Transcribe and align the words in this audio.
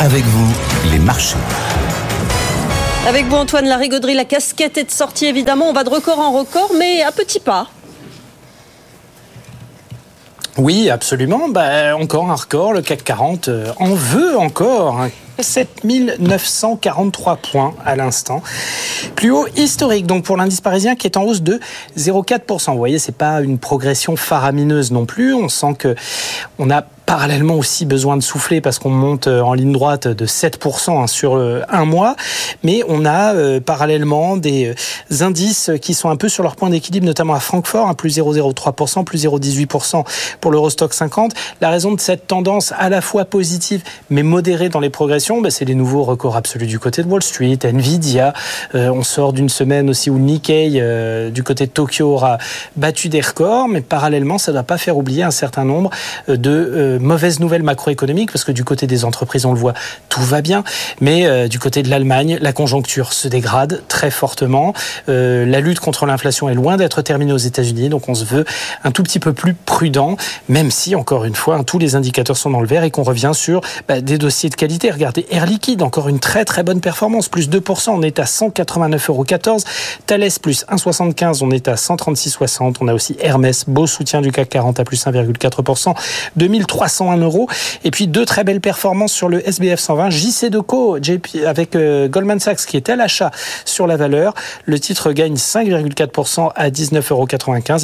Avec 0.00 0.22
vous, 0.22 0.46
les 0.92 1.00
marchés. 1.00 1.34
Avec 3.08 3.26
vous 3.26 3.34
Antoine 3.34 3.66
Larigauderie, 3.66 4.14
la 4.14 4.24
casquette 4.24 4.78
est 4.78 4.84
de 4.84 4.90
sortie 4.92 5.26
évidemment. 5.26 5.64
On 5.68 5.72
va 5.72 5.82
de 5.82 5.90
record 5.90 6.20
en 6.20 6.30
record, 6.30 6.70
mais 6.78 7.02
à 7.02 7.10
petits 7.10 7.40
pas. 7.40 7.66
Oui, 10.56 10.88
absolument. 10.88 11.48
Bah, 11.48 11.96
encore 11.96 12.30
un 12.30 12.36
record, 12.36 12.74
le 12.74 12.82
CAC 12.82 13.02
40 13.02 13.48
euh, 13.48 13.72
en 13.80 13.94
veut 13.94 14.38
encore. 14.38 15.08
7943 15.40 17.36
points 17.36 17.74
à 17.84 17.96
l'instant. 17.96 18.42
Plus 19.16 19.32
haut 19.32 19.46
historique, 19.56 20.06
donc 20.06 20.24
pour 20.24 20.36
l'indice 20.36 20.60
parisien 20.60 20.94
qui 20.94 21.08
est 21.08 21.16
en 21.16 21.24
hausse 21.24 21.42
de 21.42 21.58
0,4%. 21.96 22.72
Vous 22.72 22.78
voyez, 22.78 22.98
c'est 23.00 23.16
pas 23.16 23.40
une 23.40 23.58
progression 23.58 24.16
faramineuse 24.16 24.92
non 24.92 25.06
plus. 25.06 25.34
On 25.34 25.48
sent 25.48 25.74
que 25.78 25.94
on 26.58 26.70
a 26.70 26.84
parallèlement 27.08 27.54
aussi 27.54 27.86
besoin 27.86 28.18
de 28.18 28.22
souffler 28.22 28.60
parce 28.60 28.78
qu'on 28.78 28.90
monte 28.90 29.28
euh, 29.28 29.40
en 29.40 29.54
ligne 29.54 29.72
droite 29.72 30.08
de 30.08 30.26
7% 30.26 30.90
hein, 30.90 31.06
sur 31.06 31.36
euh, 31.36 31.62
un 31.70 31.86
mois, 31.86 32.16
mais 32.62 32.82
on 32.86 33.06
a 33.06 33.34
euh, 33.34 33.60
parallèlement 33.60 34.36
des 34.36 34.74
indices 35.20 35.70
qui 35.80 35.94
sont 35.94 36.10
un 36.10 36.16
peu 36.16 36.28
sur 36.28 36.42
leur 36.42 36.54
point 36.54 36.68
d'équilibre, 36.68 37.06
notamment 37.06 37.32
à 37.32 37.40
Francfort, 37.40 37.88
hein, 37.88 37.94
plus 37.94 38.18
0,03%, 38.18 39.04
plus 39.04 39.24
0,18% 39.24 40.04
pour 40.42 40.50
l'Eurostock 40.50 40.92
50. 40.92 41.32
La 41.62 41.70
raison 41.70 41.92
de 41.92 42.00
cette 42.00 42.26
tendance 42.26 42.74
à 42.76 42.90
la 42.90 43.00
fois 43.00 43.24
positive 43.24 43.82
mais 44.10 44.22
modérée 44.22 44.68
dans 44.68 44.80
les 44.80 44.90
progressions, 44.90 45.40
bah, 45.40 45.48
c'est 45.48 45.64
les 45.64 45.74
nouveaux 45.74 46.04
records 46.04 46.36
absolus 46.36 46.66
du 46.66 46.78
côté 46.78 47.02
de 47.02 47.08
Wall 47.08 47.22
Street, 47.22 47.58
Nvidia. 47.64 48.34
on 48.74 49.02
sort 49.02 49.32
d'une 49.32 49.48
semaine 49.48 49.88
aussi 49.88 50.10
où 50.10 50.18
Nikkei 50.18 51.30
du 51.30 51.42
côté 51.42 51.64
de 51.64 51.70
Tokyo 51.70 52.12
aura 52.12 52.36
battu 52.76 53.08
des 53.08 53.22
records, 53.22 53.68
mais 53.68 53.80
parallèlement, 53.80 54.36
ça 54.36 54.52
ne 54.52 54.56
doit 54.56 54.62
pas 54.62 54.76
faire 54.76 54.98
oublier 54.98 55.22
un 55.22 55.30
certain 55.30 55.64
nombre 55.64 55.88
de 56.28 56.97
mauvaise 56.98 57.40
nouvelle 57.40 57.62
macroéconomique, 57.62 58.32
parce 58.32 58.44
que 58.44 58.52
du 58.52 58.64
côté 58.64 58.86
des 58.86 59.04
entreprises, 59.04 59.44
on 59.44 59.52
le 59.52 59.58
voit, 59.58 59.74
tout 60.08 60.22
va 60.22 60.40
bien, 60.40 60.64
mais 61.00 61.26
euh, 61.26 61.48
du 61.48 61.58
côté 61.58 61.82
de 61.82 61.90
l'Allemagne, 61.90 62.38
la 62.40 62.52
conjoncture 62.52 63.12
se 63.12 63.28
dégrade 63.28 63.82
très 63.88 64.10
fortement. 64.10 64.72
Euh, 65.08 65.46
la 65.46 65.60
lutte 65.60 65.80
contre 65.80 66.06
l'inflation 66.06 66.48
est 66.48 66.54
loin 66.54 66.76
d'être 66.76 67.02
terminée 67.02 67.32
aux 67.32 67.36
États-Unis, 67.36 67.88
donc 67.88 68.08
on 68.08 68.14
se 68.14 68.24
veut 68.24 68.44
un 68.84 68.90
tout 68.90 69.02
petit 69.02 69.18
peu 69.18 69.32
plus 69.32 69.54
prudent, 69.54 70.16
même 70.48 70.70
si, 70.70 70.94
encore 70.94 71.24
une 71.24 71.34
fois, 71.34 71.62
tous 71.64 71.78
les 71.78 71.94
indicateurs 71.94 72.36
sont 72.36 72.50
dans 72.50 72.60
le 72.60 72.66
vert 72.66 72.84
et 72.84 72.90
qu'on 72.90 73.02
revient 73.02 73.32
sur 73.34 73.60
bah, 73.86 74.00
des 74.00 74.18
dossiers 74.18 74.50
de 74.50 74.54
qualité. 74.54 74.90
Regardez, 74.90 75.26
Air 75.30 75.46
Liquide, 75.46 75.82
encore 75.82 76.08
une 76.08 76.20
très 76.20 76.44
très 76.44 76.62
bonne 76.62 76.80
performance, 76.80 77.28
plus 77.28 77.48
2%, 77.48 77.90
on 77.90 78.02
est 78.02 78.18
à 78.18 78.24
189,14 78.24 79.10
euros. 79.10 79.24
Thales, 80.06 80.28
plus 80.42 80.64
1,75, 80.66 81.42
on 81.42 81.50
est 81.50 81.68
à 81.68 81.74
136,60. 81.74 82.76
On 82.80 82.88
a 82.88 82.94
aussi 82.94 83.16
Hermès, 83.20 83.64
beau 83.66 83.86
soutien 83.86 84.20
du 84.20 84.32
CAC 84.32 84.48
40 84.48 84.80
à 84.80 84.84
plus 84.84 85.04
1,4%, 85.04 85.94
2300 86.36 86.87
101 86.88 87.16
euros. 87.18 87.48
Et 87.84 87.90
puis 87.90 88.06
deux 88.06 88.24
très 88.24 88.44
belles 88.44 88.60
performances 88.60 89.12
sur 89.12 89.28
le 89.28 89.46
SBF 89.46 89.80
120, 89.80 90.10
JC 90.10 90.50
Deco, 90.50 90.98
JP 91.00 91.44
avec 91.46 91.76
euh, 91.76 92.08
Goldman 92.08 92.40
Sachs 92.40 92.66
qui 92.66 92.76
est 92.76 92.88
à 92.88 92.96
l'achat 92.96 93.30
sur 93.64 93.86
la 93.86 93.96
valeur. 93.96 94.34
Le 94.64 94.78
titre 94.78 95.12
gagne 95.12 95.34
5,4% 95.34 96.50
à 96.54 96.70
19,95 96.70 97.10
euros. 97.10 97.26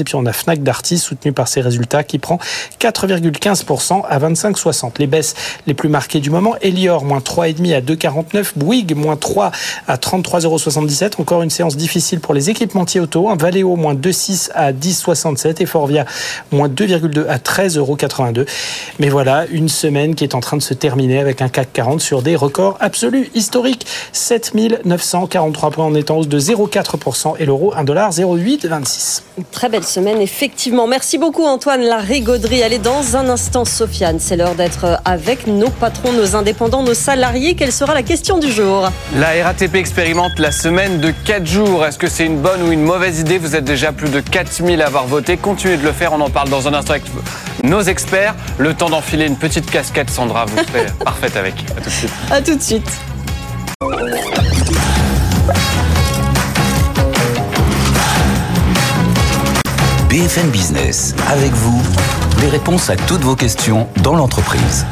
Et 0.01 0.05
puis 0.05 0.15
on 0.15 0.27
a 0.27 0.33
Fnac 0.33 0.63
Darty 0.63 0.99
soutenu 0.99 1.33
par 1.33 1.49
ses 1.49 1.61
résultats 1.61 2.05
qui 2.05 2.19
prend 2.19 2.39
4,15% 2.81 4.03
à 4.09 4.19
25,60. 4.19 4.93
Les 4.99 5.07
baisses 5.07 5.35
les 5.67 5.75
plus 5.75 5.89
marquées 5.89 6.21
du 6.21 6.31
moment, 6.31 6.55
Elior 6.63 7.05
moins 7.05 7.21
3,5 7.21 7.75
à 7.75 7.81
2,49, 7.81 8.53
Bouygues 8.57 8.95
moins 8.95 9.17
3 9.17 9.51
à 9.87 9.97
33,77 9.97 11.05
euros. 11.05 11.11
Encore 11.19 11.43
une 11.43 11.51
séance 11.51 11.77
difficile 11.77 12.21
pour 12.21 12.35
les 12.35 12.51
équipementiers 12.51 13.01
auto. 13.01 13.29
Un 13.29 13.37
Valeo 13.37 13.77
moins 13.77 13.95
2,6 13.95 14.51
à 14.55 14.73
10,67 14.73 15.63
et 15.63 15.67
Forvia 15.67 16.05
moins 16.51 16.69
2,2 16.69 17.27
à 17.29 17.39
13,82 17.39 17.79
euros. 17.79 17.97
Mais 19.01 19.09
voilà, 19.09 19.45
une 19.51 19.69
semaine 19.69 20.15
qui 20.15 20.23
est 20.23 20.35
en 20.35 20.41
train 20.41 20.57
de 20.57 20.63
se 20.63 20.73
terminer 20.73 21.19
avec 21.19 21.43
un 21.43 21.49
CAC 21.49 21.73
40 21.73 22.01
sur 22.01 22.23
des 22.23 22.37
records 22.37 22.77
absolus 22.81 23.29
historiques. 23.35 23.87
7943 24.13 25.71
points 25.71 25.85
en 25.85 25.95
étant 25.95 26.19
hausse 26.19 26.29
de 26.29 26.39
0,4% 26.39 27.35
et 27.41 27.47
l'euro 27.47 27.75
1,0826. 27.75 29.23
Très 29.51 29.69
belle 29.69 29.85
semaine, 29.85 30.21
effectivement. 30.21 30.87
Merci 30.87 31.19
beaucoup 31.19 31.45
Antoine 31.45 31.83
La 31.83 31.97
Rigauderie. 31.97 32.63
Allez, 32.63 32.79
dans 32.79 33.17
un 33.17 33.29
instant, 33.29 33.65
Sofiane, 33.65 34.21
c'est 34.21 34.37
l'heure 34.37 34.55
d'être 34.55 35.01
avec 35.05 35.49
nos 35.49 35.71
patrons, 35.71 36.13
nos 36.13 36.37
indépendants, 36.37 36.85
nos 36.85 36.95
salariés. 36.95 37.57
Quelle 37.57 37.73
sera 37.73 37.95
la 37.95 38.05
question 38.05 38.39
du 38.39 38.53
jour? 38.53 38.89
La 39.19 39.45
RATP 39.45 39.75
expérimente 39.75 40.39
la 40.39 40.53
semaine 40.53 41.01
de 41.01 41.13
4 41.25 41.47
jours. 41.47 41.85
Est-ce 41.85 41.99
que 41.99 42.09
c'est 42.09 42.27
une 42.27 42.39
bonne 42.39 42.63
ou 42.63 42.71
une 42.71 42.83
mauvaise 42.83 43.19
idée? 43.19 43.39
Vous 43.39 43.57
êtes 43.57 43.65
déjà 43.65 43.91
plus 43.91 44.11
de 44.11 44.21
4000 44.21 44.81
à 44.83 44.87
avoir 44.87 45.07
voté. 45.07 45.37
Continuez 45.37 45.79
de 45.79 45.85
le 45.85 45.93
faire, 45.93 46.13
on 46.13 46.21
en 46.21 46.31
parle 46.31 46.49
dans 46.49 46.69
un 46.69 46.75
instant 46.75 46.93
avec 46.93 47.05
nos 47.65 47.83
experts. 47.83 48.35
Le 48.59 48.75
temps 48.75 48.84
d'enfiler 48.91 49.27
une 49.27 49.37
petite 49.37 49.71
casquette, 49.71 50.11
Sandra, 50.11 50.45
vous 50.47 50.57
serez 50.59 50.87
parfaite 51.05 51.37
avec. 51.37 51.55
À 51.77 51.81
tout 51.81 51.89
de 51.89 51.91
suite. 51.91 52.13
À 52.31 52.41
tout 52.41 52.57
de 52.57 52.63
suite. 52.63 52.91
BFM 60.09 60.51
Business, 60.51 61.15
avec 61.29 61.53
vous, 61.53 61.83
les 62.41 62.49
réponses 62.49 62.91
à 62.91 62.97
toutes 62.97 63.23
vos 63.23 63.37
questions 63.37 63.89
dans 64.03 64.15
l'entreprise. 64.15 64.87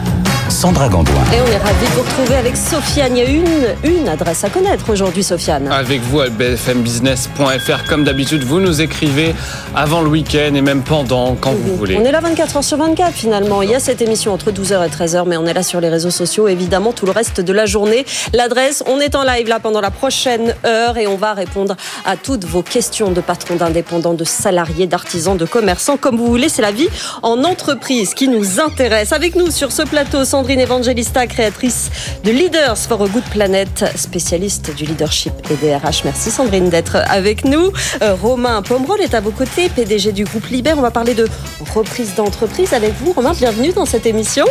Sandra 0.53 0.89
Gandoin. 0.89 1.15
Et 1.35 1.41
on 1.41 1.47
est 1.51 1.57
ravis 1.57 1.87
de 1.87 1.91
vous 1.93 2.03
retrouver 2.03 2.37
avec 2.37 2.57
Sofiane. 2.59 3.17
Il 3.17 3.23
y 3.23 3.27
a 3.27 3.31
une, 3.31 3.47
une 3.85 4.09
adresse 4.09 4.45
à 4.45 4.51
connaître 4.51 4.91
aujourd'hui, 4.91 5.23
Sofiane. 5.23 5.67
Avec 5.73 6.03
vous 6.03 6.21
à 6.21 6.29
bfmbusiness.fr. 6.29 7.85
Comme 7.89 8.05
d'habitude, 8.05 8.45
vous 8.45 8.61
nous 8.61 8.83
écrivez 8.83 9.35
avant 9.75 10.03
le 10.03 10.09
week-end 10.11 10.55
et 10.55 10.61
même 10.61 10.83
pendant, 10.83 11.35
quand 11.37 11.53
vous 11.53 11.77
voulez. 11.77 11.97
On 11.99 12.05
est 12.05 12.13
là 12.13 12.21
24 12.21 12.59
h 12.59 12.63
sur 12.63 12.77
24 12.77 13.13
finalement. 13.15 13.63
Il 13.63 13.71
y 13.71 13.75
a 13.75 13.81
cette 13.81 14.03
émission 14.03 14.33
entre 14.35 14.51
12h 14.53 14.87
et 14.87 14.91
13h, 14.91 15.25
mais 15.27 15.39
on 15.39 15.47
est 15.47 15.55
là 15.55 15.63
sur 15.63 15.81
les 15.81 15.89
réseaux 15.89 16.11
sociaux, 16.11 16.49
évidemment, 16.49 16.93
tout 16.93 17.07
le 17.07 17.13
reste 17.13 17.41
de 17.41 17.53
la 17.53 17.65
journée. 17.65 18.05
L'adresse, 18.35 18.85
on 18.87 19.01
est 19.01 19.15
en 19.15 19.25
live 19.25 19.49
là 19.49 19.59
pendant 19.59 19.81
la 19.81 19.91
prochaine 19.91 20.55
heure 20.67 20.99
et 20.99 21.07
on 21.07 21.17
va 21.17 21.33
répondre 21.33 21.77
à 22.05 22.17
toutes 22.17 22.45
vos 22.45 22.63
questions 22.63 23.11
de 23.11 23.23
patrons, 23.23 23.57
d'indépendants, 23.57 24.15
de 24.15 24.25
salariés, 24.25 24.87
d'artisans, 24.87 25.37
de 25.37 25.47
commerçants, 25.47 25.97
comme 25.97 26.19
vous 26.19 26.27
voulez. 26.27 26.51
C'est 26.51 26.63
la 26.63 26.73
vie 26.73 26.89
en 27.23 27.43
entreprise 27.43 28.13
qui 28.13 28.29
nous 28.29 28.61
intéresse. 28.61 29.13
Avec 29.13 29.35
nous 29.35 29.51
sur 29.51 29.73
ce 29.73 29.83
plateau, 29.83 30.27
Sandrine 30.43 30.59
Evangelista, 30.59 31.25
créatrice 31.29 31.89
de 32.25 32.33
Leaders 32.33 32.77
for 32.77 33.01
a 33.01 33.07
Good 33.07 33.23
Planet, 33.31 33.85
spécialiste 33.95 34.75
du 34.75 34.85
leadership 34.85 35.33
et 35.49 35.55
des 35.55 35.73
RH. 35.77 36.03
Merci 36.05 36.33
Sandrine 36.33 36.69
d'être 36.69 36.97
avec 37.07 37.45
nous. 37.45 37.71
Euh, 38.03 38.17
Romain 38.21 38.61
Pomerol 38.61 39.01
est 39.01 39.15
à 39.15 39.21
vos 39.21 39.31
côtés, 39.31 39.69
PDG 39.69 40.11
du 40.11 40.25
groupe 40.25 40.45
Liber. 40.49 40.73
On 40.77 40.81
va 40.81 40.91
parler 40.91 41.15
de 41.15 41.29
reprise 41.73 42.17
d'entreprise 42.17 42.73
avec 42.73 42.93
vous. 43.01 43.13
Romain, 43.13 43.35
bienvenue 43.35 43.73
dans 43.73 43.87
cette 43.87 44.05
émission. 44.05 44.45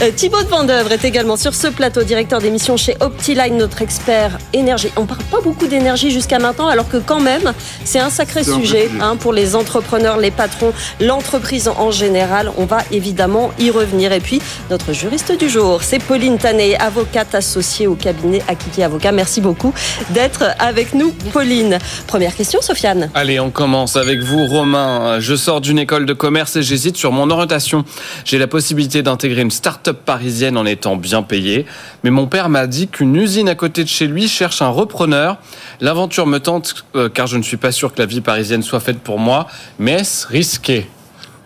Euh, 0.00 0.10
Thibaut 0.10 0.42
de 0.42 0.48
Vendeuvre 0.48 0.92
est 0.92 1.04
également 1.04 1.36
sur 1.36 1.54
ce 1.54 1.66
plateau, 1.66 2.02
directeur 2.02 2.40
d'émission 2.40 2.78
chez 2.78 2.96
Optiline, 3.00 3.58
notre 3.58 3.82
expert 3.82 4.38
énergie. 4.54 4.88
On 4.96 5.04
parle 5.04 5.24
pas 5.24 5.42
beaucoup 5.42 5.66
d'énergie 5.66 6.10
jusqu'à 6.10 6.38
maintenant, 6.38 6.68
alors 6.68 6.88
que 6.88 6.96
quand 6.96 7.20
même, 7.20 7.52
c'est 7.84 7.98
un 7.98 8.08
sacré 8.08 8.42
sujet 8.42 8.88
hein, 9.02 9.16
pour 9.16 9.34
les 9.34 9.54
entrepreneurs, 9.54 10.16
les 10.16 10.30
patrons, 10.30 10.72
l'entreprise 10.98 11.68
en 11.68 11.90
général. 11.90 12.50
On 12.56 12.64
va 12.64 12.78
évidemment 12.90 13.50
y 13.58 13.70
revenir. 13.70 14.12
Et 14.12 14.20
puis, 14.20 14.40
notre 14.70 14.94
jury 14.94 15.15
du 15.16 15.48
jour, 15.48 15.82
c'est 15.82 15.98
Pauline 15.98 16.36
Tanet, 16.36 16.76
avocate 16.76 17.34
associée 17.34 17.86
au 17.86 17.94
cabinet 17.94 18.42
Akiki 18.48 18.82
Avocat. 18.82 19.12
Merci 19.12 19.40
beaucoup 19.40 19.72
d'être 20.10 20.44
avec 20.58 20.92
nous, 20.94 21.10
Pauline. 21.32 21.78
Première 22.06 22.36
question, 22.36 22.60
Sofiane. 22.60 23.10
Allez, 23.14 23.40
on 23.40 23.50
commence 23.50 23.96
avec 23.96 24.20
vous, 24.20 24.46
Romain. 24.46 25.18
Je 25.18 25.34
sors 25.34 25.62
d'une 25.62 25.78
école 25.78 26.04
de 26.04 26.12
commerce 26.12 26.56
et 26.56 26.62
j'hésite 26.62 26.98
sur 26.98 27.12
mon 27.12 27.30
orientation. 27.30 27.84
J'ai 28.24 28.38
la 28.38 28.46
possibilité 28.46 29.02
d'intégrer 29.02 29.40
une 29.40 29.50
start-up 29.50 30.00
parisienne 30.04 30.58
en 30.58 30.66
étant 30.66 30.96
bien 30.96 31.22
payé. 31.22 31.64
Mais 32.04 32.10
mon 32.10 32.26
père 32.26 32.50
m'a 32.50 32.66
dit 32.66 32.86
qu'une 32.86 33.16
usine 33.16 33.48
à 33.48 33.54
côté 33.54 33.84
de 33.84 33.88
chez 33.88 34.06
lui 34.06 34.28
cherche 34.28 34.60
un 34.60 34.68
repreneur. 34.68 35.38
L'aventure 35.80 36.26
me 36.26 36.40
tente 36.40 36.84
euh, 36.94 37.08
car 37.08 37.26
je 37.26 37.38
ne 37.38 37.42
suis 37.42 37.56
pas 37.56 37.72
sûr 37.72 37.94
que 37.94 38.00
la 38.00 38.06
vie 38.06 38.20
parisienne 38.20 38.62
soit 38.62 38.80
faite 38.80 38.98
pour 38.98 39.18
moi. 39.18 39.46
Mais 39.78 39.92
est-ce 39.92 40.26
risqué? 40.26 40.86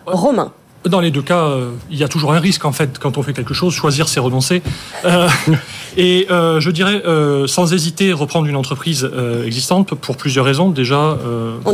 Romain. 0.06 0.52
Dans 0.88 1.00
les 1.00 1.10
deux 1.10 1.20
cas, 1.20 1.44
euh, 1.44 1.72
il 1.91 1.98
y 1.98 2.04
a 2.04 2.08
toujours 2.08 2.32
un 2.32 2.41
risque 2.41 2.64
en 2.64 2.72
fait 2.72 2.98
quand 2.98 3.18
on 3.18 3.22
fait 3.22 3.34
quelque 3.34 3.52
chose. 3.52 3.74
Choisir, 3.74 4.08
c'est 4.08 4.18
renoncer. 4.18 4.62
Euh, 5.04 5.28
et 5.99 6.26
euh, 6.31 6.58
je 6.58 6.70
dirais, 6.70 7.02
sans 7.46 7.75
hésiter, 7.75 8.14
reprendre 8.14 8.46
une 8.46 8.56
entreprise 8.56 9.08
existante 9.44 9.94
pour 9.94 10.16
plusieurs 10.16 10.46
raisons. 10.46 10.70
Déjà. 10.70 11.19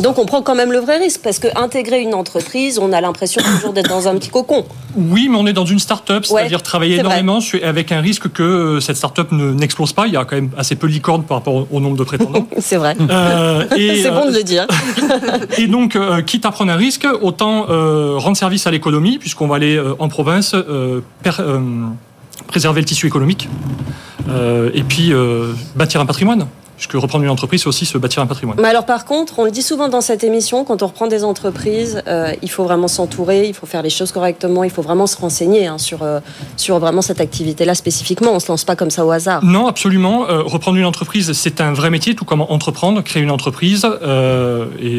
Donc 0.02 0.19
on 0.19 0.26
prend 0.26 0.42
quand 0.42 0.56
même 0.56 0.72
le 0.72 0.81
vrai 0.81 0.98
risque 0.98 1.20
parce 1.22 1.38
que 1.38 1.46
intégrer 1.56 2.00
une 2.00 2.14
entreprise, 2.14 2.81
on 2.81 2.92
a 2.92 3.00
l'impression 3.00 3.40
toujours 3.42 3.72
d'être 3.72 3.88
dans 3.88 4.08
un 4.08 4.16
petit 4.16 4.31
cocon. 4.31 4.64
Oui, 4.96 5.28
mais 5.31 5.36
on 5.36 5.46
est 5.46 5.52
dans 5.52 5.66
une 5.66 5.78
start-up, 5.78 6.25
c'est-à-dire 6.25 6.62
travailler 6.62 6.98
énormément 6.98 7.38
avec 7.62 7.92
un 7.92 8.00
risque 8.00 8.32
que 8.32 8.81
cette 8.81 8.96
start-up 8.96 9.31
n'explose 9.31 9.92
pas. 9.92 10.08
Il 10.08 10.14
y 10.14 10.16
a 10.16 10.25
quand 10.25 10.36
même 10.36 10.50
assez 10.56 10.75
peu 10.75 10.88
de 10.88 10.92
licornes 10.92 11.22
par 11.22 11.38
rapport 11.38 11.66
au 11.70 11.81
nombre 11.81 11.96
de 11.96 12.04
prétendants. 12.04 12.48
c'est 12.58 12.76
vrai. 12.76 12.96
c'est 12.98 14.10
bon 14.10 14.31
de 14.31 14.36
le 14.36 14.42
dire. 14.42 14.66
et 15.58 15.69
donc, 15.69 15.96
quitte 16.26 16.44
à 16.44 16.50
prendre 16.50 16.72
un 16.72 16.76
risque, 16.76 17.06
autant 17.22 17.66
rendre 18.19 18.36
service 18.36 18.66
à 18.66 18.72
l'économie 18.72 18.95
puisqu'on 19.19 19.46
va 19.46 19.56
aller 19.56 19.76
euh, 19.76 19.94
en 19.98 20.08
province 20.08 20.54
euh, 20.54 21.00
euh, 21.26 21.60
préserver 22.46 22.81
le 22.81 22.87
tissu 22.87 23.06
économique 23.06 23.48
et 24.75 24.82
puis 24.82 25.12
bâtir 25.76 26.00
un 26.00 26.06
patrimoine. 26.06 26.48
Puisque 26.76 26.93
reprendre 26.93 27.25
une 27.25 27.31
entreprise, 27.31 27.62
c'est 27.62 27.69
aussi 27.69 27.87
se 27.87 27.99
bâtir 27.99 28.23
un 28.23 28.26
patrimoine. 28.26 28.58
Mais 28.61 28.69
alors 28.69 28.87
par 28.87 29.05
contre, 29.05 29.38
on 29.38 29.44
le 29.44 29.50
dit 29.50 29.62
souvent 29.62 29.88
dans 29.88 30.00
cette 30.00 30.25
émission, 30.25 30.64
quand 30.64 30.82
on 30.82 30.87
reprend 30.87 31.06
des 31.06 31.25
entreprises, 31.25 32.02
euh, 32.06 32.32
il 32.43 32.50
faut 32.50 32.64
vraiment 32.64 32.88
s'entourer, 32.88 33.46
il 33.46 33.55
faut 33.55 33.67
faire 33.67 33.82
les 33.82 33.90
choses 33.90 34.12
correctement, 34.12 34.64
il 34.64 34.70
faut 34.70 34.82
vraiment 34.82 35.06
se 35.06 35.17
renseigner 35.17 35.67
hein, 35.67 35.78
sur, 35.78 36.02
euh, 36.02 36.20
sur 36.56 36.78
vraiment 36.78 37.02
cette 37.02 37.20
activité-là 37.20 37.75
spécifiquement. 37.75 38.32
On 38.32 38.34
ne 38.34 38.40
se 38.40 38.49
lance 38.49 38.64
pas 38.64 38.76
comme 38.76 38.90
ça 38.90 39.05
au 39.05 39.11
hasard. 39.11 39.44
Non, 39.44 39.67
absolument. 39.67 40.28
Euh, 40.28 40.43
reprendre 40.43 40.76
une 40.78 40.84
entreprise, 40.84 41.32
c'est 41.32 41.61
un 41.61 41.73
vrai 41.73 41.90
métier, 41.90 42.14
tout 42.14 42.25
comme 42.25 42.43
entreprendre, 42.43 43.02
créer 43.02 43.22
une 43.22 43.31
entreprise. 43.31 43.87
Et, 44.81 44.99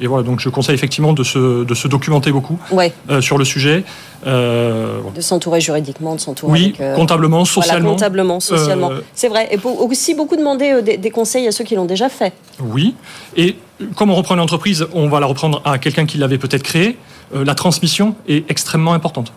et, 0.00 0.06
voilà, 0.06 0.24
donc 0.24 0.40
je 0.40 0.48
conseille 0.48 0.74
effectivement 0.74 1.12
de 1.12 1.24
se, 1.24 1.64
de 1.64 1.74
se 1.74 1.88
documenter 1.88 2.32
beaucoup 2.32 2.58
ouais. 2.70 2.92
sur 3.20 3.38
le 3.38 3.44
sujet. 3.44 3.84
Euh, 4.26 5.00
de 5.14 5.20
s'entourer 5.20 5.60
juridiquement, 5.60 6.14
de 6.14 6.20
s'entourer 6.20 6.52
oui, 6.52 6.74
avec, 6.78 6.94
comptablement, 6.94 7.44
socialement. 7.44 7.80
Voilà, 7.80 7.94
comptablement, 7.94 8.40
socialement. 8.40 8.90
C'est 9.14 9.28
vrai. 9.28 9.48
Et 9.52 9.58
aussi 9.64 10.14
beaucoup 10.14 10.36
demander 10.36 10.80
des, 10.82 10.96
des 10.96 11.10
conseils 11.10 11.46
à 11.48 11.52
ceux 11.52 11.64
qui 11.64 11.74
l'ont 11.74 11.86
déjà 11.86 12.08
fait. 12.08 12.32
Oui. 12.60 12.94
Et 13.36 13.56
comme 13.96 14.10
on 14.10 14.14
reprend 14.14 14.34
une 14.34 14.40
entreprise, 14.40 14.86
on 14.92 15.08
va 15.08 15.20
la 15.20 15.26
reprendre 15.26 15.60
à 15.64 15.78
quelqu'un 15.78 16.06
qui 16.06 16.18
l'avait 16.18 16.38
peut-être 16.38 16.62
créée. 16.62 16.96
Euh, 17.34 17.44
la 17.44 17.54
transmission 17.54 18.14
est 18.28 18.48
extrêmement 18.50 18.94
importante. 18.94 19.32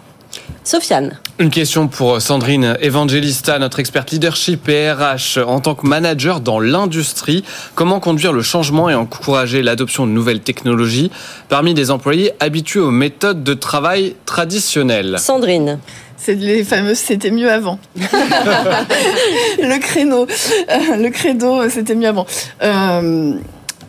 Sofiane. 0.64 1.20
Une 1.38 1.50
question 1.50 1.88
pour 1.88 2.22
Sandrine 2.22 2.78
Evangelista, 2.82 3.60
notre 3.60 3.80
experte 3.80 4.12
leadership 4.12 4.68
et 4.70 4.92
RH. 4.92 5.40
En 5.46 5.60
tant 5.60 5.76
que 5.76 5.86
manager 5.86 6.40
dans 6.40 6.60
l'industrie, 6.60 7.44
comment 7.76 8.00
conduire 8.00 8.34
le 8.34 8.42
changement 8.42 8.90
et 8.90 8.96
encourager 8.96 9.62
l'adoption 9.62 10.08
de 10.08 10.12
nouvelles 10.12 10.42
technologies 10.42 11.12
parmi 11.50 11.74
des 11.74 11.92
employés 11.92 12.32
habitués 12.40 12.80
aux 12.80 12.92
méthodes 12.92 13.44
de 13.44 13.54
travail 13.54 14.16
traditionnelles? 14.26 15.18
Sandrine. 15.20 15.80
C'est 16.18 16.36
les 16.36 16.64
fameuses 16.64 16.98
c'était 16.98 17.30
mieux 17.30 17.52
avant. 17.52 17.78
le 17.96 19.80
créneau, 19.80 20.26
euh, 20.26 20.96
le 20.98 21.10
credo, 21.10 21.70
c'était 21.70 21.94
mieux 21.94 22.08
avant. 22.08 22.26
Euh, 22.64 23.34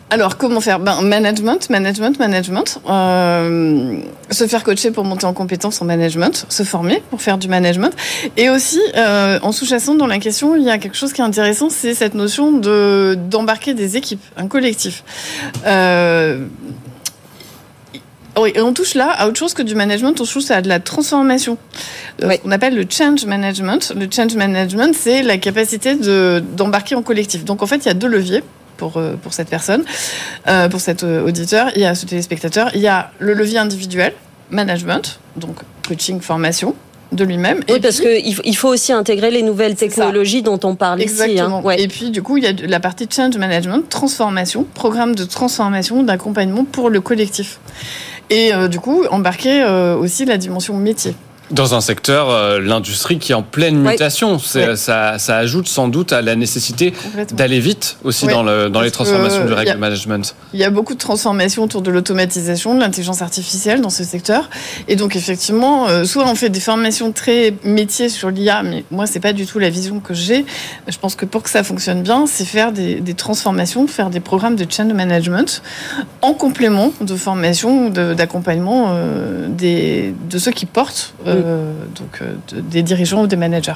alors, 0.09 0.37
comment 0.37 0.61
faire? 0.61 0.79
Ben, 0.79 1.01
Management, 1.01 1.69
management, 1.69 2.17
management. 2.17 2.79
Euh, 2.89 3.99
se 4.31 4.47
faire 4.47 4.63
coacher 4.63 4.91
pour 4.91 5.03
monter 5.03 5.25
en 5.25 5.33
compétence 5.33 5.81
en 5.81 5.85
management, 5.85 6.45
se 6.47 6.63
former 6.63 7.03
pour 7.09 7.21
faire 7.21 7.37
du 7.37 7.49
management. 7.49 7.93
Et 8.37 8.49
aussi, 8.49 8.79
euh, 8.95 9.37
en 9.41 9.51
sous-jacent 9.51 9.95
dans 9.95 10.07
la 10.07 10.19
question, 10.19 10.55
il 10.55 10.63
y 10.63 10.69
a 10.69 10.77
quelque 10.77 10.95
chose 10.95 11.11
qui 11.11 11.19
est 11.19 11.25
intéressant, 11.25 11.69
c'est 11.69 11.93
cette 11.93 12.13
notion 12.13 12.53
de 12.53 13.17
d'embarquer 13.29 13.73
des 13.73 13.97
équipes, 13.97 14.23
un 14.37 14.47
collectif. 14.47 15.03
Euh, 15.65 16.45
oui, 18.39 18.51
et 18.55 18.61
on 18.61 18.71
touche 18.71 18.93
là 18.93 19.09
à 19.09 19.27
autre 19.27 19.37
chose 19.37 19.53
que 19.53 19.63
du 19.63 19.75
management, 19.75 20.21
on 20.21 20.25
touche 20.25 20.51
à 20.51 20.61
de 20.61 20.69
la 20.69 20.79
transformation. 20.79 21.57
Oui. 22.23 22.35
Ce 22.35 22.41
qu'on 22.41 22.51
appelle 22.51 22.75
le 22.75 22.85
change 22.89 23.25
management. 23.25 23.93
Le 23.93 24.07
change 24.09 24.35
management, 24.35 24.95
c'est 24.97 25.21
la 25.21 25.37
capacité 25.37 25.95
de, 25.95 26.41
d'embarquer 26.55 26.95
en 26.95 27.01
collectif. 27.01 27.43
Donc 27.43 27.61
en 27.61 27.67
fait, 27.67 27.77
il 27.77 27.87
y 27.87 27.91
a 27.91 27.93
deux 27.93 28.07
leviers 28.07 28.43
pour, 28.77 29.01
pour 29.21 29.33
cette 29.33 29.49
personne, 29.49 29.83
euh, 30.47 30.69
pour 30.69 30.79
cet 30.79 31.03
auditeur, 31.03 31.71
il 31.75 31.81
y 31.81 31.85
a 31.85 31.95
ce 31.95 32.05
téléspectateur. 32.05 32.71
Il 32.75 32.81
y 32.81 32.87
a 32.87 33.11
le 33.19 33.33
levier 33.33 33.57
individuel, 33.57 34.13
management, 34.51 35.19
donc 35.35 35.57
coaching, 35.87 36.21
formation 36.21 36.75
de 37.11 37.23
lui-même. 37.23 37.59
Oui, 37.69 37.75
et 37.75 37.79
parce 37.79 38.01
qu'il 38.01 38.57
faut 38.57 38.67
aussi 38.67 38.91
intégrer 38.91 39.31
les 39.31 39.41
nouvelles 39.41 39.75
technologies 39.75 40.41
dont 40.41 40.59
on 40.63 40.75
parle 40.75 41.01
Exactement. 41.01 41.33
ici. 41.33 41.39
Hein. 41.39 41.61
Ouais. 41.63 41.81
Et 41.81 41.87
puis, 41.87 42.11
du 42.11 42.21
coup, 42.21 42.37
il 42.37 42.43
y 42.43 42.47
a 42.47 42.53
la 42.67 42.79
partie 42.79 43.07
change 43.09 43.37
management, 43.37 43.87
transformation, 43.89 44.65
programme 44.73 45.15
de 45.15 45.23
transformation, 45.23 46.03
d'accompagnement 46.03 46.65
pour 46.65 46.89
le 46.89 46.99
collectif. 46.99 47.59
Et 48.29 48.53
euh, 48.53 48.67
du 48.67 48.79
coup, 48.79 49.05
embarquer 49.09 49.63
euh, 49.63 49.95
aussi 49.95 50.25
la 50.25 50.37
dimension 50.37 50.75
métier. 50.75 51.15
Dans 51.51 51.75
un 51.75 51.81
secteur, 51.81 52.29
euh, 52.29 52.59
l'industrie 52.59 53.19
qui 53.19 53.31
est 53.31 53.35
en 53.35 53.41
pleine 53.41 53.77
mutation, 53.77 54.37
ça, 54.37 54.75
ça, 54.75 55.37
ajoute 55.37 55.67
sans 55.67 55.87
doute 55.87 56.11
à 56.11 56.21
la 56.21 56.35
nécessité 56.35 56.93
d'aller 57.31 57.59
vite 57.59 57.97
aussi 58.03 58.27
dans, 58.27 58.43
le, 58.43 58.69
dans 58.69 58.81
les 58.81 58.91
transformations 58.91 59.45
du 59.45 59.53
règle 59.53 59.71
a, 59.71 59.77
management. 59.77 60.35
Il 60.53 60.59
y 60.59 60.65
a 60.65 60.69
beaucoup 60.69 60.93
de 60.93 60.99
transformations 60.99 61.63
autour 61.63 61.81
de 61.81 61.89
l'automatisation, 61.89 62.75
de 62.75 62.81
l'intelligence 62.81 63.21
artificielle 63.21 63.79
dans 63.79 63.89
ce 63.89 64.03
secteur. 64.03 64.49
Et 64.89 64.97
donc 64.97 65.15
effectivement, 65.15 65.87
euh, 65.87 66.03
soit 66.03 66.27
on 66.27 66.35
fait 66.35 66.49
des 66.49 66.59
formations 66.59 67.13
très 67.13 67.53
métiers 67.63 68.09
sur 68.09 68.29
l'IA, 68.29 68.63
mais 68.63 68.83
moi 68.91 69.07
c'est 69.07 69.21
pas 69.21 69.33
du 69.33 69.45
tout 69.45 69.59
la 69.59 69.69
vision 69.69 70.01
que 70.01 70.13
j'ai. 70.13 70.45
Je 70.87 70.97
pense 70.97 71.15
que 71.15 71.25
pour 71.25 71.43
que 71.43 71.49
ça 71.49 71.63
fonctionne 71.63 72.01
bien, 72.01 72.25
c'est 72.27 72.45
faire 72.45 72.73
des, 72.73 72.95
des, 72.95 73.13
transformations, 73.13 73.87
faire 73.87 74.09
des 74.09 74.19
programmes 74.19 74.55
de 74.57 74.65
change 74.69 74.91
management 74.91 75.61
en 76.21 76.33
complément 76.33 76.91
de 76.99 77.15
formation, 77.15 77.89
d'accompagnement 77.89 78.87
euh, 78.89 79.47
de 79.47 80.37
ceux 80.37 80.51
qui 80.51 80.65
portent 80.65 81.13
donc 81.41 82.21
euh, 82.21 82.35
de, 82.53 82.61
des 82.61 82.83
dirigeants 82.83 83.23
ou 83.23 83.27
des 83.27 83.35
managers. 83.35 83.73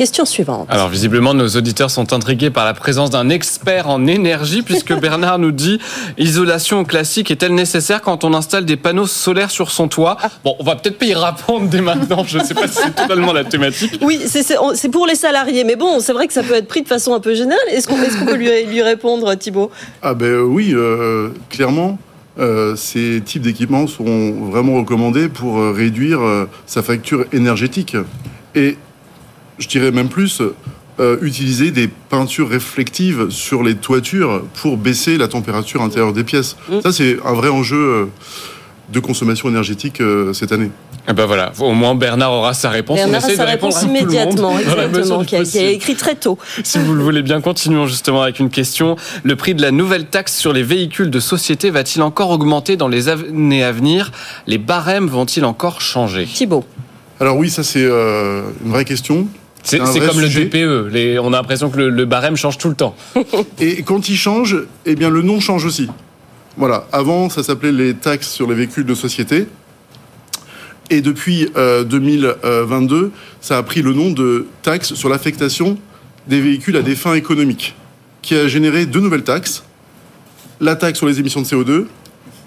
Question 0.00 0.24
suivante. 0.24 0.66
Alors 0.70 0.88
visiblement, 0.88 1.34
nos 1.34 1.48
auditeurs 1.48 1.90
sont 1.90 2.14
intrigués 2.14 2.48
par 2.48 2.64
la 2.64 2.72
présence 2.72 3.10
d'un 3.10 3.28
expert 3.28 3.86
en 3.86 4.06
énergie, 4.06 4.62
puisque 4.62 4.94
Bernard 4.98 5.38
nous 5.38 5.52
dit 5.52 5.78
isolation 6.16 6.84
classique 6.84 7.30
est-elle 7.30 7.54
nécessaire 7.54 8.00
quand 8.00 8.24
on 8.24 8.32
installe 8.32 8.64
des 8.64 8.78
panneaux 8.78 9.06
solaires 9.06 9.50
sur 9.50 9.70
son 9.70 9.88
toit? 9.88 10.16
Bon, 10.42 10.56
on 10.58 10.64
va 10.64 10.76
peut-être 10.76 10.98
pas 10.98 11.04
y 11.04 11.12
répondre 11.12 11.68
dès 11.68 11.82
maintenant. 11.82 12.24
Je 12.26 12.38
ne 12.38 12.44
sais 12.44 12.54
pas 12.54 12.66
si 12.66 12.78
c'est 12.82 12.94
totalement 12.94 13.34
la 13.34 13.44
thématique. 13.44 13.98
Oui, 14.00 14.22
c'est 14.24 14.88
pour 14.88 15.06
les 15.06 15.16
salariés, 15.16 15.64
mais 15.64 15.76
bon, 15.76 16.00
c'est 16.00 16.14
vrai 16.14 16.26
que 16.26 16.32
ça 16.32 16.42
peut 16.42 16.54
être 16.54 16.68
pris 16.68 16.80
de 16.80 16.88
façon 16.88 17.12
un 17.12 17.20
peu 17.20 17.34
générale. 17.34 17.60
Est-ce 17.70 17.86
qu'on 17.86 18.02
est 18.02 18.08
qu 18.08 18.24
peut 18.24 18.36
lui, 18.36 18.48
lui 18.64 18.80
répondre, 18.80 19.34
Thibault 19.34 19.70
Ah 20.00 20.14
ben 20.14 20.36
oui, 20.36 20.72
euh, 20.72 21.28
clairement. 21.50 21.98
Euh, 22.38 22.76
ces 22.76 23.20
types 23.24 23.42
d'équipements 23.42 23.86
sont 23.86 24.32
vraiment 24.50 24.74
recommandés 24.76 25.28
pour 25.28 25.58
euh, 25.58 25.72
réduire 25.72 26.20
euh, 26.20 26.46
sa 26.66 26.82
facture 26.82 27.26
énergétique. 27.32 27.96
Et 28.54 28.76
je 29.58 29.68
dirais 29.68 29.90
même 29.90 30.08
plus, 30.08 30.40
euh, 31.00 31.16
utiliser 31.22 31.70
des 31.70 31.88
peintures 31.88 32.48
réflectives 32.48 33.30
sur 33.30 33.62
les 33.62 33.74
toitures 33.74 34.44
pour 34.62 34.76
baisser 34.76 35.18
la 35.18 35.28
température 35.28 35.82
intérieure 35.82 36.12
des 36.12 36.24
pièces. 36.24 36.56
Mmh. 36.68 36.80
Ça, 36.82 36.92
c'est 36.92 37.18
un 37.24 37.32
vrai 37.32 37.48
enjeu 37.48 38.08
de 38.92 39.00
consommation 39.00 39.48
énergétique 39.48 40.02
cette 40.32 40.52
année. 40.52 40.70
Et 41.08 41.12
ben 41.12 41.24
voilà, 41.24 41.52
au 41.58 41.72
moins 41.72 41.94
Bernard 41.94 42.32
aura 42.32 42.54
sa 42.54 42.70
réponse. 42.70 42.96
Bernard 42.96 43.22
On 43.22 43.26
essaie 43.26 43.34
a 43.34 43.36
sa 43.36 43.46
de 43.46 43.50
réponse 43.50 43.82
immédiatement, 43.82 44.58
exactement, 44.58 45.24
qui 45.24 45.36
a, 45.36 45.44
qui 45.44 45.58
a, 45.58 45.70
écrit 45.70 45.94
très 45.94 46.14
tôt. 46.14 46.38
Si 46.64 46.78
vous 46.78 46.94
le 46.94 47.02
voulez 47.02 47.22
bien, 47.22 47.40
continuons 47.40 47.86
justement 47.86 48.22
avec 48.22 48.38
une 48.38 48.50
question. 48.50 48.96
Le 49.22 49.34
prix 49.34 49.54
de 49.54 49.62
la 49.62 49.70
nouvelle 49.70 50.06
taxe 50.06 50.36
sur 50.36 50.52
les 50.52 50.62
véhicules 50.62 51.10
de 51.10 51.20
société 51.20 51.70
va-t-il 51.70 52.02
encore 52.02 52.30
augmenter 52.30 52.76
dans 52.76 52.88
les 52.88 53.08
années 53.08 53.64
à 53.64 53.72
venir? 53.72 54.12
Les 54.46 54.58
barèmes 54.58 55.08
vont-ils 55.08 55.44
encore 55.44 55.80
changer? 55.80 56.26
Thibault. 56.26 56.64
Alors 57.18 57.36
oui, 57.36 57.50
ça 57.50 57.62
c'est 57.62 57.84
euh, 57.84 58.42
une 58.64 58.70
vraie 58.70 58.84
question. 58.84 59.26
C'est 59.62 59.78
comme 59.78 60.12
sujet. 60.12 60.40
le 60.40 60.46
DPE. 60.46 60.92
Les, 60.92 61.18
on 61.18 61.28
a 61.28 61.36
l'impression 61.36 61.70
que 61.70 61.76
le, 61.76 61.90
le, 61.90 62.04
barème 62.06 62.36
change 62.36 62.56
tout 62.56 62.68
le 62.68 62.74
temps. 62.74 62.94
Et 63.60 63.82
quand 63.82 64.08
il 64.08 64.16
change, 64.16 64.56
eh 64.86 64.94
bien 64.94 65.10
le 65.10 65.22
nom 65.22 65.40
change 65.40 65.64
aussi. 65.64 65.88
Voilà. 66.56 66.86
Avant, 66.92 67.28
ça 67.28 67.42
s'appelait 67.42 67.72
les 67.72 67.94
taxes 67.94 68.30
sur 68.30 68.48
les 68.48 68.54
véhicules 68.54 68.86
de 68.86 68.94
société. 68.94 69.46
Et 70.90 71.00
depuis 71.00 71.48
euh, 71.56 71.84
2022, 71.84 73.12
ça 73.40 73.58
a 73.58 73.62
pris 73.62 73.80
le 73.80 73.92
nom 73.92 74.10
de 74.10 74.46
taxe 74.62 74.94
sur 74.94 75.08
l'affectation 75.08 75.78
des 76.26 76.40
véhicules 76.40 76.76
à 76.76 76.82
des 76.82 76.96
fins 76.96 77.14
économiques, 77.14 77.74
qui 78.22 78.34
a 78.34 78.48
généré 78.48 78.86
deux 78.86 79.00
nouvelles 79.00 79.24
taxes 79.24 79.64
la 80.60 80.76
taxe 80.76 80.98
sur 80.98 81.06
les 81.06 81.18
émissions 81.18 81.40
de 81.40 81.46
CO2 81.46 81.86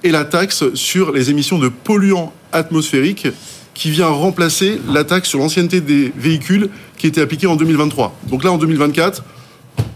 et 0.03 0.11
la 0.11 0.23
taxe 0.23 0.73
sur 0.75 1.11
les 1.11 1.29
émissions 1.29 1.57
de 1.57 1.67
polluants 1.67 2.33
atmosphériques 2.51 3.27
qui 3.73 3.89
vient 3.89 4.07
remplacer 4.07 4.79
la 4.91 5.03
taxe 5.03 5.29
sur 5.29 5.39
l'ancienneté 5.39 5.81
des 5.81 6.13
véhicules 6.15 6.69
qui 6.97 7.07
était 7.07 7.21
appliquée 7.21 7.47
en 7.47 7.55
2023. 7.55 8.15
Donc 8.29 8.43
là, 8.43 8.51
en 8.51 8.57
2024, 8.57 9.23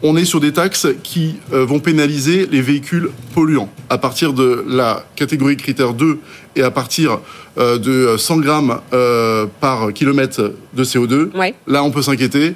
on 0.04 0.16
est 0.16 0.26
sur 0.26 0.40
des 0.40 0.54
taxes 0.54 0.88
qui 1.04 1.38
euh, 1.54 1.66
vont 1.66 1.80
pénaliser 1.80 2.48
les 2.48 2.62
véhicules 2.62 3.10
polluants. 3.34 3.70
À 3.90 3.98
partir 3.98 4.34
de 4.34 4.64
la 4.68 5.04
catégorie 5.16 5.58
critère 5.58 5.94
2 5.94 6.20
et 6.56 6.62
à 6.62 6.72
partir 6.72 7.20
euh, 7.58 7.78
de 7.78 8.18
100 8.18 8.38
grammes 8.38 8.80
euh, 8.94 9.46
par 9.60 9.94
kilomètre 9.94 10.54
de 10.74 10.84
CO2, 10.84 11.36
ouais. 11.38 11.56
là, 11.66 11.84
on 11.84 11.92
peut 11.92 12.02
s'inquiéter 12.02 12.56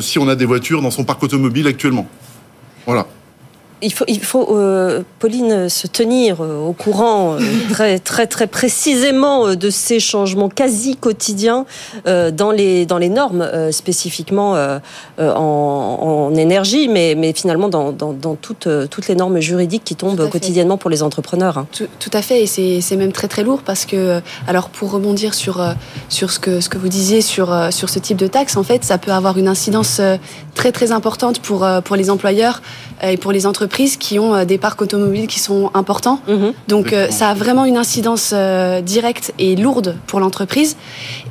si 0.00 0.18
on 0.18 0.28
a 0.28 0.34
des 0.34 0.46
voitures 0.46 0.82
dans 0.82 0.90
son 0.90 1.04
parc 1.04 1.22
automobile 1.22 1.68
actuellement. 1.68 2.08
Voilà 2.86 3.06
il 3.82 3.92
faut, 3.92 4.04
il 4.08 4.22
faut 4.22 4.56
euh, 4.56 5.02
Pauline, 5.18 5.68
se 5.68 5.86
tenir 5.86 6.40
euh, 6.40 6.58
au 6.60 6.72
courant 6.72 7.34
euh, 7.34 7.38
très, 7.70 7.98
très, 7.98 8.26
très 8.26 8.46
précisément 8.46 9.54
de 9.54 9.70
ces 9.70 10.00
changements 10.00 10.48
quasi 10.48 10.96
quotidiens 10.96 11.66
euh, 12.06 12.30
dans, 12.30 12.50
les, 12.50 12.86
dans 12.86 12.98
les 12.98 13.08
normes, 13.08 13.48
spécifiquement 13.72 14.56
en, 15.18 15.28
en, 15.30 16.34
énergie, 16.34 16.88
mais, 16.88 17.14
mais 17.16 17.32
finalement 17.32 17.68
dans, 17.68 17.92
dans, 17.92 18.12
dans 18.12 18.34
toutes, 18.34 18.68
toutes, 18.90 19.08
les 19.08 19.14
normes 19.14 19.40
juridiques 19.40 19.84
qui 19.84 19.96
tombent 19.96 20.28
quotidiennement 20.28 20.76
pour 20.76 20.90
les 20.90 21.02
entrepreneurs. 21.02 21.58
Hein. 21.58 21.66
Tout, 21.72 21.86
tout, 21.98 22.10
à 22.12 22.22
fait, 22.22 22.42
et 22.42 22.80
c'est 22.80 22.96
même 22.96 23.12
très 23.12 23.28
très 23.28 23.42
lourd 23.42 23.62
parce 23.64 23.86
que, 23.86 24.20
alors 24.46 24.68
pour 24.70 24.90
rebondir 24.90 25.34
sur, 25.34 25.64
sur 26.08 26.30
ce, 26.30 26.38
que, 26.38 26.60
ce 26.60 26.68
que 26.68 26.78
vous 26.78 26.88
disiez 26.88 27.20
sur, 27.20 27.72
sur 27.72 27.88
ce 27.88 27.98
type 27.98 28.16
de 28.16 28.26
taxe, 28.26 28.56
en 28.56 28.62
fait, 28.62 28.84
ça 28.84 28.98
peut 28.98 29.12
avoir 29.12 29.38
une 29.38 29.48
incidence 29.48 30.00
très 30.54 30.72
très 30.72 30.92
importante 30.92 31.40
pour, 31.40 31.66
pour 31.84 31.96
les 31.96 32.10
employeurs 32.10 32.62
et 33.02 33.16
pour 33.16 33.32
les 33.32 33.46
entreprises 33.46 33.69
entreprises 33.70 33.96
qui 33.96 34.18
ont 34.18 34.34
euh, 34.34 34.44
des 34.44 34.58
parcs 34.58 34.82
automobiles 34.82 35.28
qui 35.28 35.38
sont 35.38 35.70
importants. 35.74 36.18
-hmm. 36.26 36.52
Donc 36.66 36.92
euh, 36.92 37.08
ça 37.10 37.28
a 37.28 37.34
vraiment 37.34 37.64
une 37.64 37.78
incidence 37.84 38.32
euh, 38.32 38.80
directe 38.82 39.32
et 39.38 39.54
lourde 39.56 39.94
pour 40.08 40.18
l'entreprise. 40.20 40.76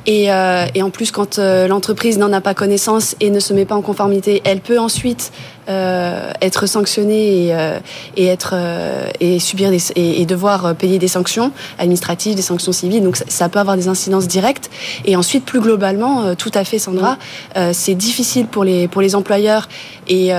Et, 0.06 0.32
euh, 0.32 0.76
et 0.76 0.82
en 0.82 0.90
plus, 0.90 1.10
quand 1.10 1.32
euh, 1.38 1.68
l'entreprise 1.68 2.16
n'en 2.22 2.32
a 2.32 2.40
pas 2.40 2.54
connaissance 2.54 3.06
et 3.20 3.28
ne 3.30 3.40
se 3.40 3.52
met 3.56 3.66
pas 3.66 3.76
en 3.80 3.82
conformité, 3.90 4.32
elle 4.48 4.60
peut 4.60 4.78
ensuite 4.88 5.32
euh, 5.70 6.32
être 6.42 6.66
sanctionnée 6.66 7.46
et, 7.46 7.54
euh, 7.54 7.78
être 8.16 8.54
euh, 8.54 9.08
et 9.20 9.38
subir 9.38 9.70
et, 9.94 10.26
devoir 10.26 10.74
payer 10.74 10.98
des 10.98 11.06
sanctions 11.06 11.52
administratives, 11.78 12.34
des 12.34 12.42
sanctions 12.42 12.72
civiles. 12.72 13.04
Donc 13.04 13.16
ça, 13.16 13.48
peut 13.48 13.60
avoir 13.60 13.76
des 13.76 13.86
incidences 13.86 14.26
directes. 14.26 14.68
Et 15.04 15.14
ensuite, 15.14 15.44
plus 15.44 15.60
globalement, 15.60 16.34
tout 16.34 16.50
à 16.54 16.64
fait, 16.64 16.78
Sandra, 16.78 17.18
c'est 17.72 17.94
difficile 17.94 18.46
pour 18.46 18.64
les 18.64 18.88
pour 18.88 19.00
les 19.00 19.14
employeurs 19.14 19.68
et 20.08 20.32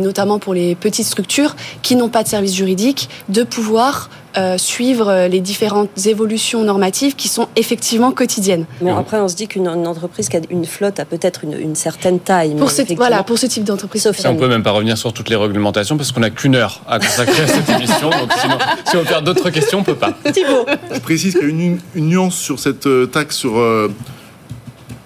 notamment 0.00 0.38
pour 0.38 0.54
les 0.54 0.74
petites 0.74 1.06
structures 1.06 1.56
qui 1.82 1.96
n'ont 1.96 2.08
pas 2.08 2.22
de 2.22 2.28
service 2.28 2.54
juridique 2.54 3.08
de 3.28 3.42
pouvoir 3.42 4.10
euh, 4.36 4.58
suivre 4.58 5.26
les 5.28 5.40
différentes 5.40 6.06
évolutions 6.06 6.62
normatives 6.62 7.14
qui 7.16 7.28
sont 7.28 7.48
effectivement 7.56 8.12
quotidiennes. 8.12 8.66
Bon, 8.80 8.96
après, 8.96 9.18
on 9.18 9.28
se 9.28 9.36
dit 9.36 9.48
qu'une 9.48 9.66
une 9.66 9.86
entreprise 9.86 10.28
qui 10.28 10.36
a 10.36 10.40
une 10.50 10.66
flotte 10.66 11.00
a 11.00 11.04
peut-être 11.04 11.44
une, 11.44 11.58
une 11.58 11.74
certaine 11.74 12.20
taille. 12.20 12.54
Pour, 12.54 12.66
mais 12.66 12.84
ce, 12.84 12.94
voilà, 12.94 13.22
pour 13.22 13.38
ce 13.38 13.46
type 13.46 13.64
d'entreprise. 13.64 13.94
Sophie. 14.02 14.24
Et 14.24 14.28
on 14.28 14.36
peut 14.36 14.48
même 14.48 14.62
pas 14.62 14.72
revenir 14.72 14.98
sur 14.98 15.12
toutes 15.12 15.28
les 15.28 15.36
réglementations 15.36 15.96
parce 15.96 16.12
qu'on 16.12 16.20
n'a 16.20 16.30
qu'une 16.30 16.54
heure 16.54 16.82
à 16.86 16.98
consacrer 16.98 17.42
à 17.42 17.46
cette 17.46 17.68
émission. 17.68 18.10
Donc 18.10 18.32
sinon, 18.38 18.58
si 18.84 18.96
on 18.96 19.00
veut 19.00 19.04
faire 19.04 19.22
d'autres 19.22 19.50
questions, 19.50 19.78
on 19.78 19.82
peut 19.82 19.94
pas. 19.94 20.12
Thibaut. 20.32 20.66
Je 20.92 21.00
précise 21.00 21.34
qu'il 21.34 21.42
y 21.42 21.46
a 21.46 21.48
une, 21.48 21.78
une 21.94 22.08
nuance 22.08 22.36
sur 22.36 22.58
cette 22.58 22.86
euh, 22.86 23.06
taxe 23.06 23.36
sur 23.36 23.58
euh, 23.58 23.92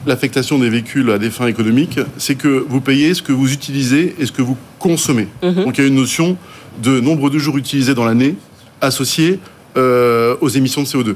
l'affectation 0.07 0.59
des 0.59 0.71
véhicules 0.71 1.11
à 1.11 1.19
des 1.19 1.31
fins 1.31 1.47
économiques, 1.47 2.01
c'est 2.17 2.35
que 2.35 2.65
vous 2.69 2.81
payez 2.81 3.15
ce 3.15 3.23
que 3.23 3.33
vous 3.33 3.53
utilisez 3.53 4.17
et 4.19 4.27
ce 4.27 4.33
que 4.33 4.43
vous 4.43 4.57
consommez. 4.79 5.29
Mhm. 5.43 5.65
Donc 5.65 5.79
il 5.79 5.83
y 5.83 5.85
a 5.85 5.89
une 5.89 5.97
notion 5.97 6.37
de 6.83 7.01
nombre 7.01 7.31
de 7.31 7.39
jours 7.39 7.59
utilisés 7.59 7.95
dans 7.95 8.05
l'année 8.05 8.37
associée 8.81 9.41
euh, 9.77 10.37
aux 10.41 10.49
émissions 10.49 10.83
de 10.83 10.87
CO2. 10.87 11.15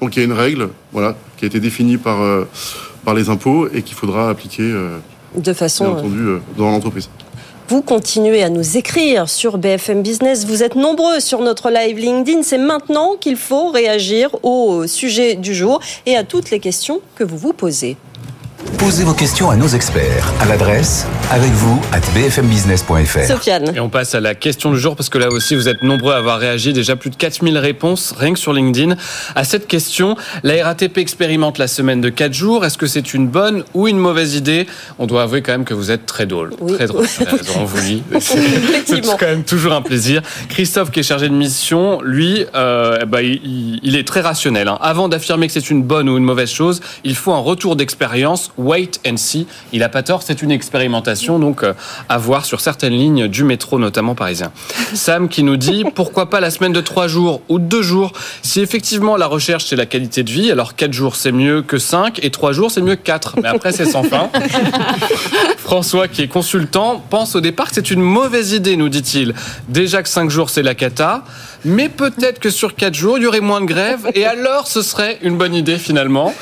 Donc 0.00 0.16
il 0.16 0.20
y 0.20 0.22
a 0.22 0.24
une 0.26 0.32
règle 0.32 0.68
voilà, 0.92 1.16
qui 1.36 1.44
a 1.44 1.48
été 1.48 1.60
définie 1.60 1.96
par, 1.96 2.20
euh, 2.22 2.44
par 3.04 3.14
les 3.14 3.28
impôts 3.28 3.68
et 3.72 3.82
qu'il 3.82 3.96
faudra 3.96 4.30
appliquer, 4.30 4.62
euh, 4.62 4.98
De 5.34 5.40
bien 5.40 5.54
façon, 5.54 5.84
euh, 5.84 5.88
entendu, 5.98 6.26
dans 6.56 6.70
l'entreprise. 6.70 7.10
vous 7.68 7.82
continuez 7.82 8.42
à 8.42 8.48
nous 8.48 8.76
écrire 8.76 9.28
sur 9.28 9.58
BFM 9.58 10.02
Business. 10.02 10.46
Vous 10.46 10.62
êtes 10.62 10.76
nombreux 10.76 11.20
sur 11.20 11.40
notre 11.40 11.70
live 11.70 11.98
LinkedIn. 11.98 12.42
C'est 12.42 12.58
maintenant 12.58 13.16
qu'il 13.20 13.36
faut 13.36 13.70
réagir 13.70 14.30
au 14.42 14.86
sujet 14.86 15.34
du 15.34 15.54
jour 15.54 15.80
et 16.06 16.16
à 16.16 16.24
toutes 16.24 16.50
les 16.50 16.60
questions 16.60 17.00
que 17.16 17.24
vous 17.24 17.36
vous 17.36 17.52
posez. 17.52 17.96
Posez 18.78 19.04
vos 19.04 19.12
questions 19.14 19.50
à 19.50 19.56
nos 19.56 19.68
experts 19.68 20.32
à 20.40 20.46
l'adresse 20.46 21.06
avec 21.30 21.50
vous 21.52 21.80
at 21.92 22.00
bfmbusiness.fr. 22.14 23.24
Sofiane. 23.26 23.72
Et 23.76 23.80
on 23.80 23.88
passe 23.88 24.14
à 24.16 24.20
la 24.20 24.34
question 24.34 24.72
du 24.72 24.78
jour 24.80 24.96
parce 24.96 25.08
que 25.08 25.18
là 25.18 25.28
aussi 25.30 25.54
vous 25.54 25.68
êtes 25.68 25.82
nombreux 25.82 26.12
à 26.12 26.16
avoir 26.16 26.38
réagi, 26.40 26.72
déjà 26.72 26.96
plus 26.96 27.10
de 27.10 27.16
4000 27.16 27.56
réponses 27.58 28.14
rien 28.18 28.32
que 28.32 28.38
sur 28.38 28.52
LinkedIn 28.52 28.96
à 29.36 29.44
cette 29.44 29.68
question. 29.68 30.16
La 30.42 30.64
RATP 30.64 30.98
expérimente 30.98 31.58
la 31.58 31.68
semaine 31.68 32.00
de 32.00 32.08
4 32.08 32.32
jours, 32.32 32.64
est-ce 32.64 32.78
que 32.78 32.86
c'est 32.88 33.14
une 33.14 33.28
bonne 33.28 33.62
ou 33.74 33.86
une 33.86 33.98
mauvaise 33.98 34.34
idée? 34.34 34.66
On 34.98 35.06
doit 35.06 35.22
avouer 35.22 35.40
quand 35.42 35.52
même 35.52 35.64
que 35.64 35.74
vous 35.74 35.90
êtes 35.92 36.06
très 36.06 36.26
drôle. 36.26 36.52
Oui. 36.60 36.74
Très 36.74 36.86
drôle, 36.86 37.06
on 37.56 37.64
vous 37.64 37.80
lit. 37.82 38.02
C'est 38.20 39.00
quand 39.02 39.22
même 39.22 39.44
toujours 39.44 39.72
un 39.72 39.82
plaisir. 39.82 40.20
Christophe 40.48 40.90
qui 40.90 41.00
est 41.00 41.04
chargé 41.04 41.28
de 41.28 41.34
mission, 41.34 42.00
lui, 42.02 42.44
euh, 42.56 43.04
bah, 43.06 43.22
il, 43.22 43.78
il 43.82 43.96
est 43.96 44.06
très 44.06 44.20
rationnel. 44.20 44.66
hein. 44.68 44.78
Avant 44.80 45.08
d'affirmer 45.08 45.46
que 45.46 45.52
c'est 45.52 45.70
une 45.70 45.82
bonne 45.82 46.08
ou 46.08 46.16
une 46.16 46.24
mauvaise 46.24 46.50
chose, 46.50 46.80
il 47.04 47.14
faut 47.16 47.32
un 47.32 47.38
retour 47.38 47.76
d'expérience, 47.76 48.47
wait 48.56 49.00
and 49.06 49.16
see. 49.16 49.46
Il 49.72 49.82
a 49.82 49.88
pas 49.88 50.02
tort, 50.02 50.22
c'est 50.22 50.42
une 50.42 50.50
expérimentation, 50.50 51.38
donc 51.38 51.62
euh, 51.62 51.74
à 52.08 52.18
voir 52.18 52.44
sur 52.44 52.60
certaines 52.60 52.94
lignes 52.94 53.28
du 53.28 53.44
métro, 53.44 53.78
notamment 53.78 54.14
parisien. 54.14 54.52
Sam 54.94 55.28
qui 55.28 55.42
nous 55.42 55.56
dit 55.56 55.84
pourquoi 55.94 56.30
pas 56.30 56.40
la 56.40 56.50
semaine 56.50 56.72
de 56.72 56.80
trois 56.80 57.08
jours 57.08 57.42
ou 57.48 57.58
de 57.58 57.64
deux 57.64 57.82
jours? 57.82 58.12
Si 58.42 58.60
effectivement 58.60 59.16
la 59.16 59.26
recherche 59.26 59.66
c'est 59.66 59.76
la 59.76 59.86
qualité 59.86 60.22
de 60.22 60.30
vie, 60.30 60.50
alors 60.50 60.74
quatre 60.74 60.92
jours 60.92 61.16
c'est 61.16 61.32
mieux 61.32 61.62
que 61.62 61.78
cinq 61.78 62.22
et 62.24 62.30
trois 62.30 62.52
jours 62.52 62.70
c'est 62.70 62.82
mieux 62.82 62.96
que 62.96 63.02
quatre. 63.02 63.36
Mais 63.42 63.48
après 63.48 63.72
c'est 63.72 63.86
sans 63.86 64.02
fin. 64.02 64.30
François, 65.58 66.08
qui 66.08 66.22
est 66.22 66.28
consultant, 66.28 67.02
pense 67.10 67.36
au 67.36 67.40
départ 67.40 67.68
que 67.68 67.74
c'est 67.74 67.90
une 67.90 68.00
mauvaise 68.00 68.52
idée, 68.52 68.76
nous 68.76 68.88
dit-il. 68.88 69.34
Déjà 69.68 70.02
que 70.02 70.08
5 70.08 70.30
jours, 70.30 70.50
c'est 70.50 70.62
la 70.62 70.74
cata, 70.74 71.24
mais 71.64 71.88
peut-être 71.88 72.38
que 72.38 72.50
sur 72.50 72.74
4 72.74 72.94
jours, 72.94 73.18
il 73.18 73.24
y 73.24 73.26
aurait 73.26 73.40
moins 73.40 73.60
de 73.60 73.66
grève, 73.66 74.10
et 74.14 74.24
alors 74.24 74.66
ce 74.66 74.82
serait 74.82 75.18
une 75.22 75.36
bonne 75.36 75.54
idée 75.54 75.78
finalement. 75.78 76.32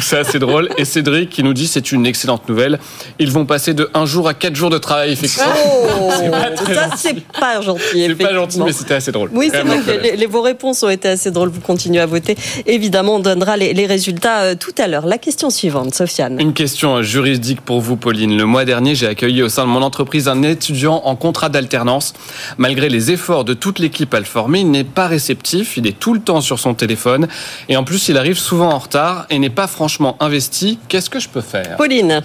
C'est 0.00 0.18
assez 0.18 0.38
drôle. 0.38 0.68
Et 0.78 0.84
Cédric 0.84 1.30
qui 1.30 1.42
nous 1.42 1.54
dit 1.54 1.66
c'est 1.66 1.92
une 1.92 2.06
excellente 2.06 2.48
nouvelle. 2.48 2.78
Ils 3.18 3.30
vont 3.30 3.46
passer 3.46 3.74
de 3.74 3.90
1 3.94 4.06
jour 4.06 4.28
à 4.28 4.34
4 4.34 4.54
jours 4.54 4.70
de 4.70 4.78
travail 4.78 5.12
effectivement. 5.12 5.52
Oh, 6.00 6.10
C'est 6.18 6.30
pas 6.30 6.56
ça 6.56 6.74
gentil. 6.74 6.96
c'est 6.96 7.26
pas 7.40 7.60
gentil. 7.60 7.80
C'est 7.92 7.98
pas 7.98 8.04
effectivement. 8.04 8.32
gentil, 8.40 8.60
mais 8.64 8.72
c'était 8.72 8.94
assez 8.94 9.12
drôle. 9.12 9.30
Oui, 9.32 9.48
c'est 9.52 9.62
vrai 9.62 9.78
que 9.80 10.02
les, 10.02 10.16
les- 10.16 10.26
vos 10.26 10.42
réponses 10.42 10.82
ont 10.82 10.88
été 10.88 11.08
assez 11.08 11.30
drôles. 11.30 11.48
Vous 11.50 11.60
continuez 11.60 12.00
à 12.00 12.06
voter. 12.06 12.36
Évidemment, 12.66 13.16
on 13.16 13.20
donnera 13.20 13.56
les, 13.56 13.72
les 13.74 13.86
résultats 13.86 14.42
euh, 14.42 14.54
tout 14.54 14.74
à 14.78 14.86
l'heure. 14.86 15.06
La 15.06 15.18
question 15.18 15.50
suivante, 15.50 15.94
Sofiane. 15.94 16.40
Une 16.40 16.52
question 16.54 17.02
juridique 17.02 17.60
pour 17.60 17.80
vous, 17.80 17.96
Pauline. 17.96 18.36
Le 18.36 18.44
mois 18.46 18.64
dernier, 18.64 18.94
j'ai 18.94 19.06
accueilli 19.08 19.42
au 19.42 19.48
sein 19.48 19.64
de 19.64 19.70
mon 19.70 19.82
entreprise 19.82 20.28
un 20.28 20.42
étudiant 20.42 21.02
en 21.04 21.16
contrat 21.16 21.48
d'alternance. 21.48 22.12
Malgré 22.58 22.88
les 22.88 23.10
efforts 23.10 23.44
de 23.44 23.54
toute 23.54 23.78
l'équipe 23.78 24.12
à 24.14 24.18
le 24.18 24.24
former, 24.24 24.59
il 24.60 24.70
n'est 24.70 24.84
pas 24.84 25.06
réceptif, 25.06 25.76
il 25.76 25.86
est 25.86 25.98
tout 25.98 26.14
le 26.14 26.20
temps 26.20 26.40
sur 26.40 26.58
son 26.58 26.74
téléphone 26.74 27.28
et 27.68 27.76
en 27.76 27.84
plus, 27.84 28.08
il 28.08 28.16
arrive 28.16 28.38
souvent 28.38 28.70
en 28.70 28.78
retard 28.78 29.26
et 29.30 29.38
n'est 29.38 29.50
pas 29.50 29.66
franchement 29.66 30.16
investi. 30.20 30.78
Qu'est-ce 30.88 31.10
que 31.10 31.20
je 31.20 31.28
peux 31.28 31.40
faire? 31.40 31.76
Pauline. 31.76 32.22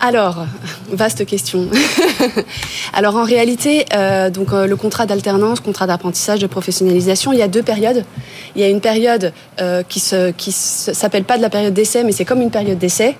Alors, 0.00 0.44
vaste 0.90 1.24
question. 1.24 1.68
Alors 2.92 3.16
en 3.16 3.24
réalité, 3.24 3.86
euh, 3.94 4.28
donc 4.28 4.52
euh, 4.52 4.66
le 4.66 4.76
contrat 4.76 5.06
d'alternance, 5.06 5.60
contrat 5.60 5.86
d'apprentissage, 5.86 6.40
de 6.40 6.46
professionnalisation, 6.46 7.32
il 7.32 7.38
y 7.38 7.42
a 7.42 7.48
deux 7.48 7.62
périodes. 7.62 8.04
Il 8.54 8.60
y 8.60 8.64
a 8.64 8.68
une 8.68 8.80
période 8.80 9.32
euh, 9.60 9.82
qui 9.82 10.00
se 10.00 10.32
qui 10.32 10.52
s'appelle 10.52 11.24
pas 11.24 11.36
de 11.36 11.42
la 11.42 11.48
période 11.48 11.74
d'essai, 11.74 12.04
mais 12.04 12.12
c'est 12.12 12.24
comme 12.24 12.42
une 12.42 12.50
période 12.50 12.78
d'essai 12.78 13.16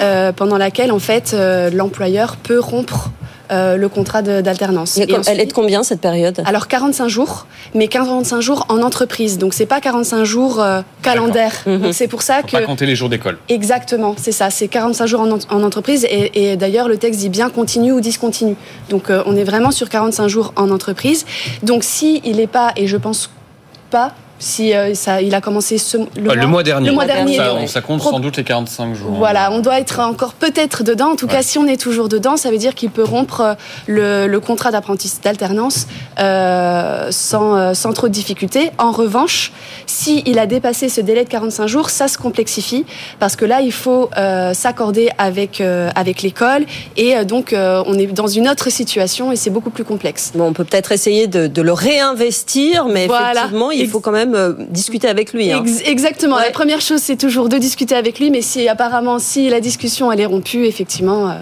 euh, 0.00 0.32
pendant 0.32 0.58
laquelle 0.58 0.90
en 0.90 0.98
fait 0.98 1.32
euh, 1.34 1.70
l'employeur 1.70 2.36
peut 2.36 2.58
rompre 2.58 3.10
euh, 3.52 3.76
le 3.76 3.88
contrat 3.88 4.22
d'alternance. 4.22 4.96
Elle 4.98 5.14
ensuite- 5.14 5.38
est 5.40 5.46
de 5.46 5.52
combien 5.52 5.82
cette 5.82 6.00
période? 6.00 6.42
Alors 6.46 6.68
45 6.68 7.08
jours, 7.08 7.46
mais 7.74 7.88
45 7.88 8.40
jours 8.40 8.66
en 8.68 8.82
entreprise. 8.82 9.38
Donc 9.38 9.54
c'est 9.54 9.66
pas 9.66 9.80
45 9.80 10.24
jours 10.24 10.60
euh, 10.60 10.82
calendaire. 11.02 11.52
Mhm. 11.66 11.92
C'est 11.92 12.08
pour 12.08 12.22
ça 12.22 12.40
Faut 12.40 12.46
que 12.46 12.52
pas 12.52 12.62
compter 12.62 12.86
les 12.86 12.96
jours 12.96 13.08
d'école. 13.08 13.38
Exactement, 13.48 14.14
c'est 14.18 14.32
ça, 14.32 14.50
c'est 14.50 14.68
45 14.68 15.06
jours 15.06 15.20
en, 15.20 15.30
en- 15.32 15.38
en 15.50 15.62
entreprise 15.62 16.04
et, 16.10 16.52
et 16.52 16.56
d'ailleurs 16.56 16.88
le 16.88 16.96
texte 16.96 17.20
dit 17.20 17.28
bien 17.28 17.50
continu 17.50 17.92
ou 17.92 18.00
discontinu. 18.00 18.56
Donc 18.90 19.10
euh, 19.10 19.22
on 19.26 19.36
est 19.36 19.44
vraiment 19.44 19.70
sur 19.70 19.88
45 19.88 20.28
jours 20.28 20.52
en 20.56 20.70
entreprise. 20.70 21.24
Donc 21.62 21.84
si 21.84 22.20
il 22.24 22.36
n'est 22.36 22.46
pas, 22.46 22.72
et 22.76 22.86
je 22.86 22.96
pense 22.96 23.30
pas, 23.90 24.12
si 24.42 24.74
euh, 24.74 24.92
ça, 24.94 25.22
il 25.22 25.34
a 25.36 25.40
commencé 25.40 25.78
ce, 25.78 25.96
le, 26.16 26.30
Euh, 26.30 26.34
Le 26.34 26.46
mois 26.48 26.62
dernier. 26.64 26.88
le 26.88 26.94
mois 26.94 27.04
dernier, 27.06 27.36
Ça, 27.36 27.54
ouais. 27.54 27.66
ça 27.68 27.80
compte 27.80 28.00
Pro- 28.00 28.10
sans 28.10 28.18
doute 28.20 28.36
les 28.36 28.42
45 28.44 28.94
jours. 28.94 29.12
Voilà, 29.12 29.52
on 29.52 29.60
doit 29.60 29.78
être 29.78 30.00
encore 30.00 30.32
peut-être 30.34 30.82
dedans. 30.82 31.10
En 31.12 31.16
tout 31.16 31.28
cas, 31.28 31.42
si 31.42 31.58
on 31.58 31.66
est 31.66 31.76
toujours 31.80 32.08
dedans, 32.08 32.36
ça 32.36 32.50
veut 32.50 32.58
dire 32.58 32.74
qu'il 32.74 32.90
peut 32.90 33.04
rompre 33.04 33.40
euh, 33.40 33.54
le, 33.86 34.26
le 34.26 34.40
contrat 34.40 34.70
d'apprentissage 34.72 35.22
d'alternance 35.22 35.86
euh, 36.18 37.08
sans, 37.10 37.54
euh, 37.56 37.74
sans 37.74 37.92
trop 37.92 38.08
de 38.08 38.12
difficultés. 38.12 38.70
En 38.78 38.90
revanche, 38.90 39.52
s'il 39.86 40.38
a 40.38 40.46
dépassé 40.46 40.88
ce 40.88 41.00
délai 41.00 41.22
de 41.24 41.28
45 41.28 41.66
jours, 41.68 41.90
ça 41.90 42.08
se 42.08 42.18
complexifie 42.18 42.84
parce 43.20 43.36
que 43.36 43.44
là, 43.44 43.60
il 43.60 43.72
faut 43.72 44.10
euh, 44.18 44.54
s'accorder 44.54 45.10
avec, 45.18 45.60
euh, 45.60 45.90
avec 45.94 46.22
l'école 46.22 46.64
et 46.96 47.16
euh, 47.16 47.24
donc 47.24 47.52
euh, 47.52 47.82
on 47.86 47.94
est 47.98 48.06
dans 48.06 48.26
une 48.26 48.48
autre 48.48 48.70
situation 48.70 49.30
et 49.32 49.36
c'est 49.36 49.50
beaucoup 49.50 49.70
plus 49.70 49.84
complexe. 49.84 50.32
Bon, 50.34 50.46
on 50.48 50.52
peut 50.52 50.64
peut-être 50.64 50.90
essayer 50.92 51.26
de, 51.26 51.46
de 51.46 51.62
le 51.62 51.72
réinvestir, 51.72 52.86
mais 52.86 53.06
Voilà. 53.06 53.32
effectivement, 53.32 53.70
il 53.70 53.88
faut 53.88 54.00
quand 54.00 54.12
même 54.12 54.31
euh, 54.34 54.52
discuter 54.68 55.08
avec 55.08 55.32
lui. 55.32 55.50
hein. 55.52 55.62
Ex- 55.64 55.82
exactement. 55.84 56.36
Ouais. 56.36 56.44
La 56.46 56.50
première 56.50 56.80
chose, 56.80 57.00
c'est 57.00 57.16
toujours 57.16 57.48
de 57.48 57.58
discuter 57.58 57.94
avec 57.94 58.18
lui, 58.18 58.30
mais 58.30 58.42
si 58.42 58.68
apparemment, 58.68 59.18
si 59.18 59.48
la 59.48 59.60
discussion 59.60 60.10
elle 60.12 60.20
est 60.20 60.26
rompue, 60.26 60.64
effectivement, 60.66 61.28
euh, 61.30 61.34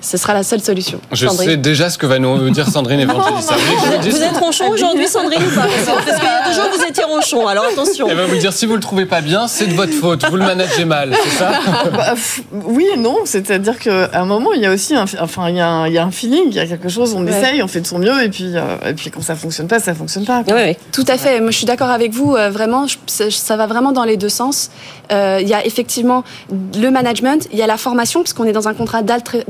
ce 0.00 0.16
sera 0.16 0.34
la 0.34 0.42
seule 0.42 0.60
solution. 0.60 1.00
Je 1.12 1.26
Sandrine. 1.26 1.50
sais 1.50 1.56
déjà 1.56 1.90
ce 1.90 1.98
que 1.98 2.06
va 2.06 2.18
nous 2.18 2.50
dire 2.50 2.68
Sandrine 2.68 3.00
Evangelista. 3.00 3.54
Vous 3.56 4.10
vous 4.10 4.22
êtes 4.22 4.36
ronchon 4.36 4.68
aujourd'hui, 4.70 5.06
Sandrine, 5.06 5.42
ou 5.42 5.54
pas 5.54 5.66
Parce 5.66 6.04
qu'il 6.18 6.24
y 6.24 6.28
a 6.28 6.48
deux 6.48 6.54
jours, 6.54 6.70
vous 6.76 6.84
étiez 6.84 7.04
ronchon, 7.04 7.46
alors 7.46 7.64
attention. 7.66 8.06
Elle 8.08 8.16
va 8.16 8.26
vous 8.26 8.36
dire 8.36 8.52
si 8.52 8.66
vous 8.66 8.74
le 8.74 8.80
trouvez 8.80 9.06
pas 9.06 9.20
bien, 9.20 9.46
c'est 9.48 9.66
de 9.66 9.74
votre 9.74 9.92
faute. 9.92 10.24
Vous 10.30 10.36
le 10.36 10.44
managez 10.44 10.84
mal, 10.84 11.14
c'est 11.24 11.30
ça 11.38 11.50
Bah, 11.92 12.10
pff, 12.12 12.42
oui 12.52 12.86
et 12.94 12.96
non, 12.96 13.16
c'est-à-dire 13.24 13.78
qu'à 13.78 14.10
un 14.14 14.24
moment, 14.24 14.52
il 14.54 14.62
y 14.62 14.66
a 14.66 14.72
aussi 14.72 14.94
un, 14.94 15.04
enfin, 15.20 15.48
il 15.50 15.56
y 15.56 15.60
a 15.60 15.68
un, 15.68 15.86
il 15.86 15.92
y 15.92 15.98
a 15.98 16.04
un 16.04 16.10
feeling, 16.10 16.44
il 16.46 16.54
y 16.54 16.60
a 16.60 16.66
quelque 16.66 16.88
chose, 16.88 17.14
on 17.14 17.24
Ouais. 17.24 17.30
essaye, 17.38 17.62
on 17.62 17.68
fait 17.68 17.80
de 17.80 17.86
son 17.86 17.98
mieux, 17.98 18.22
et 18.22 18.28
puis, 18.30 18.52
euh, 18.56 18.76
et 18.88 18.94
puis 18.94 19.10
quand 19.10 19.22
ça 19.22 19.34
fonctionne 19.34 19.68
pas, 19.68 19.78
ça 19.80 19.94
fonctionne 19.94 20.24
pas. 20.24 20.42
Tout 20.92 21.04
à 21.08 21.18
fait. 21.18 21.40
Moi, 21.40 21.50
je 21.50 21.56
suis 21.56 21.66
d'accord 21.66 21.90
avec 21.90 22.12
vous. 22.12 22.34
euh, 22.34 22.48
vraiment, 22.50 22.86
je- 22.86 22.96
ça, 23.06 23.30
ça 23.30 23.56
va 23.56 23.66
vraiment 23.66 23.92
dans 23.92 24.04
les 24.04 24.16
deux 24.16 24.28
sens. 24.28 24.70
Euh, 25.12 25.38
Il 25.42 25.48
y 25.48 25.54
a 25.54 25.64
effectivement 25.66 26.22
le 26.78 26.90
management, 26.90 27.46
il 27.52 27.58
y 27.58 27.62
a 27.62 27.66
la 27.66 27.76
formation, 27.76 28.22
puisqu'on 28.22 28.44
est 28.44 28.52
dans 28.52 28.68
un 28.68 28.74
contrat 28.74 29.02
d'alter- 29.02 29.44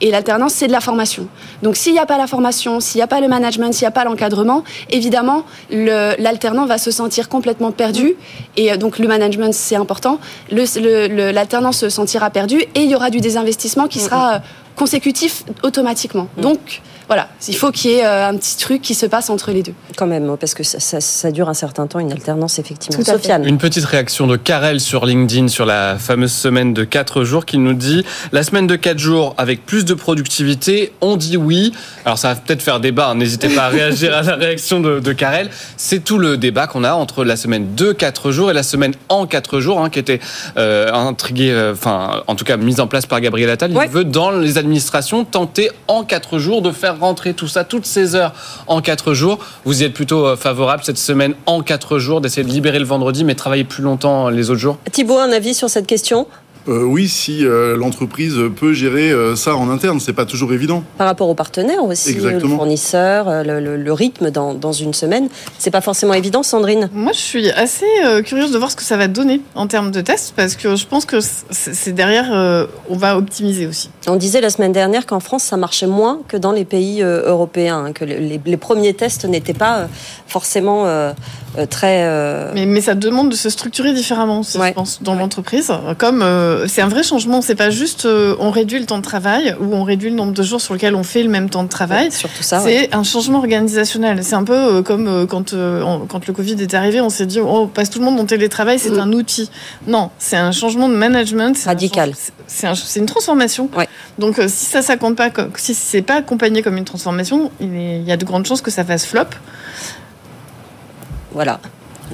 Et 0.00 0.10
l'alternance, 0.10 0.54
c'est 0.54 0.66
de 0.66 0.72
la 0.72 0.80
formation. 0.80 1.28
Donc, 1.62 1.76
s'il 1.76 1.92
n'y 1.92 1.98
a 1.98 2.06
pas 2.06 2.18
la 2.18 2.26
formation, 2.26 2.80
s'il 2.80 2.98
n'y 2.98 3.02
a 3.02 3.06
pas 3.06 3.20
le 3.20 3.28
management, 3.28 3.72
s'il 3.72 3.84
n'y 3.84 3.88
a 3.88 3.92
pas 3.92 4.04
l'encadrement, 4.04 4.64
évidemment, 4.90 5.44
l'alternant 5.70 6.66
va 6.66 6.78
se 6.78 6.90
sentir 6.90 7.28
complètement 7.28 7.72
perdu. 7.72 8.14
Et 8.56 8.72
euh, 8.72 8.76
donc, 8.76 8.98
le 8.98 9.08
management, 9.08 9.52
c'est 9.52 9.76
important. 9.76 10.18
L'alternant 10.50 11.72
se 11.72 11.88
sentira 11.88 12.30
perdu 12.30 12.60
et 12.74 12.82
il 12.82 12.90
y 12.90 12.94
aura 12.94 13.10
du 13.10 13.20
désinvestissement 13.20 13.86
qui 13.86 14.00
sera 14.00 14.34
euh, 14.34 14.38
consécutif 14.76 15.44
automatiquement. 15.62 16.28
Donc, 16.36 16.82
voilà, 17.08 17.28
il 17.48 17.56
faut 17.56 17.70
qu'il 17.70 17.90
y 17.90 17.94
ait 17.94 18.04
euh, 18.06 18.28
un 18.28 18.36
petit 18.36 18.56
truc 18.56 18.80
qui 18.82 18.94
se 18.94 19.06
passe 19.06 19.30
entre 19.30 19.50
les 19.52 19.62
deux. 19.62 19.74
Quand 19.96 20.06
même, 20.06 20.36
parce 20.38 20.54
que 20.54 20.62
ça, 20.62 20.80
ça- 20.80 21.00
ça 21.00 21.30
dure 21.30 21.48
un 21.48 21.54
certain 21.54 21.86
temps, 21.86 21.98
une 21.98 22.12
alternance, 22.12 22.58
effectivement. 22.58 22.96
Tout 23.02 23.10
à 23.10 23.14
fait. 23.14 23.20
Sofiane. 23.20 23.46
Une 23.46 23.58
petite 23.58 23.84
réaction 23.84 24.26
de 24.26 24.36
Karel 24.36 24.80
sur 24.80 25.04
LinkedIn 25.06 25.48
sur 25.48 25.66
la 25.66 25.96
fameuse 25.98 26.32
semaine 26.32 26.72
de 26.74 26.84
4 26.84 27.24
jours 27.24 27.44
qui 27.44 27.58
nous 27.58 27.74
dit 27.74 28.04
la 28.32 28.42
semaine 28.42 28.66
de 28.66 28.76
4 28.76 28.98
jours 28.98 29.34
avec 29.38 29.64
plus 29.66 29.84
de 29.84 29.94
productivité, 29.94 30.92
on 31.00 31.16
dit 31.16 31.36
oui. 31.36 31.72
Alors 32.04 32.18
ça 32.18 32.28
va 32.32 32.40
peut-être 32.40 32.62
faire 32.62 32.80
débat, 32.80 33.08
hein, 33.10 33.14
n'hésitez 33.14 33.48
pas 33.48 33.64
à 33.64 33.68
réagir 33.68 34.14
à 34.14 34.22
la 34.22 34.36
réaction 34.36 34.80
de, 34.80 35.00
de 35.00 35.12
Karel. 35.12 35.50
C'est 35.76 36.02
tout 36.02 36.18
le 36.18 36.36
débat 36.38 36.66
qu'on 36.66 36.84
a 36.84 36.94
entre 36.94 37.24
la 37.24 37.36
semaine 37.36 37.74
de 37.74 37.92
4 37.92 38.30
jours 38.30 38.50
et 38.50 38.54
la 38.54 38.62
semaine 38.62 38.94
en 39.08 39.26
4 39.26 39.60
jours 39.60 39.80
hein, 39.80 39.90
qui 39.90 39.98
était 39.98 40.20
euh, 40.56 40.90
intrigué, 40.92 41.50
euh, 41.50 41.72
enfin 41.72 42.22
en 42.26 42.34
tout 42.34 42.44
cas 42.44 42.56
mise 42.56 42.80
en 42.80 42.86
place 42.86 43.06
par 43.06 43.20
Gabriel 43.20 43.50
Attal. 43.50 43.70
Il 43.70 43.76
Ouais. 43.76 43.86
veut 43.88 44.04
dans 44.04 44.30
les 44.30 44.56
administrations 44.58 45.24
tenter 45.24 45.70
en 45.88 46.04
4 46.04 46.38
jours 46.38 46.62
de 46.62 46.70
faire 46.72 46.93
rentrer 46.94 47.34
tout 47.34 47.48
ça, 47.48 47.64
toutes 47.64 47.86
ces 47.86 48.14
heures 48.14 48.32
en 48.66 48.80
4 48.80 49.14
jours. 49.14 49.38
Vous 49.64 49.82
y 49.82 49.84
êtes 49.84 49.94
plutôt 49.94 50.26
euh, 50.26 50.36
favorable 50.36 50.82
cette 50.84 50.98
semaine 50.98 51.34
en 51.46 51.62
4 51.62 51.98
jours, 51.98 52.20
d'essayer 52.20 52.46
de 52.46 52.52
libérer 52.52 52.78
le 52.78 52.84
vendredi 52.84 53.24
mais 53.24 53.34
travailler 53.34 53.64
plus 53.64 53.82
longtemps 53.82 54.30
les 54.30 54.50
autres 54.50 54.60
jours? 54.60 54.78
Thibault, 54.90 55.18
un 55.18 55.32
avis 55.32 55.54
sur 55.54 55.68
cette 55.68 55.86
question? 55.86 56.26
Oui, 56.66 57.08
si 57.08 57.44
euh, 57.46 57.76
l'entreprise 57.76 58.36
peut 58.56 58.72
gérer 58.72 59.10
euh, 59.12 59.36
ça 59.36 59.54
en 59.56 59.68
interne, 59.70 60.00
c'est 60.00 60.12
pas 60.12 60.24
toujours 60.24 60.52
évident. 60.52 60.82
par 60.98 61.06
rapport 61.06 61.28
aux 61.28 61.34
partenaires 61.34 61.84
aussi, 61.84 62.10
Exactement. 62.10 62.52
le 62.52 62.56
fournisseur, 62.56 63.28
euh, 63.28 63.42
le, 63.42 63.60
le- 63.60 63.76
le 63.76 63.92
rythme 63.92 64.30
dans, 64.30 64.54
dans 64.54 64.72
une 64.72 64.94
semaine. 64.94 65.28
C'est 65.58 65.70
pas 65.70 65.80
forcément 65.80 66.14
évident, 66.14 66.42
Sandrine. 66.42 66.88
Moi, 66.92 67.12
je 67.12 67.18
suis 67.20 67.50
assez 67.50 67.84
euh, 68.04 68.22
curieuse 68.22 68.50
de 68.52 68.58
voir 68.58 68.70
ce 68.70 68.76
que 68.76 68.82
ça 68.82 68.96
va 68.96 69.08
donner 69.08 69.40
en 69.54 69.66
termes 69.66 69.90
de 69.90 70.00
tests, 70.00 70.32
parce 70.36 70.54
que 70.56 70.74
je 70.76 70.86
pense 70.86 71.04
que 71.04 71.16
c'est 71.50 71.92
derrière, 71.92 72.30
euh, 72.32 72.66
on 72.88 72.96
va 72.96 73.16
optimiser 73.18 73.66
aussi. 73.66 73.90
On 74.06 74.16
disait 74.16 74.40
la 74.40 74.50
semaine 74.50 74.72
dernière 74.72 75.06
qu'en 75.06 75.20
France, 75.20 75.42
ça 75.44 75.56
marchait 75.56 75.86
moins 75.86 76.20
que 76.28 76.36
dans 76.36 76.52
les 76.52 76.64
pays 76.64 77.02
euh, 77.02 77.22
européens, 77.28 77.86
hein, 77.88 77.92
que 77.92 78.04
les, 78.04 78.56
premiers 78.56 78.94
tests 78.94 79.24
n'étaient 79.26 79.52
pas 79.54 79.78
euh, 79.80 79.86
forcément 80.26 80.86
euh, 80.86 81.12
euh, 81.58 81.66
très. 81.66 82.04
euh, 82.04 82.52
Mais, 82.54 82.66
mais 82.66 82.80
ça 82.80 82.94
demande 82.94 83.30
de 83.30 83.34
se 83.36 83.50
structurer 83.50 83.92
différemment, 83.92 84.40
aussi, 84.40 84.56
Ouais. 84.58 84.68
je 84.68 84.74
pense, 84.74 85.02
dans 85.02 85.14
l'entreprise. 85.14 85.72
Comme 85.98 86.22
euh, 86.22 86.53
c'est 86.66 86.82
un 86.82 86.88
vrai 86.88 87.02
changement, 87.02 87.40
c'est 87.42 87.54
pas 87.54 87.70
juste 87.70 88.06
euh, 88.06 88.36
on 88.38 88.50
réduit 88.50 88.78
le 88.78 88.86
temps 88.86 88.98
de 88.98 89.02
travail 89.02 89.54
ou 89.60 89.74
on 89.74 89.82
réduit 89.84 90.10
le 90.10 90.16
nombre 90.16 90.32
de 90.32 90.42
jours 90.42 90.60
sur 90.60 90.74
lequel 90.74 90.94
on 90.94 91.02
fait 91.02 91.22
le 91.22 91.28
même 91.28 91.50
temps 91.50 91.62
de 91.64 91.68
travail. 91.68 92.10
surtout 92.12 92.42
ça. 92.42 92.62
ouais. 92.62 92.88
C'est 92.90 92.94
un 92.94 93.02
changement 93.02 93.38
organisationnel. 93.38 94.22
C'est 94.24 94.34
un 94.34 94.44
peu 94.44 94.52
euh, 94.54 94.82
comme 94.82 95.06
euh, 95.08 95.26
quand, 95.26 95.52
euh, 95.52 95.82
on- 95.82 96.06
quand 96.06 96.26
le 96.26 96.32
Covid 96.32 96.56
est 96.60 96.74
arrivé, 96.74 97.00
on 97.00 97.10
s'est 97.10 97.26
dit 97.26 97.40
oh, 97.40 97.46
on 97.48 97.66
passe 97.66 97.90
tout 97.90 97.98
le 97.98 98.04
monde 98.04 98.18
en 98.20 98.24
télétravail, 98.26 98.78
c'est 98.78 98.90
Mm. 98.90 99.00
un 99.00 99.12
outil. 99.12 99.50
Non, 99.86 100.10
c'est 100.18 100.36
un 100.36 100.52
changement 100.52 100.88
de 100.88 100.94
management. 100.94 101.56
Radical. 101.64 102.12
C'est 102.46 102.66
un- 102.66 102.74
c'est 102.74 103.00
une 103.00 103.06
transformation. 103.06 103.68
Ouais. 103.76 103.88
Donc 104.18 104.38
euh, 104.38 104.46
si 104.48 104.66
ça 104.66 104.82
ça 104.82 104.96
compte 104.96 105.16
pas, 105.16 105.30
comme- 105.30 105.50
si 105.56 105.74
c'est 105.74 106.02
pas 106.02 106.16
accompagné 106.16 106.62
comme 106.62 106.76
une 106.76 106.84
transformation, 106.84 107.50
il, 107.60 107.74
est- 107.74 107.98
il 108.00 108.04
y 108.04 108.12
a 108.12 108.16
de 108.16 108.24
grandes 108.24 108.46
chances 108.46 108.60
que 108.62 108.70
ça 108.70 108.84
fasse 108.84 109.06
flop. 109.06 109.22
Voilà. 111.32 111.58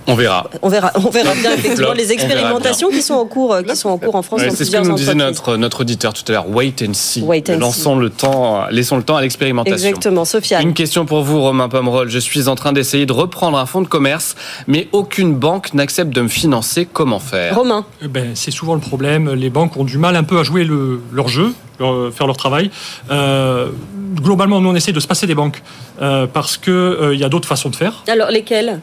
On 0.07 0.15
verra. 0.15 0.49
On 0.63 0.69
verra, 0.69 0.93
on 0.95 1.11
verra 1.11 1.35
bien 1.35 1.53
effectivement 1.53 1.93
les 1.97 2.13
expérimentations 2.13 2.89
qui 2.91 3.03
sont 3.03 3.15
en 3.15 3.27
cours, 3.27 3.53
euh, 3.55 3.63
qui 3.63 3.77
sont 3.77 3.89
en 3.91 3.99
cours 3.99 4.15
en 4.15 4.23
France 4.23 4.41
Ouais, 4.41 4.51
c'est 4.51 4.65
ce 4.65 4.71
que 4.71 4.79
nous 4.87 4.95
disait 4.95 5.15
notre, 5.15 5.57
notre 5.57 5.81
auditeur 5.83 6.13
tout 6.13 6.23
à 6.29 6.33
l'heure. 6.33 6.49
Wait 6.49 6.75
and 6.87 6.95
see. 6.95 7.23
Wait 7.23 7.51
and 7.51 7.59
Lançons 7.59 7.97
le 7.97 8.11
temps, 8.11 8.67
laissons 8.71 8.97
le 8.97 9.03
temps 9.03 9.17
à 9.17 9.23
l'expérimentation. 9.23 9.77
Exactement, 9.89 10.25
Sofiane. 10.25 10.63
Une 10.63 10.75
question 10.75 11.05
pour 11.07 11.23
vous, 11.23 11.41
Romain 11.41 11.69
Pomerol. 11.69 12.09
Je 12.09 12.19
suis 12.19 12.49
en 12.49 12.55
train 12.55 12.73
d'essayer 12.73 13.07
de 13.07 13.13
reprendre 13.13 13.59
un 13.59 13.67
fonds 13.67 13.83
de 13.83 13.89
commerce, 13.89 14.37
mais 14.67 14.89
aucune 14.93 15.35
banque 15.35 15.75
n'accepte 15.75 16.11
de 16.15 16.21
me 16.23 16.29
financer. 16.29 16.87
Comment 16.91 17.19
faire? 17.21 17.57
Romain, 17.57 17.85
Eh 18.03 18.09
ben, 18.09 18.33
c'est 18.35 18.51
souvent 18.51 18.75
le 18.75 18.81
problème. 18.81 19.33
Les 19.35 19.51
banques 19.51 19.77
ont 19.77 19.85
du 19.85 19.99
mal 19.99 20.17
un 20.17 20.25
peu 20.25 20.39
à 20.39 20.43
jouer 20.43 20.65
le- 20.65 21.01
leur 21.13 21.29
jeu, 21.29 21.53
leur- 21.79 22.13
faire 22.13 22.27
leur 22.27 22.37
travail. 22.37 22.71
Euh, 23.11 23.69
globalement, 24.15 24.61
nous, 24.61 24.71
on 24.71 24.75
essaie 24.75 24.93
de 24.93 25.01
se 25.01 25.07
passer 25.07 25.27
des 25.27 25.35
banques 25.35 25.63
euh, 26.03 26.27
parce 26.27 26.57
qu'il 26.57 27.15
y 27.15 27.25
a 27.25 27.29
d'autres 27.29 27.49
façons 27.49 27.69
de 27.71 27.77
faire. 27.77 28.03
alors 28.09 28.31
lesquels 28.31 28.81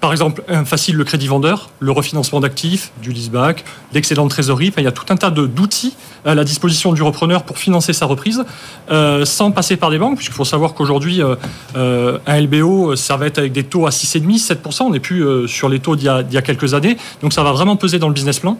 Par 0.00 0.12
exemple, 0.12 0.42
facile, 0.64 0.96
le 0.96 1.04
crédit 1.04 1.26
vendeur, 1.26 1.70
le 1.80 1.92
refinancement 1.92 2.40
d'actifs, 2.40 2.92
du 3.02 3.12
leaseback, 3.12 3.64
l'excédent 3.92 4.24
de 4.24 4.30
trésorerie. 4.30 4.72
Il 4.78 4.84
y 4.84 4.86
a 4.86 4.92
tout 4.92 5.04
un 5.10 5.16
tas 5.16 5.30
d'outils 5.30 5.94
à 6.24 6.34
la 6.34 6.44
disposition 6.44 6.92
du 6.92 7.02
repreneur 7.02 7.42
pour 7.42 7.58
financer 7.58 7.92
sa 7.92 8.06
reprise 8.06 8.44
euh, 8.90 9.24
sans 9.26 9.50
passer 9.50 9.76
par 9.76 9.90
des 9.90 9.98
banques, 9.98 10.16
puisqu'il 10.16 10.34
faut 10.34 10.46
savoir 10.46 10.72
qu'aujourd'hui, 10.72 11.22
euh, 11.22 11.36
euh, 11.76 12.18
un 12.26 12.40
LBO, 12.40 12.96
ça 12.96 13.16
va 13.16 13.26
être 13.26 13.38
avec 13.38 13.52
des 13.52 13.64
taux 13.64 13.86
à 13.86 13.90
6,5, 13.90 14.54
7%. 14.62 14.82
On 14.84 14.90
n'est 14.90 15.00
plus 15.00 15.46
sur 15.46 15.68
les 15.68 15.80
taux 15.80 15.94
d'il 15.94 16.10
y, 16.30 16.34
y 16.34 16.38
a 16.38 16.42
quelques 16.42 16.72
années. 16.72 16.96
Donc, 17.20 17.34
ça 17.34 17.42
va 17.42 17.52
vraiment 17.52 17.76
peser 17.76 17.98
dans 17.98 18.08
le 18.08 18.14
business 18.14 18.38
plan. 18.38 18.56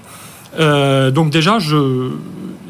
Donc 0.59 1.31
déjà, 1.31 1.59
je, 1.61 2.11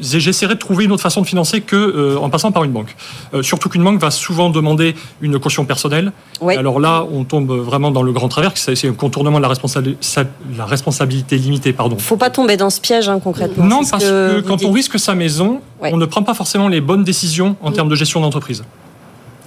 j'essaierai 0.01 0.55
de 0.55 0.59
trouver 0.59 0.85
une 0.85 0.91
autre 0.91 1.01
façon 1.03 1.21
de 1.21 1.27
financer 1.27 1.61
que 1.61 1.75
euh, 1.75 2.17
en 2.19 2.29
passant 2.29 2.51
par 2.51 2.63
une 2.63 2.71
banque. 2.71 2.95
Euh, 3.33 3.43
surtout 3.43 3.69
qu'une 3.69 3.83
banque 3.83 3.99
va 4.01 4.11
souvent 4.11 4.49
demander 4.49 4.95
une 5.21 5.39
caution 5.39 5.65
personnelle. 5.65 6.11
Oui. 6.41 6.55
Alors 6.57 6.79
là, 6.79 7.05
on 7.11 7.23
tombe 7.23 7.51
vraiment 7.51 7.91
dans 7.91 8.03
le 8.03 8.11
grand 8.11 8.27
travers, 8.27 8.51
c'est 8.55 8.87
un 8.87 8.93
contournement 8.93 9.37
de 9.37 9.43
la, 9.43 9.49
responsabi- 9.53 9.95
sa- 10.01 10.25
la 10.57 10.65
responsabilité 10.65 11.37
limitée. 11.37 11.73
Pardon. 11.73 11.97
Faut 11.99 12.17
pas 12.17 12.29
tomber 12.29 12.57
dans 12.57 12.69
ce 12.69 12.81
piège 12.81 13.07
hein, 13.09 13.19
concrètement. 13.23 13.65
Non, 13.65 13.81
parce 13.89 14.03
que, 14.03 14.41
quand 14.41 14.57
dites. 14.57 14.67
on 14.67 14.71
risque 14.71 14.97
sa 14.99 15.15
maison, 15.15 15.61
Ouais. 15.81 15.89
on 15.93 15.97
ne 15.97 16.05
prend 16.05 16.21
pas 16.23 16.33
forcément 16.35 16.67
les 16.67 16.79
bonnes 16.81 17.03
décisions 17.03 17.55
en 17.61 17.71
termes 17.71 17.89
de 17.89 17.95
gestion 17.95 18.21
d'entreprise. 18.21 18.63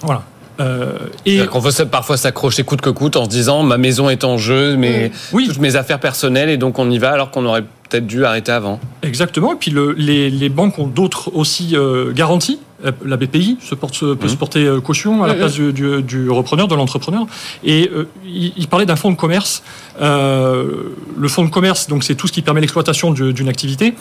Voilà. 0.03 0.23
Euh, 0.61 0.93
et 1.27 1.41
On 1.53 1.59
veut 1.59 1.85
parfois 1.87 2.17
s'accrocher 2.17 2.63
coûte 2.63 2.81
que 2.81 2.91
coûte 2.91 3.17
en 3.17 3.25
se 3.25 3.29
disant 3.29 3.65
ma 3.65 3.77
maison 3.77 4.09
est 4.09 4.23
en 4.23 4.39
jeu, 4.39 4.77
mais 4.77 5.11
oui, 5.33 5.49
toutes 5.49 5.59
mes 5.59 5.75
affaires 5.75 5.99
personnelles 5.99 6.49
et 6.49 6.57
donc 6.57 6.79
on 6.79 6.89
y 6.91 6.99
va 6.99 7.11
alors 7.11 7.33
qu'on 7.33 7.45
aurait 7.45 7.65
peut-être 7.95 8.07
dû 8.07 8.25
arrêter 8.25 8.53
avant. 8.53 8.81
Exactement. 9.03 9.53
Et 9.53 9.57
puis 9.57 9.71
le- 9.71 9.93
les, 9.93 10.31
les 10.31 10.49
banques 10.49 10.79
ont 10.79 10.87
d'autres 10.89 11.31
aussi 11.35 11.71
euh, 11.75 12.13
garanties. 12.13 12.59
La 13.03 13.17
BPI 13.17 13.57
se 13.63 13.75
porte, 13.75 13.95
se- 13.95 14.13
peut 14.15 14.27
Mhm. 14.27 14.31
se 14.33 14.37
porter 14.37 14.65
euh, 14.67 14.79
caution 14.81 15.23
à 15.25 15.27
la 15.27 15.35
place 15.35 15.55
du, 15.55 15.73
du- 15.73 16.03
du 16.03 16.29
repreneur, 16.29 16.69
de 16.69 16.75
l'entrepreneur. 16.75 17.25
Et 17.65 17.91
euh, 17.95 18.07
il, 18.27 18.53
il 18.59 18.69
parlait 18.69 18.85
d'un 18.85 18.97
fonds 18.97 19.11
de 19.11 19.17
commerce. 19.17 19.63
Euh, 20.03 20.93
le 21.17 21.29
fonds 21.29 21.45
de 21.45 21.51
commerce, 21.51 21.87
donc 21.89 22.05
c'est 22.05 22.15
tout 22.15 22.27
ce 22.27 22.33
qui 22.33 22.43
permet 22.43 22.61
l'exploitation 22.61 23.11
du- 23.13 23.33
d'une 23.33 23.49
activité. 23.49 23.95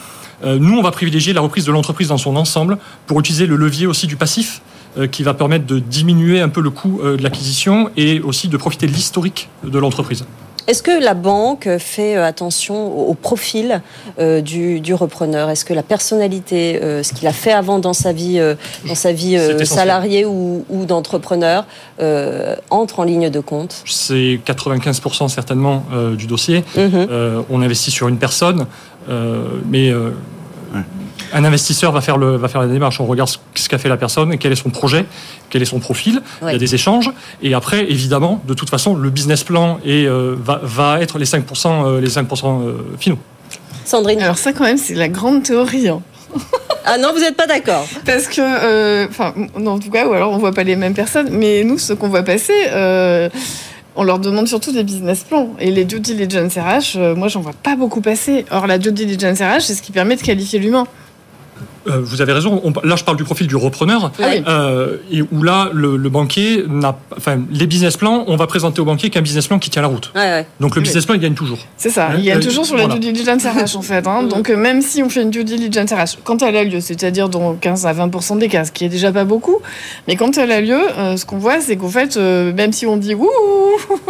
Euh, 0.44 0.58
nous, 0.60 0.78
on 0.78 0.82
va 0.82 0.92
privilégier 0.92 1.32
la 1.32 1.40
reprise 1.42 1.64
de 1.66 1.72
l'entreprise 1.72 2.10
dans 2.10 2.18
son 2.18 2.36
ensemble 2.36 2.78
pour 3.08 3.20
utiliser 3.22 3.46
le 3.46 3.56
levier 3.56 3.88
aussi 3.88 4.06
du 4.08 4.18
passif 4.18 4.62
euh, 4.98 5.08
qui 5.08 5.24
va 5.24 5.34
permettre 5.34 5.66
de 5.66 5.80
diminuer 5.80 6.42
un 6.42 6.50
peu 6.50 6.60
le 6.62 6.70
coût 6.70 7.00
euh, 7.04 7.16
de 7.16 7.24
l'acquisition 7.24 7.90
et 7.96 8.20
aussi 8.20 8.50
de 8.50 8.58
profiter 8.58 8.86
de 8.88 8.92
l'historique 8.92 9.48
de 9.64 9.80
l'entreprise. 9.80 10.26
Est-ce 10.68 10.82
que 10.82 11.04
la 11.04 11.14
banque 11.14 11.68
fait 11.78 12.16
euh, 12.16 12.26
attention 12.26 13.10
au 13.10 13.14
profil 13.14 13.82
euh, 14.20 14.42
du, 14.42 14.80
du 14.80 14.94
repreneur? 14.94 15.50
Est-ce 15.50 15.66
que 15.66 15.74
la 15.74 15.84
personnalité, 15.84 16.82
euh, 16.82 17.04
ce 17.04 17.14
qu'il 17.14 17.28
a 17.28 17.34
fait 17.34 17.52
avant 17.52 17.80
dans 17.80 17.94
sa 17.94 18.14
vie, 18.14 18.40
euh, 18.40 18.56
dans 18.88 18.96
sa 18.96 19.12
vie 19.12 19.36
euh, 19.36 19.64
salariée 19.66 20.26
ou, 20.26 20.66
ou 20.70 20.86
d'entrepreneur, 20.86 21.66
euh, 22.00 22.56
entre 22.70 23.00
en 23.00 23.04
ligne 23.04 23.30
de 23.30 23.40
compte? 23.40 23.84
C'est 23.86 24.40
95% 24.46 25.28
certainement 25.28 25.84
euh, 25.94 26.16
du 26.16 26.28
dossier. 26.28 26.64
Mhm. 26.78 27.08
Euh, 27.10 27.42
on 27.50 27.62
investit 27.62 27.92
sur 27.92 28.08
une 28.08 28.18
personne, 28.18 28.66
euh, 29.10 29.44
mais 29.70 29.90
euh, 29.90 30.12
un 31.34 31.44
investisseur 31.44 31.92
va 31.92 32.02
faire, 32.02 32.18
le, 32.18 32.36
va 32.38 32.48
faire 32.48 32.62
la 32.62 32.68
démarche. 32.68 33.00
On 33.00 33.06
regarde 33.06 33.30
ce, 33.56 33.70
qu'a 33.70 33.78
fait 33.78 33.90
la 33.90 33.98
personne, 33.98 34.38
quel 34.38 34.52
est 34.52 34.56
son 34.56 34.70
projet, 34.70 35.06
quel 35.50 35.62
est 35.62 35.66
son 35.66 35.80
profil. 35.80 36.22
Il 36.42 36.52
y 36.52 36.56
a 36.56 36.58
des 36.58 36.76
échanges. 36.76 37.12
Et 37.42 37.54
après, 37.54 37.90
évidemment, 37.90 38.42
de 38.48 38.54
toute 38.54 38.70
façon, 38.70 38.96
le 38.96 39.10
business 39.10 39.44
plan 39.44 39.80
est, 39.86 40.06
euh, 40.06 40.36
va, 40.38 40.60
va 40.64 41.02
être 41.02 41.18
les 41.18 41.26
5%, 41.26 41.86
euh, 41.86 42.02
les 42.02 42.10
5% 42.10 42.62
euh, 42.62 42.74
finaux. 43.00 43.18
Sandrine 43.86 44.22
Alors 44.22 44.38
ça 44.38 44.54
quand 44.54 44.64
même 44.64 44.78
c'est 44.78 44.94
la 44.96 45.10
grande 45.10 45.44
théorie. 45.44 45.90
hein. 45.90 46.02
Ah 46.86 46.98
non, 46.98 47.14
vous 47.14 47.20
n'êtes 47.22 47.38
pas 47.38 47.48
d'accord 47.48 47.88
Parce 48.06 48.28
que, 48.28 49.08
enfin, 49.08 49.34
en 49.56 49.80
tout 49.80 49.90
cas, 49.90 50.06
ou 50.06 50.12
alors 50.12 50.34
on 50.34 50.38
voit 50.38 50.52
pas 50.52 50.64
les 50.66 50.76
mêmes 50.76 50.94
personnes, 50.94 51.30
mais 51.32 51.64
nous, 51.64 51.78
ce 51.78 51.94
qu'on 51.94 52.10
voit 52.10 52.24
passer, 52.24 52.52
euh, 52.72 53.30
on 53.96 54.04
leur 54.04 54.20
demande 54.20 54.48
surtout 54.50 54.74
des 54.74 54.84
business 54.84 55.24
plans. 55.24 55.54
Et 55.60 55.72
les 55.72 55.86
due 55.86 56.02
diligence 56.02 56.56
RH, 56.56 56.98
euh, 56.98 57.16
moi, 57.16 57.30
j'en 57.30 57.40
vois 57.40 57.54
pas 57.54 57.78
beaucoup 57.78 58.02
passer. 58.02 58.46
Or, 58.52 58.68
la 58.68 58.80
due 58.80 58.92
diligence 58.92 59.40
RH, 59.40 59.62
c'est 59.62 59.76
ce 59.76 59.82
qui 59.82 59.94
permet 59.94 60.18
de 60.18 60.22
qualifier 60.22 60.60
l'humain. 60.60 60.86
Euh, 61.88 62.00
vous 62.02 62.22
avez 62.22 62.32
raison. 62.34 62.62
On- 62.64 62.74
là, 62.88 62.96
je 62.96 63.04
parle 63.04 63.18
du 63.18 63.24
profil 63.24 63.48
du 63.48 63.56
repreneur. 63.56 64.12
Ah 64.20 64.26
oui. 64.30 64.44
Euh, 64.48 64.98
et 65.12 65.22
où 65.22 65.44
là, 65.44 65.70
le, 65.74 65.98
le 65.98 66.10
banquier 66.10 66.64
n'a, 66.68 66.98
enfin, 67.18 67.40
les 67.52 67.68
business 67.68 67.98
plans, 67.98 68.24
on 68.28 68.36
va 68.38 68.48
présenter 68.48 68.80
au 68.82 68.86
banquier 68.86 69.10
qu'un 69.10 69.22
business 69.22 69.48
plan 69.48 69.60
qui 69.60 69.70
tient 69.70 69.82
la 69.82 69.88
route. 69.90 70.12
Ouais, 70.16 70.22
ouais. 70.22 70.48
Donc 70.60 70.76
le 70.76 70.80
Oui. 70.82 70.86
business 70.86 71.06
plan, 71.06 71.16
il 71.16 71.22
gagne 71.22 71.34
toujours. 71.34 71.58
C'est 71.78 71.90
ça. 71.90 72.10
Ouais, 72.10 72.16
Il 72.20 72.26
gagne 72.26 72.38
euh, 72.38 72.42
toujours 72.42 72.66
sur 72.66 72.78
la 72.78 72.84
voilà. 72.86 73.00
due 73.00 73.12
diligence 73.12 73.44
RH, 73.44 73.76
en 73.78 73.82
fait. 73.82 74.08
hein. 74.08 74.24
Donc, 74.30 74.50
même 74.50 74.82
si 74.82 75.04
on 75.04 75.10
fait 75.10 75.22
une 75.24 75.30
due 75.30 75.44
diligence 75.44 75.92
RH, 75.92 76.20
quand 76.24 76.42
elle 76.42 76.56
a 76.56 76.64
lieu, 76.64 76.80
c'est-à-dire 76.80 77.28
dans 77.28 77.54
15 77.56 77.86
à 77.86 77.94
20% 77.94 78.38
des 78.38 78.48
cas, 78.48 78.64
ce 78.64 78.72
qui 78.72 78.86
est 78.86 78.90
déjà 78.90 79.12
pas 79.12 79.26
beaucoup, 79.26 79.58
mais 80.08 80.16
quand 80.16 80.38
elle 80.38 80.52
a 80.52 80.62
lieu, 80.62 80.80
euh, 80.98 81.18
ce 81.18 81.26
qu'on 81.26 81.38
voit, 81.38 81.60
c'est 81.60 81.76
qu'en 81.76 81.90
fait, 81.90 82.16
euh, 82.16 82.54
même 82.54 82.72
si 82.72 82.86
on 82.86 82.96
dit 82.96 83.14
ouh, 83.16 83.28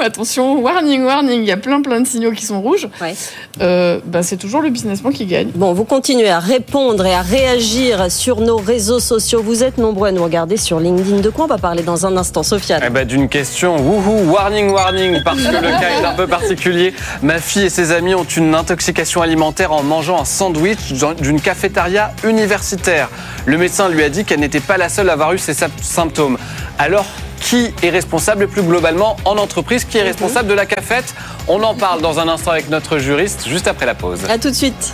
attention, 0.01 0.59
warning, 0.61 1.03
warning, 1.03 1.41
il 1.41 1.47
y 1.47 1.51
a 1.51 1.57
plein 1.57 1.81
plein 1.81 2.01
de 2.01 2.07
signaux 2.07 2.31
qui 2.31 2.45
sont 2.45 2.61
rouges, 2.61 2.87
Ouais. 3.01 3.15
euh, 3.61 3.99
bah, 4.05 4.21
c'est 4.21 4.37
toujours 4.37 4.61
le 4.61 4.69
business 4.69 5.01
plan 5.01 5.11
qui 5.11 5.25
gagne. 5.25 5.47
Bon, 5.55 5.73
vous 5.73 5.85
continuez 5.85 6.29
à 6.29 6.39
répondre 6.39 7.05
et 7.05 7.13
à 7.13 7.21
réagir 7.21 7.62
réagir 7.63 8.11
sur 8.11 8.41
nos 8.41 8.57
réseaux 8.57 8.99
sociaux. 8.99 9.41
Vous 9.41 9.63
êtes 9.63 9.77
nombreux 9.77 10.09
à 10.09 10.11
nous 10.11 10.23
regarder 10.23 10.57
sur 10.57 10.81
LinkedIn. 10.81 11.21
De 11.21 11.29
quoi 11.29 11.45
on 11.45 11.47
va 11.47 11.57
parler 11.57 11.81
dans 11.81 12.05
un 12.05 12.17
instant, 12.17 12.43
Sofiane 12.43 12.81
eh 12.85 12.89
ben, 12.89 13.07
D'une 13.07 13.29
question, 13.29 13.77
wouhou, 13.77 14.31
warning, 14.31 14.69
warning, 14.69 15.23
parce 15.23 15.41
que 15.41 15.55
le 15.55 15.69
cas 15.79 16.01
est 16.01 16.05
un 16.05 16.13
peu 16.13 16.27
particulier. 16.27 16.93
Ma 17.21 17.39
fille 17.39 17.63
et 17.63 17.69
ses 17.69 17.93
amis 17.93 18.15
ont 18.15 18.25
une 18.25 18.53
intoxication 18.53 19.21
alimentaire 19.21 19.71
en 19.71 19.81
mangeant 19.81 20.19
un 20.19 20.25
sandwich 20.25 20.93
d'une 21.21 21.39
cafétéria 21.39 22.11
universitaire. 22.25 23.09
Le 23.45 23.57
médecin 23.57 23.87
lui 23.87 24.03
a 24.03 24.09
dit 24.09 24.25
qu'elle 24.25 24.41
n'était 24.41 24.59
pas 24.59 24.77
la 24.77 24.89
seule 24.89 25.09
à 25.09 25.13
avoir 25.13 25.31
eu 25.31 25.37
ces 25.37 25.55
symptômes. 25.81 26.37
Alors, 26.77 27.05
qui 27.39 27.73
est 27.81 27.89
responsable 27.89 28.47
plus 28.47 28.63
globalement 28.63 29.15
en 29.25 29.37
entreprise 29.37 29.85
Qui 29.85 29.97
est 29.97 30.03
responsable 30.03 30.49
de 30.49 30.53
la 30.53 30.65
cafette? 30.65 31.13
On 31.47 31.61
en 31.63 31.75
parle 31.75 32.01
dans 32.01 32.19
un 32.19 32.27
instant 32.27 32.51
avec 32.51 32.69
notre 32.69 32.97
juriste, 32.97 33.47
juste 33.47 33.67
après 33.67 33.85
la 33.85 33.95
pause. 33.95 34.19
A 34.29 34.37
tout 34.37 34.49
de 34.49 34.55
suite. 34.55 34.93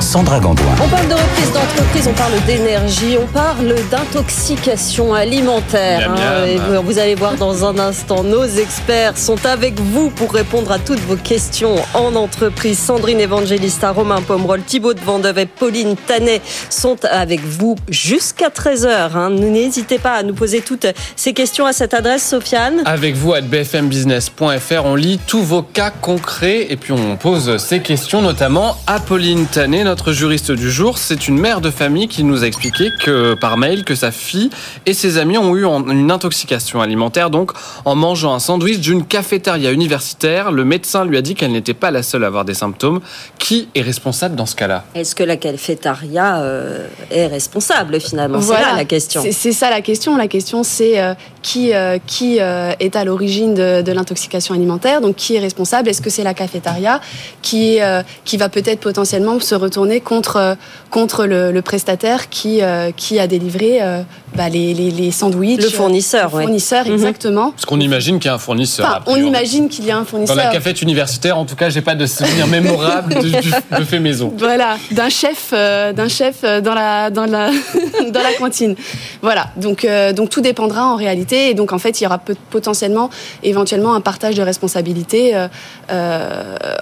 Sandra 0.00 0.38
Gandoin. 0.38 0.64
On 0.82 0.88
parle 0.88 1.08
de 1.08 1.14
reprise 1.14 1.52
d'entreprise, 1.52 2.08
on 2.08 2.12
parle 2.12 2.44
d'énergie, 2.46 3.16
on 3.20 3.26
parle 3.26 3.74
d'intoxication 3.90 5.12
alimentaire. 5.12 6.10
Hein. 6.10 6.80
vous 6.84 6.98
allez 6.98 7.14
voir 7.14 7.34
dans 7.34 7.64
un 7.64 7.78
instant, 7.78 8.22
nos 8.22 8.44
experts 8.44 9.18
sont 9.18 9.44
avec 9.44 9.80
vous 9.80 10.10
pour 10.10 10.32
répondre 10.32 10.70
à 10.70 10.78
toutes 10.78 11.00
vos 11.00 11.16
questions 11.16 11.76
en 11.94 12.14
entreprise. 12.14 12.78
Sandrine 12.78 13.20
Evangelista, 13.20 13.90
Romain 13.90 14.22
Pomerol, 14.22 14.62
Thibaut 14.62 14.94
de 14.94 15.00
Vendeuve 15.00 15.38
et 15.38 15.46
Pauline 15.46 15.96
Tanet 15.96 16.40
sont 16.70 16.98
avec 17.10 17.40
vous 17.40 17.76
jusqu'à 17.88 18.48
13h. 18.48 19.14
Hein. 19.14 19.30
N'hésitez 19.30 19.98
pas 19.98 20.14
à 20.14 20.22
nous 20.22 20.34
poser 20.34 20.60
toutes 20.60 20.86
ces 21.16 21.32
questions 21.32 21.66
à 21.66 21.72
cette 21.72 21.94
adresse, 21.94 22.28
Sofiane. 22.28 22.82
Avec 22.84 23.14
vous 23.14 23.34
à 23.34 23.40
bfmbusiness.fr, 23.40 24.84
on 24.84 24.94
lit 24.94 25.18
tous 25.26 25.42
vos 25.42 25.62
cas 25.62 25.90
concrets 25.90 26.66
et 26.70 26.76
puis 26.76 26.92
on 26.92 27.16
pose 27.16 27.56
ces 27.58 27.80
questions 27.80 28.22
notamment 28.22 28.76
à 28.86 29.00
Pauline 29.00 29.46
Tanet, 29.46 29.84
notre 29.88 30.12
juriste 30.12 30.52
du 30.52 30.70
jour, 30.70 30.98
c'est 30.98 31.28
une 31.28 31.38
mère 31.38 31.62
de 31.62 31.70
famille 31.70 32.08
qui 32.08 32.22
nous 32.22 32.44
a 32.44 32.46
expliqué 32.46 32.90
que 33.00 33.32
par 33.32 33.56
mail 33.56 33.84
que 33.84 33.94
sa 33.94 34.10
fille 34.10 34.50
et 34.84 34.92
ses 34.92 35.16
amis 35.16 35.38
ont 35.38 35.56
eu 35.56 35.64
une 35.64 36.10
intoxication 36.10 36.82
alimentaire, 36.82 37.30
donc 37.30 37.52
en 37.86 37.94
mangeant 37.94 38.34
un 38.34 38.38
sandwich 38.38 38.80
d'une 38.80 39.06
cafétéria 39.06 39.72
universitaire. 39.72 40.52
Le 40.52 40.66
médecin 40.66 41.06
lui 41.06 41.16
a 41.16 41.22
dit 41.22 41.34
qu'elle 41.34 41.52
n'était 41.52 41.72
pas 41.72 41.90
la 41.90 42.02
seule 42.02 42.24
à 42.24 42.26
avoir 42.26 42.44
des 42.44 42.52
symptômes. 42.52 43.00
Qui 43.38 43.68
est 43.74 43.80
responsable 43.80 44.36
dans 44.36 44.44
ce 44.44 44.56
cas-là? 44.56 44.84
Est-ce 44.94 45.14
que 45.14 45.24
la 45.24 45.38
cafétéria 45.38 46.40
euh, 46.42 46.86
est 47.10 47.26
responsable 47.26 47.98
finalement? 47.98 48.42
C'est 48.42 48.52
là 48.52 48.76
la 48.76 48.84
question. 48.84 49.24
C'est 49.30 49.52
ça 49.52 49.70
la 49.70 49.80
question. 49.80 50.18
La 50.18 50.28
question 50.28 50.64
c'est 50.64 51.00
euh, 51.00 51.14
qui, 51.40 51.72
euh, 51.72 51.96
qui 52.06 52.36
est 52.36 52.96
à 52.96 53.04
l'origine 53.04 53.54
de, 53.54 53.80
de 53.80 53.92
l'intoxication 53.92 54.54
alimentaire? 54.54 55.00
Donc 55.00 55.16
qui 55.16 55.36
est 55.36 55.40
responsable? 55.40 55.88
Est-ce 55.88 56.02
que 56.02 56.10
c'est 56.10 56.24
la 56.24 56.34
cafétéria 56.34 57.00
qui, 57.40 57.78
qui 58.26 58.36
va 58.36 58.50
peut-être 58.50 58.80
potentiellement 58.80 59.40
se 59.40 59.54
retourner 59.54 59.77
contre, 60.04 60.56
contre 60.90 61.26
le, 61.26 61.60
prestataire 61.60 62.28
qui, 62.28 62.62
euh, 62.62 62.90
qui 62.96 63.18
a 63.18 63.26
délivré 63.26 63.78
euh, 63.82 64.02
bah, 64.34 64.48
les, 64.48 64.72
les, 64.72 65.10
sandwichs. 65.10 65.62
Le 65.62 65.68
fournisseur, 65.68 66.30
Le 66.34 66.42
fournisseur, 66.42 66.86
mhm. 66.86 66.92
exactement. 66.94 67.50
Parce 67.50 67.66
qu'on 67.66 67.80
imagine 67.80 68.18
qu'il 68.18 68.28
y 68.28 68.30
a 68.30 68.34
un 68.34 68.38
fournisseur. 68.38 69.02
on 69.06 69.16
imagine 69.16 69.68
qu'il 69.68 69.84
y 69.84 69.90
a 69.90 69.98
un 69.98 70.04
fournisseur. 70.04 70.36
Dans 70.36 70.42
la 70.42 70.50
cafette 70.50 70.82
universitaire, 70.82 71.36
en 71.36 71.44
tout 71.44 71.56
cas, 71.56 71.68
j'ai 71.68 71.82
pas 71.82 71.94
de 71.94 72.06
souvenir 72.06 72.46
mémorable 72.46 73.14
de, 73.14 73.84
fait 73.84 74.00
maison. 74.00 74.32
Voilà, 74.38 74.78
d'un 74.90 75.08
chef, 75.08 75.50
euh, 75.52 75.92
d'un 75.92 76.08
chef 76.08 76.42
dans 76.42 76.74
la, 76.74 77.10
dans 77.10 77.26
la, 77.26 77.50
dans 78.10 78.22
la 78.22 78.32
cantine. 78.38 78.74
Voilà, 79.20 79.48
donc, 79.56 79.86
donc 80.14 80.30
tout 80.30 80.40
dépendra 80.40 80.86
en 80.86 80.96
réalité. 80.96 81.50
Et 81.50 81.54
donc, 81.54 81.72
en 81.72 81.78
fait, 81.78 82.00
il 82.00 82.04
y 82.04 82.06
aura 82.06 82.20
potentiellement, 82.50 83.10
éventuellement, 83.42 83.94
un 83.94 84.00
partage 84.00 84.36
de 84.36 84.42
responsabilités 84.42 85.34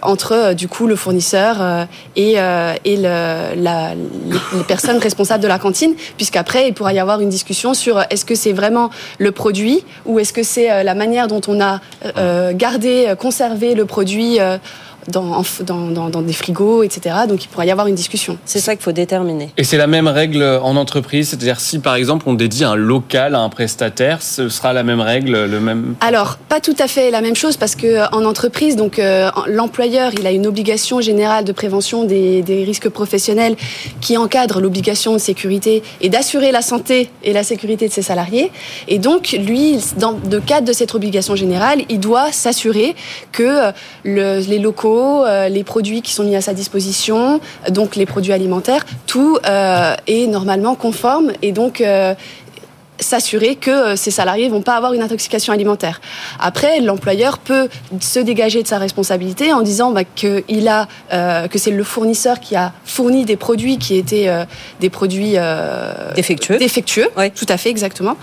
entre, 0.02 0.54
du 0.54 0.68
coup, 0.68 0.86
le 0.86 0.96
fournisseur 0.96 1.86
et, 2.14 2.36
et 2.86 2.96
les, 2.96 3.94
personnes 4.68 4.98
responsables 4.98 5.42
de 5.42 5.48
la 5.48 5.58
cantine, 5.58 5.94
puisqu'après, 6.16 6.68
il 6.68 6.74
pourra 6.74 6.92
y 6.92 6.98
avoir 6.98 7.20
une 7.20 7.28
discussion 7.28 7.74
sur 7.74 8.00
est-ce 8.10 8.24
que 8.24 8.34
c'est 8.34 8.52
vraiment 8.52 8.90
le 9.18 9.32
produit 9.32 9.84
ou 10.06 10.18
est-ce 10.20 10.32
que 10.32 10.44
c'est 10.44 10.70
euh, 10.70 10.82
la 10.82 10.94
manière 10.94 11.26
dont 11.26 11.40
on 11.48 11.60
a 11.60 11.80
euh, 12.16 12.52
gardé, 12.54 13.12
conservé 13.18 13.74
le 13.74 13.84
produit 13.86 14.40
euh, 14.40 14.58
dans, 15.08 15.42
dans, 15.64 16.10
dans, 16.10 16.22
des 16.22 16.32
frigos, 16.32 16.82
etc. 16.82 17.16
Donc 17.28 17.44
il 17.44 17.48
pourrait 17.48 17.66
y 17.66 17.70
avoir 17.70 17.86
une 17.86 17.94
discussion. 17.94 18.38
C'est 18.44 18.60
ça 18.60 18.74
qu'il 18.74 18.82
faut 18.82 18.92
déterminer. 18.92 19.50
Et 19.56 19.64
c'est 19.64 19.76
la 19.76 19.86
même 19.86 20.08
règle 20.08 20.42
en 20.62 20.76
entreprise, 20.76 21.30
c'est-à-dire 21.30 21.60
si 21.60 21.78
par 21.78 21.94
exemple 21.94 22.24
on 22.28 22.34
dédie 22.34 22.64
un 22.64 22.74
local 22.74 23.34
à 23.34 23.40
un 23.40 23.48
prestataire, 23.48 24.22
ce 24.22 24.48
sera 24.48 24.72
la 24.72 24.82
même 24.82 25.00
règle, 25.00 25.44
le 25.44 25.60
même. 25.60 25.94
Alors 26.00 26.36
pas 26.36 26.60
tout 26.60 26.76
à 26.78 26.88
fait 26.88 27.10
la 27.10 27.20
même 27.20 27.36
chose 27.36 27.56
parce 27.56 27.74
que 27.74 28.12
en 28.14 28.24
entreprise, 28.24 28.76
donc 28.76 28.98
euh, 28.98 29.30
l'employeur 29.46 30.12
il 30.18 30.26
a 30.26 30.30
une 30.30 30.46
obligation 30.46 31.00
générale 31.00 31.44
de 31.44 31.52
prévention 31.52 32.04
des, 32.04 32.42
des 32.42 32.64
risques 32.64 32.88
professionnels 32.88 33.56
qui 34.00 34.16
encadre 34.16 34.60
l'obligation 34.60 35.12
de 35.12 35.18
sécurité 35.18 35.82
et 36.00 36.08
d'assurer 36.08 36.52
la 36.52 36.62
santé 36.62 37.10
et 37.22 37.32
la 37.32 37.42
sécurité 37.42 37.88
de 37.88 37.92
ses 37.92 38.02
salariés. 38.02 38.50
Et 38.88 38.98
donc 38.98 39.32
lui, 39.32 39.78
dans 39.98 40.18
le 40.30 40.40
cadre 40.40 40.66
de 40.66 40.72
cette 40.72 40.94
obligation 40.94 41.36
générale, 41.36 41.82
il 41.88 42.00
doit 42.00 42.32
s'assurer 42.32 42.94
que 43.32 43.72
le, 44.04 44.40
les 44.40 44.58
locaux 44.58 44.95
euh, 44.96 45.48
les 45.48 45.64
produits 45.64 46.02
qui 46.02 46.12
sont 46.12 46.24
mis 46.24 46.36
à 46.36 46.40
sa 46.40 46.54
disposition, 46.54 47.40
donc 47.70 47.96
les 47.96 48.06
produits 48.06 48.32
alimentaires, 48.32 48.84
tout 49.06 49.38
euh, 49.46 49.94
est 50.06 50.26
normalement 50.26 50.74
conforme. 50.74 51.32
Et 51.42 51.52
donc 51.52 51.80
euh, 51.80 52.14
s'assurer 52.98 53.56
que 53.56 53.70
euh, 53.70 53.96
ces 53.96 54.10
salariés 54.10 54.48
vont 54.48 54.62
pas 54.62 54.74
avoir 54.74 54.92
une 54.92 55.02
intoxication 55.02 55.52
alimentaire. 55.52 56.00
Après, 56.40 56.80
l'employeur 56.80 57.38
peut 57.38 57.68
se 58.00 58.18
dégager 58.18 58.62
de 58.62 58.68
sa 58.68 58.78
responsabilité 58.78 59.52
en 59.52 59.62
disant 59.62 59.92
bah, 59.92 60.04
que 60.04 60.44
il 60.48 60.68
a 60.68 60.88
euh, 61.12 61.48
que 61.48 61.58
c'est 61.58 61.70
le 61.70 61.84
fournisseur 61.84 62.40
qui 62.40 62.56
a 62.56 62.72
fourni 62.84 63.24
des 63.24 63.36
produits 63.36 63.78
qui 63.78 63.96
étaient 63.96 64.28
euh, 64.28 64.44
des 64.80 64.90
produits 64.90 65.34
euh, 65.36 66.12
défectueux. 66.14 66.58
Défectueux, 66.58 67.08
oui. 67.16 67.30
tout 67.30 67.46
à 67.48 67.56
fait 67.56 67.70
exactement. 67.70 68.16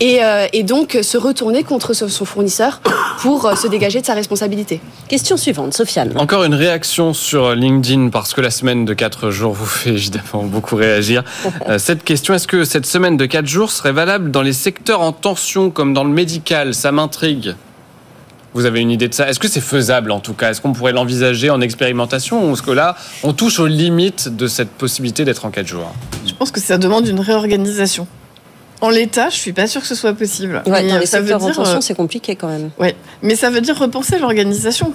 Et, 0.00 0.22
euh, 0.22 0.46
et 0.52 0.62
donc 0.62 0.98
se 1.02 1.18
retourner 1.18 1.64
contre 1.64 1.94
son 1.94 2.24
fournisseur 2.24 2.80
pour 3.18 3.56
se 3.56 3.66
dégager 3.68 4.00
de 4.00 4.06
sa 4.06 4.14
responsabilité. 4.14 4.80
Question 5.08 5.36
suivante, 5.36 5.74
Sofiane. 5.74 6.12
Encore 6.16 6.44
une 6.44 6.54
réaction 6.54 7.14
sur 7.14 7.54
LinkedIn 7.54 8.08
parce 8.10 8.34
que 8.34 8.40
la 8.40 8.50
semaine 8.50 8.84
de 8.84 8.94
4 8.94 9.30
jours 9.30 9.52
vous 9.52 9.66
fait 9.66 9.90
évidemment 9.90 10.44
beaucoup 10.44 10.76
réagir. 10.76 11.24
cette 11.78 12.04
question 12.04 12.34
est-ce 12.34 12.46
que 12.46 12.64
cette 12.64 12.86
semaine 12.86 13.16
de 13.16 13.26
4 13.26 13.46
jours 13.46 13.70
serait 13.70 13.92
valable 13.92 14.11
dans 14.18 14.42
les 14.42 14.52
secteurs 14.52 15.00
en 15.00 15.12
tension 15.12 15.70
comme 15.70 15.94
dans 15.94 16.04
le 16.04 16.10
médical 16.10 16.74
Ça 16.74 16.92
m'intrigue. 16.92 17.54
Vous 18.54 18.66
avez 18.66 18.80
une 18.80 18.90
idée 18.90 19.08
de 19.08 19.14
ça? 19.14 19.28
Est-ce 19.28 19.38
que 19.40 19.48
c'est 19.48 19.62
faisable 19.62 20.10
en 20.10 20.20
tout 20.20 20.34
cas? 20.34 20.50
Est-ce 20.50 20.60
qu'on 20.60 20.72
pourrait 20.72 20.92
l'envisager 20.92 21.48
en 21.48 21.60
expérimentation 21.60 22.48
ou 22.48 22.52
est-ce 22.52 22.62
que 22.62 22.70
là, 22.70 22.96
on 23.22 23.32
touche 23.32 23.58
aux 23.58 23.66
limites 23.66 24.28
de 24.28 24.46
cette 24.46 24.70
possibilité 24.70 25.24
d'être 25.24 25.46
en 25.46 25.50
4 25.50 25.66
jours? 25.66 25.92
Je 26.26 26.34
pense 26.34 26.50
que 26.50 26.60
ça 26.60 26.76
demande 26.76 27.06
une 27.08 27.20
réorganisation. 27.20 28.06
En 28.82 28.90
l'état, 28.90 29.30
je 29.30 29.36
suis 29.36 29.52
pas 29.52 29.66
sûre 29.66 29.80
que 29.80 29.86
ce 29.86 29.94
soit 29.94 30.12
possible. 30.12 30.62
Ouais, 30.66 30.86
dans 30.86 30.98
les 30.98 31.06
secteurs 31.06 31.42
en 31.42 31.50
tension, 31.50 31.80
c'est 31.80 31.94
compliqué 31.94 32.36
quand 32.36 32.48
même. 32.48 32.70
Ouais, 32.78 32.96
mais 33.22 33.36
ça 33.36 33.48
veut 33.48 33.60
dire 33.60 33.78
repenser 33.78 34.18
l'organisation. 34.18 34.92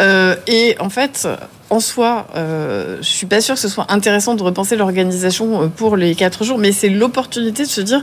Euh, 0.00 0.36
et 0.46 0.76
en 0.78 0.90
fait, 0.90 1.26
en 1.70 1.80
soi, 1.80 2.26
euh, 2.34 2.98
je 3.00 3.08
suis 3.08 3.26
pas 3.26 3.40
sûre 3.40 3.54
que 3.54 3.60
ce 3.60 3.68
soit 3.68 3.86
intéressant 3.92 4.34
de 4.34 4.42
repenser 4.42 4.76
l'organisation 4.76 5.62
euh, 5.62 5.66
pour 5.68 5.96
les 5.96 6.14
quatre 6.14 6.44
jours, 6.44 6.58
mais 6.58 6.72
c'est 6.72 6.88
l'opportunité 6.88 7.64
de 7.64 7.68
se 7.68 7.80
dire, 7.80 8.02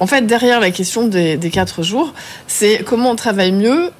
en 0.00 0.06
fait, 0.06 0.22
derrière 0.22 0.60
la 0.60 0.70
question 0.70 1.06
des, 1.06 1.36
des 1.36 1.50
quatre 1.50 1.82
jours, 1.82 2.14
c'est 2.46 2.82
comment 2.84 3.10
on 3.10 3.16
travaille 3.16 3.52
mieux, 3.52 3.90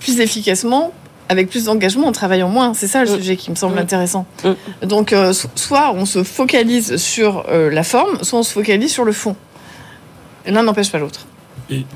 plus 0.00 0.20
efficacement, 0.20 0.92
avec 1.30 1.48
plus 1.48 1.64
d'engagement 1.64 2.08
en 2.08 2.12
travaillant 2.12 2.48
moins. 2.48 2.74
C'est 2.74 2.88
ça 2.88 3.04
le 3.04 3.10
mm. 3.10 3.16
sujet 3.16 3.36
qui 3.36 3.50
me 3.52 3.54
semble 3.54 3.76
mm. 3.76 3.78
intéressant. 3.78 4.26
Mm. 4.44 4.86
Donc, 4.86 5.12
euh, 5.12 5.32
soit 5.54 5.92
on 5.94 6.04
se 6.04 6.24
focalise 6.24 6.96
sur 6.96 7.44
euh, 7.48 7.70
la 7.70 7.84
forme, 7.84 8.22
soit 8.22 8.40
on 8.40 8.42
se 8.42 8.52
focalise 8.52 8.90
sur 8.90 9.04
le 9.04 9.12
fond. 9.12 9.36
L'un 10.44 10.64
n'empêche 10.64 10.90
pas 10.90 10.98
l'autre. 10.98 11.26
Et 11.70 11.86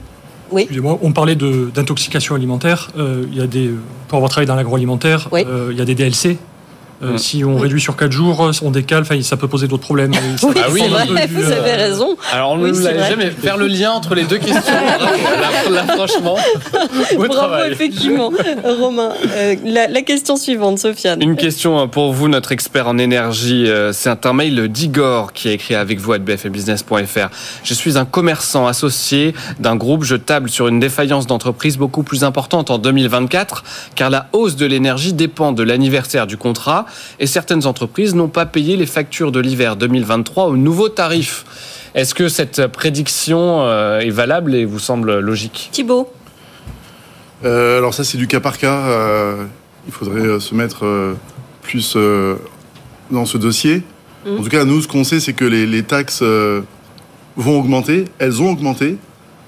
oui. 0.55 0.69
on 1.03 1.13
parlait 1.13 1.37
d'intoxication 1.37 2.35
alimentaire. 2.35 2.91
Euh, 2.97 3.25
il 3.31 3.37
y 3.37 3.41
a 3.41 3.47
des, 3.47 3.71
pour 4.09 4.17
avoir 4.17 4.31
travaillé 4.31 4.47
dans 4.47 4.55
l'agroalimentaire, 4.55 5.29
euh, 5.33 5.69
il 5.73 5.79
y 5.79 5.81
a 5.81 5.85
des 5.85 5.95
DLC 5.95 6.39
euh, 7.05 7.13
mm. 7.15 7.19
Si 7.19 7.45
on 7.45 7.57
réduit 7.57 7.81
sur 7.81 7.97
4 7.97 8.11
jours, 8.11 8.51
on 8.63 8.71
décale, 8.71 9.05
ça 9.23 9.37
peut 9.37 9.49
poser 9.49 9.69
d'autres 9.69 9.83
problèmes. 9.83 10.13
oui, 10.43 10.55
ah 10.57 10.67
oui, 10.71 10.83
vrai, 10.89 11.29
vous 11.31 11.53
avez 11.53 11.73
euh, 11.73 11.77
raison. 11.77 12.17
Alors 12.33 12.53
on 12.53 12.57
ne 12.57 12.71
oui, 12.71 12.83
l'avait 12.83 13.09
jamais 13.09 13.31
faire 13.31 13.57
le 13.57 13.67
lien 13.67 13.93
entre 13.93 14.15
les 14.15 14.25
deux 14.25 14.39
questions. 14.39 14.75
là, 15.71 15.85
franchement, 15.95 16.37
Bravo, 17.17 17.65
effectivement. 17.71 18.33
Romain, 18.65 19.13
euh, 19.37 19.55
la, 19.65 20.03
question 20.03 20.37
suivante, 20.37 20.79
Sofiane. 20.79 21.23
Une 21.23 21.37
question 21.37 21.89
pour 21.89 22.13
vous, 22.13 22.29
notre 22.29 22.53
expert 22.53 22.89
en 22.89 22.99
énergie. 22.99 23.69
C'est 23.93 24.27
un 24.27 24.33
mail 24.33 24.69
d'Igor 24.69 25.33
qui 25.33 25.49
a 25.49 25.53
écrit 25.53 25.75
avec 25.75 25.99
vous 25.99 26.13
à 26.13 26.19
bfmbusiness.fr. 26.19 27.29
Je 27.63 27.75
suis 27.75 27.99
un 27.99 28.05
commerçant 28.05 28.67
associé 28.67 29.35
d'un 29.59 29.77
groupe. 29.77 30.05
Je 30.05 30.17
table 30.17 30.51
sur 30.51 30.69
une 30.69 30.81
défaillance 30.81 31.27
d'entreprise 31.27 31.77
beaucoup 31.77 32.03
plus 32.03 32.25
importante 32.25 32.71
en 32.71 32.79
2024, 32.79 33.65
car 33.95 34.11
la 34.11 34.29
hausse 34.33 34.57
de 34.57 34.67
l'énergie 34.67 35.13
dépend 35.13 35.53
de 35.53 35.63
l'anniversaire 35.63 36.27
du 36.27 36.37
contrat 36.37 36.87
et 37.19 37.27
certaines 37.27 37.67
entreprises 37.67 38.15
n'ont 38.15 38.29
pas 38.29 38.47
payé 38.47 38.77
les 38.77 38.87
factures 38.87 39.33
de 39.33 39.41
l'hiver 39.41 39.77
2023 39.77 40.47
au 40.47 40.57
nouveau 40.57 40.89
tarif. 40.89 41.45
Est-ce 41.95 42.15
que 42.15 42.29
cette 42.29 42.67
prédiction 42.69 43.63
euh, 43.63 44.01
est 44.01 44.11
valable 44.11 44.55
et 44.55 44.65
vous 44.65 44.79
semble 44.79 45.19
logique? 45.21 45.69
Thibault 45.73 46.13
Euh, 47.45 47.79
alors 47.79 47.95
ça, 47.95 48.05
c'est 48.05 48.19
du 48.19 48.27
cas 48.27 48.41
par 48.41 48.59
cas. 48.59 48.81
Euh, 48.87 49.45
il 49.87 49.93
faudrait 49.93 50.41
se 50.41 50.55
mettre 50.55 50.85
euh, 50.85 51.15
plus 51.63 51.97
dans 53.11 53.27
ce 53.27 53.39
dossier. 53.39 53.83
Mhm. 54.27 54.39
En 54.39 54.43
tout 54.43 54.49
cas, 54.49 54.65
nous, 54.65 54.81
ce 54.81 54.89
qu'on 54.89 55.05
sait, 55.05 55.21
c'est 55.21 55.35
que 55.35 55.45
les, 55.45 55.67
les 55.67 55.83
taxes 55.83 56.23
vont 57.37 57.59
augmenter. 57.59 58.07
Elles 58.19 58.43
ont 58.43 58.51
augmenté. 58.51 58.99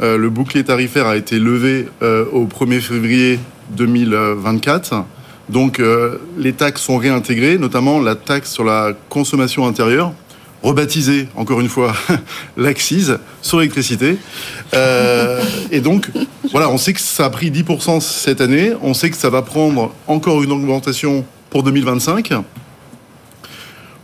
Euh, 0.02 0.18
le 0.18 0.28
bouclier 0.28 0.64
tarifaire 0.64 1.06
a 1.06 1.16
été 1.16 1.38
levé 1.38 1.88
euh, 2.02 2.26
au 2.32 2.46
1er 2.46 2.80
février 2.80 3.38
2024. 3.70 5.04
Donc, 5.48 5.78
euh, 5.78 6.18
les 6.36 6.52
taxes 6.52 6.82
sont 6.82 6.96
réintégrées, 6.96 7.58
notamment 7.58 8.00
la 8.00 8.16
taxe 8.16 8.52
sur 8.52 8.64
la 8.64 8.92
consommation 9.08 9.66
intérieure, 9.66 10.12
rebaptisée, 10.62 11.28
encore 11.36 11.60
une 11.60 11.68
fois, 11.68 11.94
l'accise 12.56 13.18
sur 13.42 13.58
l'électricité. 13.58 14.18
Euh, 14.74 15.42
et 15.70 15.80
donc, 15.80 16.10
voilà, 16.50 16.68
on 16.68 16.78
sait 16.78 16.92
que 16.92 17.00
ça 17.00 17.26
a 17.26 17.30
pris 17.30 17.50
10% 17.50 18.00
cette 18.00 18.40
année. 18.40 18.72
On 18.82 18.92
sait 18.92 19.10
que 19.10 19.16
ça 19.16 19.30
va 19.30 19.42
prendre 19.42 19.94
encore 20.08 20.42
une 20.42 20.50
augmentation 20.50 21.24
pour 21.50 21.62
2025. 21.62 22.32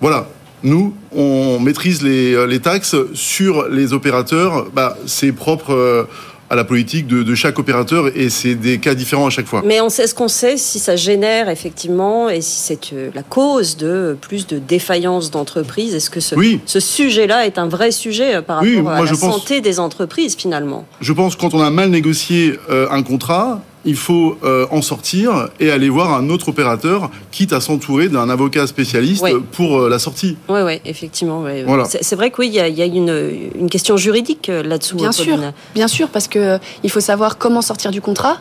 Voilà. 0.00 0.28
Nous, 0.64 0.94
on 1.10 1.58
maîtrise 1.58 2.02
les, 2.02 2.34
euh, 2.34 2.46
les 2.46 2.60
taxes 2.60 2.94
sur 3.14 3.68
les 3.68 3.92
opérateurs. 3.92 4.66
Bah, 4.72 4.96
c'est 5.06 5.32
propre 5.32 6.06
à 6.52 6.54
la 6.54 6.64
politique 6.64 7.06
de, 7.06 7.22
de 7.22 7.34
chaque 7.34 7.58
opérateur 7.58 8.14
et 8.14 8.28
c'est 8.28 8.54
des 8.54 8.76
cas 8.78 8.94
différents 8.94 9.26
à 9.26 9.30
chaque 9.30 9.46
fois. 9.46 9.62
Mais 9.64 9.80
on 9.80 9.88
sait 9.88 10.06
ce 10.06 10.14
qu'on 10.14 10.28
sait 10.28 10.58
si 10.58 10.78
ça 10.78 10.96
génère 10.96 11.48
effectivement 11.48 12.28
et 12.28 12.42
si 12.42 12.56
c'est 12.58 12.92
euh, 12.92 13.08
la 13.14 13.22
cause 13.22 13.78
de 13.78 14.18
plus 14.20 14.46
de 14.46 14.58
défaillances 14.58 15.30
d'entreprises. 15.30 15.94
Est-ce 15.94 16.10
que 16.10 16.20
ce, 16.20 16.34
Oui. 16.34 16.60
ce 16.66 16.78
sujet-là 16.78 17.46
est 17.46 17.56
un 17.56 17.68
vrai 17.68 17.90
sujet 17.90 18.34
euh, 18.34 18.42
par 18.42 18.56
rapport 18.56 18.70
Oui, 18.70 18.86
à 18.86 18.98
la 19.00 19.06
je 19.06 19.14
pense- 19.14 19.32
santé 19.32 19.62
des 19.62 19.80
entreprises 19.80 20.36
finalement? 20.36 20.84
Je 21.00 21.14
pense 21.14 21.36
que 21.36 21.40
quand 21.40 21.54
on 21.54 21.62
a 21.62 21.70
mal 21.70 21.88
négocié 21.88 22.58
euh, 22.68 22.86
un 22.90 23.02
contrat, 23.02 23.62
il 23.84 23.96
faut 23.96 24.38
euh, 24.44 24.66
en 24.70 24.80
sortir 24.82 25.48
et 25.58 25.70
aller 25.70 25.88
voir 25.88 26.14
un 26.14 26.28
autre 26.30 26.48
opérateur, 26.50 27.10
quitte 27.30 27.52
à 27.52 27.60
s'entourer 27.60 28.08
d'un 28.08 28.30
avocat 28.30 28.66
spécialiste 28.66 29.24
pour 29.52 29.80
euh, 29.80 29.88
la 29.88 29.98
sortie. 29.98 30.36
Oui, 30.48 30.60
oui, 30.64 30.80
effectivement. 30.84 31.42
ouais. 31.42 31.64
Voilà. 31.66 31.84
C'est 31.86 32.14
vrai 32.16 32.30
que 32.30 32.36
oui, 32.40 32.48
il 32.48 32.54
y 32.54 32.60
a, 32.60 32.68
il 32.68 32.76
y 32.78 32.82
a 32.82 32.86
une, 32.86 33.50
une 33.58 33.68
question 33.70 33.96
juridique 33.96 34.48
euh, 34.48 34.62
là-dessous. 34.62 34.96
Bien 34.96 35.08
hein, 35.08 35.12
sûr, 35.12 35.38
bien 35.74 35.88
sûr, 35.88 36.08
parce 36.08 36.28
que 36.28 36.38
euh, 36.38 36.58
il 36.84 36.90
faut 36.90 37.00
savoir 37.00 37.38
comment 37.38 37.62
sortir 37.62 37.90
du 37.90 38.00
contrat. 38.00 38.38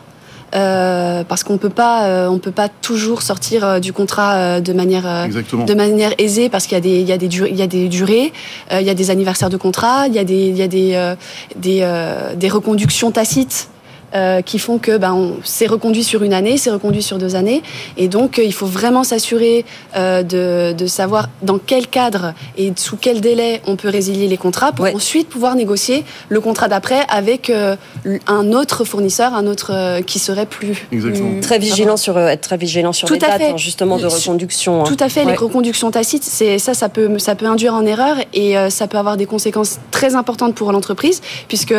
euh, 0.54 1.24
parce 1.24 1.42
qu'on 1.44 1.56
peut 1.58 1.70
pas, 1.70 2.04
euh, 2.04 2.28
on 2.28 2.38
peut 2.38 2.52
pas 2.52 2.68
toujours 2.68 3.22
sortir 3.22 3.64
euh, 3.64 3.80
du 3.80 3.92
contrat 3.92 4.34
euh, 4.34 4.60
de 4.60 4.72
manière 4.74 5.06
euh, 5.06 5.26
de 5.66 5.74
manière 5.74 6.12
aisée 6.18 6.50
parce 6.50 6.66
qu'il 6.66 6.74
y 6.76 6.78
a 6.78 6.80
des 6.82 7.00
il 7.00 7.08
y 7.08 7.12
a 7.12 7.16
des 7.16 7.28
dur- 7.28 7.46
il 7.48 7.56
y 7.56 7.62
a 7.62 7.66
des 7.66 7.88
durées, 7.88 8.32
euh, 8.70 8.80
il 8.82 8.86
y 8.86 8.90
a 8.90 8.94
des 8.94 9.08
anniversaires 9.10 9.48
de 9.48 9.56
contrat, 9.56 10.08
il 10.08 10.14
y 10.14 10.18
a 10.18 10.24
des 10.24 10.48
il 10.48 10.56
y 10.56 10.62
a 10.62 10.68
des 10.68 10.92
euh, 10.94 11.14
des, 11.56 11.78
euh, 11.82 12.34
des 12.34 12.48
reconductions 12.50 13.10
tacites. 13.12 13.68
Euh, 14.14 14.42
qui 14.42 14.58
font 14.58 14.78
que 14.78 14.96
ben 14.96 15.12
on- 15.12 15.36
c'est 15.44 15.66
reconduit 15.66 16.04
sur 16.04 16.22
une 16.22 16.32
année, 16.32 16.56
c'est 16.56 16.70
reconduit 16.70 17.02
sur 17.02 17.18
deux 17.18 17.34
années, 17.36 17.62
et 17.96 18.08
donc 18.08 18.38
euh, 18.38 18.44
il 18.44 18.52
faut 18.52 18.66
vraiment 18.66 19.04
s'assurer 19.04 19.64
euh, 19.96 20.22
de, 20.22 20.72
de 20.76 20.86
savoir 20.86 21.28
dans 21.42 21.58
quel 21.58 21.86
cadre 21.86 22.34
et 22.56 22.72
sous 22.76 22.96
quel 22.96 23.20
délai 23.20 23.60
on 23.66 23.76
peut 23.76 23.88
résilier 23.88 24.28
les 24.28 24.36
contrats 24.36 24.72
pour 24.72 24.84
Ouais. 24.84 24.94
ensuite 24.94 25.28
pouvoir 25.28 25.54
négocier 25.54 26.04
le 26.28 26.40
contrat 26.40 26.68
d'après 26.68 27.00
avec 27.08 27.50
euh, 27.50 27.76
un 28.26 28.52
autre 28.52 28.84
fournisseur, 28.84 29.34
un 29.34 29.46
autre 29.46 29.70
euh, 29.72 30.02
qui 30.02 30.18
serait 30.18 30.46
plus 30.46 30.86
Exactement. 30.92 31.30
plus- 31.32 31.40
Très 31.40 31.58
vigilant 31.58 31.96
sur 31.96 32.16
euh, 32.16 32.28
être 32.28 32.40
très 32.42 32.56
vigilant 32.56 32.92
sur 32.92 33.06
Tout 33.08 33.14
les 33.14 33.24
à 33.24 33.28
dates 33.28 33.38
fait. 33.38 33.50
hein, 33.50 33.56
justement 33.56 33.96
de 33.98 34.06
reconduction. 34.06 34.80
hein. 34.82 34.84
Tout 34.84 34.96
à 35.00 35.08
fait, 35.08 35.24
Ouais. 35.24 35.32
les 35.32 35.36
reconductions 35.36 35.90
tacites, 35.90 36.24
c'est 36.24 36.58
ça, 36.58 36.74
ça 36.74 36.88
peut, 36.88 37.18
ça 37.18 37.34
peut 37.34 37.46
induire 37.46 37.74
en 37.74 37.84
erreur 37.86 38.16
et 38.34 38.58
euh, 38.58 38.70
ça 38.70 38.86
peut 38.88 38.98
avoir 38.98 39.16
des 39.16 39.26
conséquences 39.26 39.78
très 39.90 40.14
importantes 40.14 40.54
pour 40.54 40.72
l'entreprise 40.72 41.20
puisque 41.48 41.74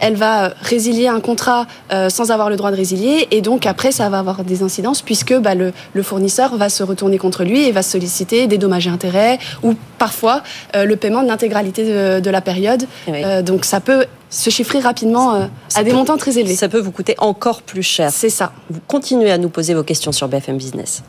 elle 0.00 0.14
va 0.16 0.52
résilier 0.62 1.08
un 1.08 1.20
contrat 1.20 1.66
euh, 1.92 2.08
sans 2.08 2.30
avoir 2.30 2.50
le 2.50 2.56
droit 2.56 2.70
de 2.70 2.76
résilier 2.76 3.28
et 3.30 3.40
donc 3.40 3.66
après 3.66 3.92
ça 3.92 4.08
va 4.08 4.18
avoir 4.18 4.44
des 4.44 4.62
incidences 4.62 5.02
puisque 5.02 5.34
bah, 5.38 5.54
le, 5.54 5.72
le 5.92 6.02
fournisseur 6.02 6.56
va 6.56 6.68
se 6.68 6.82
retourner 6.82 7.18
contre 7.18 7.44
lui 7.44 7.64
et 7.64 7.72
va 7.72 7.82
solliciter 7.82 8.46
des 8.46 8.58
dommages 8.58 8.86
et 8.86 8.90
intérêts 8.90 9.38
ou 9.62 9.74
parfois 9.98 10.42
euh, 10.76 10.84
le 10.84 10.96
paiement 10.96 11.22
de 11.22 11.28
l'intégralité 11.28 11.84
de, 11.84 12.20
de 12.20 12.30
la 12.30 12.40
période. 12.40 12.84
Oui. 13.08 13.22
Euh, 13.24 13.42
donc 13.42 13.64
ça 13.64 13.80
peut 13.80 14.04
se 14.30 14.50
chiffrer 14.50 14.80
rapidement 14.80 15.34
euh, 15.34 15.46
à 15.76 15.84
des 15.84 15.90
peut- 15.90 15.96
montants 15.96 16.16
très 16.16 16.38
élevés. 16.38 16.56
Ça 16.56 16.68
peut 16.68 16.80
vous 16.80 16.90
coûter 16.90 17.14
encore 17.18 17.62
plus 17.62 17.82
cher. 17.82 18.10
C'est 18.12 18.30
ça. 18.30 18.52
Vous 18.70 18.80
continuez 18.86 19.30
à 19.30 19.38
nous 19.38 19.48
poser 19.48 19.74
vos 19.74 19.84
questions 19.84 20.10
sur 20.12 20.26
BFM 20.28 20.56
Business. 20.56 21.02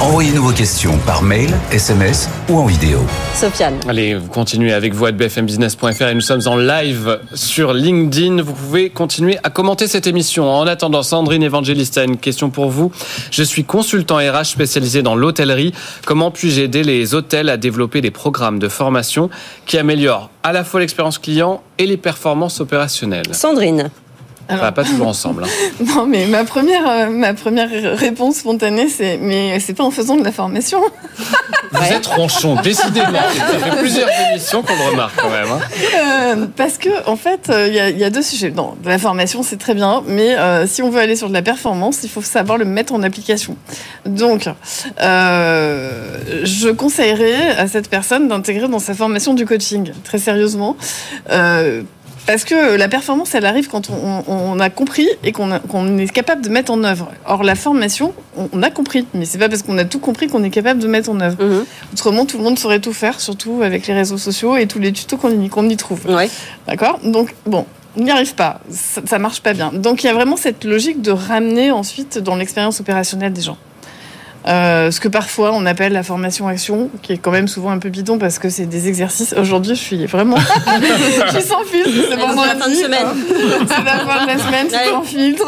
Envoyez-nous 0.00 0.42
vos 0.42 0.52
questions 0.52 0.96
par 1.04 1.22
mail, 1.22 1.50
SMS 1.70 2.30
ou 2.48 2.56
en 2.56 2.64
vidéo. 2.64 3.00
Sofiane. 3.34 3.78
Allez, 3.86 4.14
vous 4.14 4.28
continuez 4.28 4.72
avec 4.72 4.94
vous 4.94 5.04
à 5.04 5.12
bfmbusiness.fr 5.12 6.02
et 6.02 6.14
nous 6.14 6.22
sommes 6.22 6.40
en 6.46 6.56
live 6.56 7.20
sur 7.34 7.74
LinkedIn. 7.74 8.40
Vous 8.40 8.54
pouvez 8.54 8.88
continuer 8.88 9.38
à 9.42 9.50
commenter 9.50 9.86
cette 9.86 10.06
émission. 10.06 10.50
En 10.50 10.66
attendant, 10.66 11.02
Sandrine 11.02 11.42
Evangelista, 11.42 12.02
une 12.02 12.16
question 12.16 12.48
pour 12.48 12.70
vous. 12.70 12.90
Je 13.30 13.42
suis 13.42 13.64
consultant 13.64 14.16
RH 14.16 14.44
spécialisé 14.44 15.02
dans 15.02 15.14
l'hôtellerie. 15.14 15.74
Comment 16.06 16.30
puis-je 16.30 16.62
aider 16.62 16.82
les 16.82 17.14
hôtels 17.14 17.50
à 17.50 17.58
développer 17.58 18.00
des 18.00 18.10
programmes 18.10 18.58
de 18.58 18.68
formation 18.68 19.28
qui 19.66 19.76
améliorent 19.76 20.30
à 20.42 20.52
la 20.52 20.64
fois 20.64 20.80
l'expérience 20.80 21.18
client 21.18 21.62
et 21.76 21.84
les 21.84 21.98
performances 21.98 22.60
opérationnelles? 22.60 23.34
Sandrine. 23.34 23.90
Ça 24.50 24.56
va 24.56 24.72
pas 24.72 24.84
toujours 24.84 25.06
ensemble. 25.08 25.44
hein. 25.44 25.48
Non, 25.96 26.06
mais 26.06 26.26
ma 26.26 26.44
première, 26.44 26.88
euh, 26.88 27.08
ma 27.10 27.34
première 27.34 27.68
réponse 27.96 28.36
spontanée, 28.36 28.88
c'est 28.88 29.18
mais 29.18 29.58
c'est 29.60 29.74
pas 29.74 29.84
en 29.84 29.90
faisant 29.90 30.16
de 30.16 30.24
la 30.24 30.32
formation. 30.32 30.80
Vous 31.72 31.84
êtes 31.92 32.06
ronchon, 32.06 32.56
décidément. 32.62 33.06
Ça 33.36 33.58
fait 33.58 33.76
plusieurs 33.78 34.08
émissions 34.30 34.62
qu'on 34.62 34.74
le 34.74 34.90
remarque 34.90 35.14
quand 35.20 35.30
même. 35.30 35.46
hein. 35.52 35.60
Euh, 35.96 36.46
parce 36.56 36.78
que 36.78 36.88
en 37.08 37.14
fait, 37.16 37.48
euh, 37.48 37.68
il 37.68 37.96
y, 37.96 38.00
y 38.00 38.04
a 38.04 38.10
deux 38.10 38.22
sujets. 38.22 38.50
Non, 38.50 38.74
de 38.82 38.88
la 38.88 38.98
formation, 38.98 39.42
c'est 39.44 39.56
très 39.58 39.74
bien, 39.74 40.02
mais 40.08 40.36
si 40.66 40.82
on 40.82 40.90
veut 40.90 41.00
aller 41.00 41.14
sur 41.16 41.28
de 41.28 41.32
la 41.34 41.42
performance, 41.42 42.00
il 42.02 42.08
faut 42.10 42.22
savoir 42.22 42.58
le 42.58 42.64
mettre 42.64 42.92
en 42.92 43.02
application. 43.04 43.56
Donc, 44.04 44.48
je 44.98 46.70
conseillerais 46.72 47.50
à 47.56 47.68
cette 47.68 47.88
personne 47.88 48.26
d'intégrer 48.28 48.68
dans 48.68 48.78
sa 48.80 48.94
formation 48.94 49.34
du 49.34 49.46
coaching, 49.46 49.92
très 50.04 50.18
sérieusement. 50.18 50.76
Parce 52.26 52.44
que 52.44 52.76
la 52.76 52.86
performance, 52.88 53.34
elle 53.34 53.44
arrive 53.46 53.68
quand 53.68 53.90
on, 53.90 54.22
on- 54.28 54.52
on 54.52 54.60
a 54.60 54.70
compris 54.70 55.08
et 55.24 55.32
qu'on 55.32 55.50
est 55.98 56.12
capable 56.12 56.42
de 56.42 56.48
mettre 56.48 56.70
en 56.70 56.84
œuvre. 56.84 57.10
Or, 57.26 57.42
la 57.42 57.54
formation, 57.54 58.12
on, 58.36 58.48
on 58.52 58.62
a 58.62 58.70
compris, 58.70 59.06
mais 59.14 59.24
c'est 59.24 59.38
pas 59.38 59.48
parce 59.48 59.62
qu'on 59.62 59.76
a 59.78 59.84
tout 59.84 59.98
compris 59.98 60.28
qu'on 60.28 60.44
est 60.44 60.50
capable 60.50 60.80
de 60.80 60.86
mettre 60.86 61.10
en 61.10 61.20
œuvre. 61.20 61.42
Mhm. 61.42 61.64
Autrement, 61.92 62.26
tout 62.26 62.38
le 62.38 62.44
monde 62.44 62.58
saurait 62.58 62.78
tout 62.80 62.92
faire, 62.92 63.20
surtout 63.20 63.62
avec 63.64 63.86
les 63.86 63.94
réseaux 63.94 64.18
sociaux 64.18 64.56
et 64.56 64.66
tous 64.66 64.78
les 64.78 64.92
tutos 64.92 65.16
qu'on 65.16 65.40
y, 65.40 65.48
qu'on 65.48 65.68
y 65.68 65.76
trouve. 65.76 66.06
Ouais. 66.06 66.30
D'accord? 66.68 67.00
Donc, 67.02 67.34
bon, 67.46 67.66
on 67.96 68.02
n'y 68.02 68.10
arrive 68.12 68.34
pas. 68.34 68.60
Ça, 68.70 69.00
ça 69.06 69.18
marche 69.18 69.40
pas 69.40 69.52
bien. 69.52 69.72
Donc, 69.72 70.04
il 70.04 70.06
y 70.06 70.10
a 70.10 70.14
vraiment 70.14 70.36
cette 70.36 70.64
logique 70.64 71.02
de 71.02 71.10
ramener 71.10 71.72
ensuite 71.72 72.18
dans 72.18 72.36
l'expérience 72.36 72.78
opérationnelle 72.80 73.32
des 73.32 73.42
gens. 73.42 73.56
Euh, 74.46 74.90
ce 74.90 75.00
que 75.00 75.08
parfois 75.08 75.52
on 75.52 75.66
appelle 75.66 75.92
la 75.92 76.02
formation 76.02 76.48
action, 76.48 76.90
qui 77.02 77.12
est 77.12 77.18
quand 77.18 77.30
même 77.30 77.48
souvent 77.48 77.70
un 77.70 77.78
peu 77.78 77.90
bidon 77.90 78.18
parce 78.18 78.38
que 78.38 78.48
c'est 78.48 78.66
des 78.66 78.88
exercices. 78.88 79.34
Aujourd'hui, 79.34 79.74
je 79.74 79.80
suis 79.80 80.06
vraiment. 80.06 80.36
je 81.26 81.30
suis 81.30 81.42
sans 81.42 81.62
filtre. 81.64 81.90
C'est 81.92 82.10
c'est 82.10 82.16
la 82.16 82.28
fin 82.28 82.68
de 82.68 82.74
semaine. 82.74 83.06
C'est 83.68 83.84
la 83.84 83.98
fin 83.98 84.22
de 84.22 84.26
la 84.26 84.38
semaine, 84.38 84.66
c'est 84.70 84.90
sans 84.90 85.02
filtre. 85.02 85.46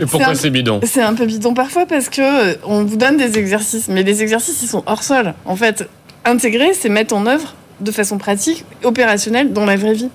Et 0.00 0.06
pourquoi 0.06 0.34
c'est 0.34 0.50
bidon 0.50 0.80
C'est 0.84 1.02
un 1.02 1.14
peu 1.14 1.26
bidon 1.26 1.54
parfois 1.54 1.86
parce 1.86 2.08
que 2.08 2.20
euh, 2.20 2.54
on 2.64 2.84
vous 2.84 2.96
donne 2.96 3.16
des 3.16 3.38
exercices, 3.38 3.88
mais 3.88 4.02
les 4.02 4.22
exercices 4.22 4.62
ils 4.62 4.68
sont 4.68 4.84
hors 4.86 5.02
sol. 5.02 5.34
En 5.44 5.56
fait, 5.56 5.88
intégrer, 6.24 6.74
c'est 6.74 6.88
mettre 6.88 7.14
en 7.14 7.26
œuvre 7.26 7.54
de 7.80 7.90
façon 7.90 8.18
pratique, 8.18 8.64
opérationnelle 8.84 9.52
dans 9.52 9.64
la 9.64 9.76
vraie 9.76 9.94
vie. 9.94 10.10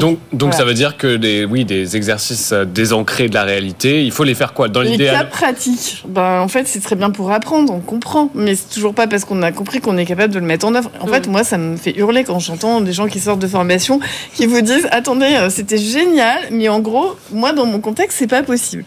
Donc, 0.00 0.18
donc 0.32 0.40
voilà. 0.40 0.56
ça 0.56 0.64
veut 0.64 0.74
dire 0.74 0.96
que 0.96 1.16
des, 1.16 1.44
oui, 1.44 1.64
des 1.64 1.96
exercices 1.96 2.52
euh, 2.52 2.64
désancrés 2.64 3.28
de 3.28 3.34
la 3.34 3.44
réalité, 3.44 4.04
il 4.04 4.12
faut 4.12 4.24
les 4.24 4.34
faire 4.34 4.54
quoi? 4.54 4.68
Dans 4.68 4.80
Les 4.80 4.88
cas 4.88 4.92
l'idéal 4.92 5.28
pratiques, 5.28 6.04
ben, 6.08 6.40
en 6.40 6.48
fait, 6.48 6.66
c'est 6.66 6.80
très 6.80 6.96
bien 6.96 7.10
pour 7.10 7.30
apprendre, 7.30 7.72
on 7.72 7.80
comprend, 7.80 8.30
mais 8.34 8.54
c'est 8.54 8.68
toujours 8.72 8.94
pas 8.94 9.06
parce 9.06 9.24
qu'on 9.24 9.42
a 9.42 9.52
compris 9.52 9.80
qu'on 9.80 9.98
est 9.98 10.06
capable 10.06 10.32
de 10.32 10.38
le 10.38 10.46
mettre 10.46 10.66
en 10.66 10.74
œuvre. 10.74 10.90
En 11.00 11.06
fait, 11.06 11.26
moi, 11.26 11.44
ça 11.44 11.58
me 11.58 11.76
fait 11.76 11.96
hurler 11.96 12.24
quand 12.24 12.38
j'entends 12.38 12.80
des 12.80 12.92
gens 12.92 13.06
qui 13.06 13.20
sortent 13.20 13.40
de 13.40 13.46
formation 13.46 14.00
qui 14.34 14.46
vous 14.46 14.60
disent 14.60 14.88
Attendez, 14.90 15.34
euh, 15.34 15.50
c'était 15.50 15.78
génial, 15.78 16.38
mais 16.50 16.68
en 16.68 16.80
gros, 16.80 17.16
moi, 17.32 17.52
dans 17.52 17.66
mon 17.66 17.80
contexte, 17.80 18.18
c'est 18.18 18.26
pas 18.26 18.42
possible. 18.42 18.84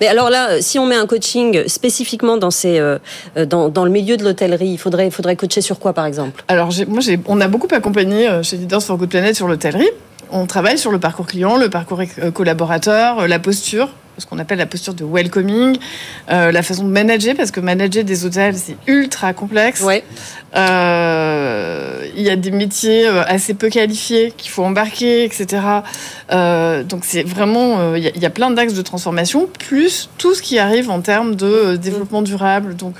Mais 0.00 0.08
alors 0.08 0.30
là, 0.30 0.50
euh, 0.50 0.58
si 0.60 0.78
on 0.78 0.86
met 0.86 0.96
un 0.96 1.06
coaching 1.06 1.66
spécifiquement 1.68 2.38
euh, 2.38 2.98
euh, 3.36 3.46
dans, 3.46 3.84
le 3.84 3.90
milieu 3.90 4.16
de 4.16 4.24
l'hôtellerie, 4.24 4.68
il 4.68 4.78
faudrait, 4.78 5.10
faudrait 5.10 5.36
coacher 5.36 5.60
sur 5.60 5.78
quoi, 5.78 5.92
par 5.92 6.06
exemple? 6.06 6.44
Alors, 6.48 6.70
moi, 6.88 7.00
on 7.26 7.40
a 7.40 7.48
beaucoup 7.48 7.68
accompagné 7.70 8.28
chez 8.42 8.56
Leaders 8.56 8.82
for 8.82 8.96
Good 8.96 9.10
Planet 9.10 9.34
sur 9.34 9.48
l'hôtellerie. 9.48 9.88
On 10.30 10.46
travaille 10.46 10.78
sur 10.78 10.90
le 10.90 10.98
parcours 10.98 11.26
client, 11.26 11.56
le 11.56 11.70
parcours 11.70 12.02
collaborateur, 12.34 13.28
la 13.28 13.38
posture. 13.38 13.88
Ce 14.18 14.26
qu'on 14.26 14.38
appelle 14.38 14.58
la 14.58 14.66
posture 14.66 14.94
de 14.94 15.04
welcoming, 15.04 15.76
euh, 16.30 16.50
la 16.52 16.62
façon 16.62 16.84
de 16.84 16.90
manager, 16.90 17.34
parce 17.36 17.50
que 17.50 17.60
manager 17.60 18.02
des 18.04 18.24
hôtels, 18.24 18.54
c'est 18.56 18.76
ultra 18.86 19.32
complexe. 19.32 19.80
Ouais. 19.82 20.02
Euh, 20.56 22.06
il 22.16 22.22
y 22.22 22.30
a 22.30 22.36
des 22.36 22.50
métiers 22.50 23.06
euh, 23.06 23.22
assez 23.26 23.52
peu 23.54 23.68
qualifiés 23.68 24.32
qu'il 24.36 24.50
faut 24.50 24.64
embarquer, 24.64 25.24
etc. 25.24 25.62
Euh, 26.32 26.82
donc 26.82 27.04
c'est 27.04 27.22
vraiment, 27.22 27.94
il 27.94 28.02
y, 28.02 28.06
a- 28.08 28.12
il 28.14 28.22
y 28.22 28.26
a 28.26 28.30
plein 28.30 28.50
d'axes 28.50 28.72
de 28.74 28.82
transformation, 28.82 29.48
plus 29.58 30.08
tout 30.18 30.34
ce 30.34 30.40
qui 30.42 30.58
arrive 30.58 30.90
en 30.90 31.00
termes 31.00 31.34
de 31.34 31.46
euh, 31.46 31.76
développement 31.76 32.22
durable, 32.22 32.74
donc 32.76 32.96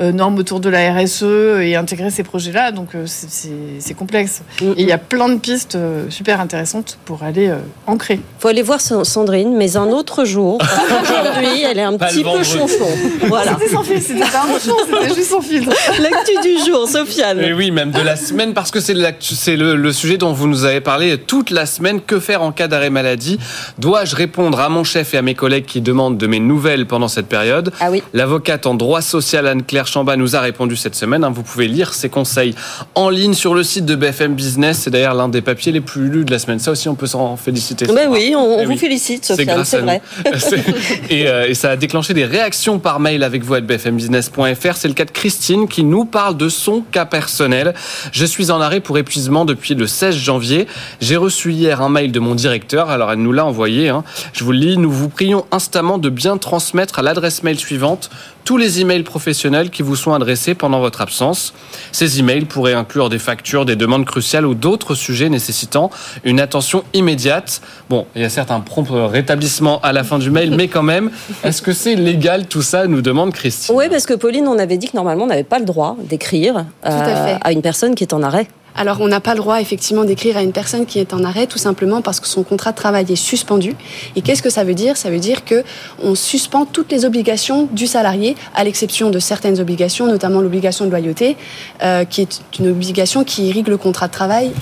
normes 0.00 0.36
autour 0.38 0.60
de 0.60 0.68
la 0.68 0.92
RSE 0.92 1.22
et 1.62 1.76
intégrer 1.76 2.10
ces 2.10 2.22
projets-là. 2.22 2.72
Donc 2.72 2.90
c'est- 3.06 3.94
complexe. 3.94 4.42
Mm, 4.60 4.64
Et 4.76 4.82
il 4.82 4.88
y 4.88 4.92
a 4.92 4.98
plein 4.98 5.28
de 5.28 5.38
pistes 5.38 5.76
super 6.08 6.40
intéressantes 6.40 6.98
pour 7.04 7.22
aller 7.22 7.52
ancrer. 7.86 8.20
faut 8.38 8.48
aller 8.48 8.62
voir 8.62 8.80
Sa- 8.80 9.04
Sandrine, 9.04 9.54
mais 9.56 9.76
un 9.76 9.88
autre 9.88 10.24
jour. 10.24 10.41
Aujourd'hui, 10.42 11.62
elle 11.70 11.78
est 11.78 11.82
un 11.82 11.96
Pas 11.96 12.06
petit 12.08 12.18
peu 12.22 12.28
vendredi. 12.30 12.50
chonchon. 12.50 12.88
Voilà. 13.26 13.56
C'était 13.58 13.72
sans 13.74 13.82
filtre, 13.82 14.02
c'était 14.06 14.20
pas 14.20 14.42
un 14.44 14.52
bouchon, 14.52 14.76
c'était 14.84 15.14
juste 15.14 15.30
sans 15.30 15.40
filtre. 15.40 15.72
L'actu 16.00 16.32
du 16.42 16.64
jour, 16.70 16.88
Sofiane. 16.88 17.40
Et 17.40 17.52
oui, 17.52 17.70
même 17.70 17.90
de 17.90 18.00
la 18.00 18.16
semaine, 18.16 18.54
parce 18.54 18.70
que 18.70 18.80
c'est 18.80 18.94
le, 18.94 19.74
le 19.76 19.92
sujet 19.92 20.16
dont 20.18 20.32
vous 20.32 20.48
nous 20.48 20.64
avez 20.64 20.80
parlé 20.80 21.16
toute 21.18 21.50
la 21.50 21.66
semaine. 21.66 22.00
Que 22.00 22.18
faire 22.20 22.42
en 22.42 22.52
cas 22.52 22.68
d'arrêt 22.68 22.90
maladie? 22.90 23.38
Dois-je 23.78 24.16
répondre 24.16 24.60
à 24.60 24.68
mon 24.68 24.84
chef 24.84 25.14
et 25.14 25.18
à 25.18 25.22
mes 25.22 25.34
collègues 25.34 25.66
qui 25.66 25.80
demandent 25.80 26.18
de 26.18 26.26
mes 26.26 26.40
nouvelles 26.40 26.86
pendant 26.86 27.08
cette 27.08 27.26
période? 27.26 27.72
Ah 27.80 27.90
oui. 27.90 28.02
L'avocate 28.12 28.66
en 28.66 28.74
droit 28.74 29.00
social 29.02 29.46
Anne-Claire 29.46 29.86
Chamba 29.86 30.16
nous 30.16 30.36
a 30.36 30.40
répondu 30.40 30.76
cette 30.76 30.94
semaine. 30.94 31.24
hein. 31.24 31.32
Vous 31.34 31.42
pouvez 31.42 31.68
lire 31.68 31.94
ses 31.94 32.08
conseils 32.08 32.54
en 32.94 33.08
ligne 33.08 33.34
sur 33.34 33.54
le 33.54 33.62
site 33.62 33.84
de 33.86 33.94
BFM 33.94 34.34
Business. 34.34 34.80
C'est 34.82 34.90
d'ailleurs 34.90 35.14
l'un 35.14 35.28
des 35.28 35.40
papiers 35.42 35.72
les 35.72 35.80
plus 35.80 36.08
lus 36.08 36.24
de 36.24 36.30
la 36.30 36.38
semaine. 36.38 36.58
Ça 36.58 36.70
aussi, 36.70 36.88
on 36.88 36.94
peut 36.94 37.06
s'en 37.06 37.36
féliciter. 37.36 37.86
Ben 37.86 38.08
oui, 38.10 38.34
on, 38.36 38.40
on 38.56 38.60
Eh 38.60 38.64
vous 38.64 38.72
oui. 38.72 38.78
félicite, 38.78 39.24
C'est 39.24 39.36
Sofiane, 39.36 39.64
c'est 39.64 39.78
vrai. 39.78 40.00
euh, 41.26 41.46
et 41.46 41.54
ça 41.54 41.70
a 41.70 41.76
déclenché 41.76 42.14
des 42.14 42.24
réactions 42.24 42.78
par 42.78 43.00
mail 43.00 43.22
avec 43.22 43.42
vous 43.44 43.54
à 43.54 43.60
bfmbusiness.fr. 43.60 44.76
C'est 44.76 44.88
le 44.88 44.94
cas 44.94 45.04
de 45.04 45.10
Christine 45.10 45.68
qui 45.68 45.84
nous 45.84 46.04
parle 46.04 46.36
de 46.36 46.48
son 46.48 46.82
cas 46.82 47.04
personnel. 47.04 47.74
Je 48.12 48.24
suis 48.24 48.50
en 48.50 48.60
arrêt 48.60 48.80
pour 48.80 48.98
épuisement 48.98 49.44
depuis 49.44 49.74
le 49.74 49.86
16 49.86 50.16
janvier. 50.16 50.66
J'ai 51.00 51.16
reçu 51.16 51.52
hier 51.52 51.82
un 51.82 51.88
mail 51.88 52.12
de 52.12 52.20
mon 52.20 52.34
directeur. 52.34 52.90
Alors 52.90 53.12
elle 53.12 53.20
nous 53.20 53.32
l'a 53.32 53.44
envoyé. 53.44 53.88
hein. 53.88 54.04
Je 54.32 54.44
vous 54.44 54.52
lis. 54.52 54.76
Nous 54.78 54.90
vous 54.90 55.08
prions 55.08 55.44
instamment 55.50 55.98
de 55.98 56.08
bien 56.08 56.36
transmettre 56.38 56.98
à 56.98 57.02
l'adresse 57.02 57.42
mail 57.42 57.58
suivante 57.58 58.10
tous 58.44 58.56
les 58.56 58.80
emails 58.80 59.02
professionnels 59.02 59.70
qui 59.70 59.82
vous 59.82 59.96
sont 59.96 60.12
adressés 60.12 60.54
pendant 60.54 60.80
votre 60.80 61.00
absence. 61.00 61.54
Ces 61.92 62.18
emails 62.18 62.44
pourraient 62.44 62.74
inclure 62.74 63.08
des 63.08 63.18
factures, 63.18 63.64
des 63.64 63.76
demandes 63.76 64.04
cruciales 64.04 64.46
ou 64.46 64.54
d'autres 64.54 64.94
sujets 64.94 65.28
nécessitant 65.28 65.90
une 66.24 66.40
attention 66.40 66.84
immédiate. 66.94 67.62
Bon, 67.88 68.06
il 68.14 68.22
y 68.22 68.24
a 68.24 68.28
certes 68.28 68.50
un 68.50 68.60
prompt 68.60 68.88
rétablissement 68.90 69.80
à 69.82 69.92
la 69.92 70.04
fin 70.04 70.18
du 70.18 70.30
mail, 70.30 70.54
mais 70.56 70.68
quand 70.68 70.82
même, 70.82 71.10
est-ce 71.44 71.62
que 71.62 71.72
c'est 71.72 71.94
légal 71.94 72.46
tout 72.46 72.62
ça 72.62 72.86
nous 72.86 73.02
demande 73.02 73.32
Christine? 73.32 73.74
Oui, 73.76 73.88
parce 73.88 74.06
que 74.06 74.14
Pauline, 74.14 74.48
on 74.48 74.58
avait 74.58 74.76
dit 74.76 74.88
que 74.88 74.96
normalement, 74.96 75.24
on 75.24 75.28
n'avait 75.28 75.44
pas 75.44 75.58
le 75.58 75.64
droit 75.64 75.96
d'écrire 75.98 76.64
euh, 76.86 77.36
à 77.40 77.52
une 77.52 77.62
personne 77.62 77.94
qui 77.94 78.04
est 78.04 78.12
en 78.12 78.22
arrêt. 78.22 78.48
Alors, 78.74 79.00
on 79.00 79.08
n'a 79.08 79.20
pas 79.20 79.32
le 79.34 79.38
droit, 79.40 79.60
effectivement, 79.60 80.04
d'écrire 80.04 80.36
à 80.36 80.42
une 80.42 80.52
personne 80.52 80.86
qui 80.86 80.98
est 80.98 81.12
en 81.12 81.24
arrêt, 81.24 81.46
tout 81.46 81.58
simplement 81.58 82.00
parce 82.00 82.20
que 82.20 82.26
son 82.26 82.42
contrat 82.42 82.70
de 82.72 82.76
travail 82.76 83.04
est 83.10 83.16
suspendu. 83.16 83.74
Et 84.16 84.22
qu'est-ce 84.22 84.42
que 84.42 84.48
ça 84.50 84.64
veut 84.64 84.74
dire? 84.74 84.96
Ça 84.96 85.10
veut 85.10 85.18
dire 85.18 85.44
que 85.44 85.62
on 86.02 86.14
suspend 86.14 86.64
toutes 86.64 86.90
les 86.90 87.04
obligations 87.04 87.68
du 87.70 87.86
salarié, 87.86 88.34
à 88.54 88.64
l'exception 88.64 89.10
de 89.10 89.18
certaines 89.18 89.60
obligations, 89.60 90.06
notamment 90.06 90.40
l'obligation 90.40 90.84
de 90.86 90.90
loyauté, 90.90 91.36
euh, 91.82 92.04
qui 92.04 92.22
est 92.22 92.40
une 92.58 92.68
obligation 92.70 93.24
qui 93.24 93.48
irrigue 93.48 93.68
le 93.68 93.76
contrat 93.76 94.08
de 94.08 94.12
travail 94.12 94.52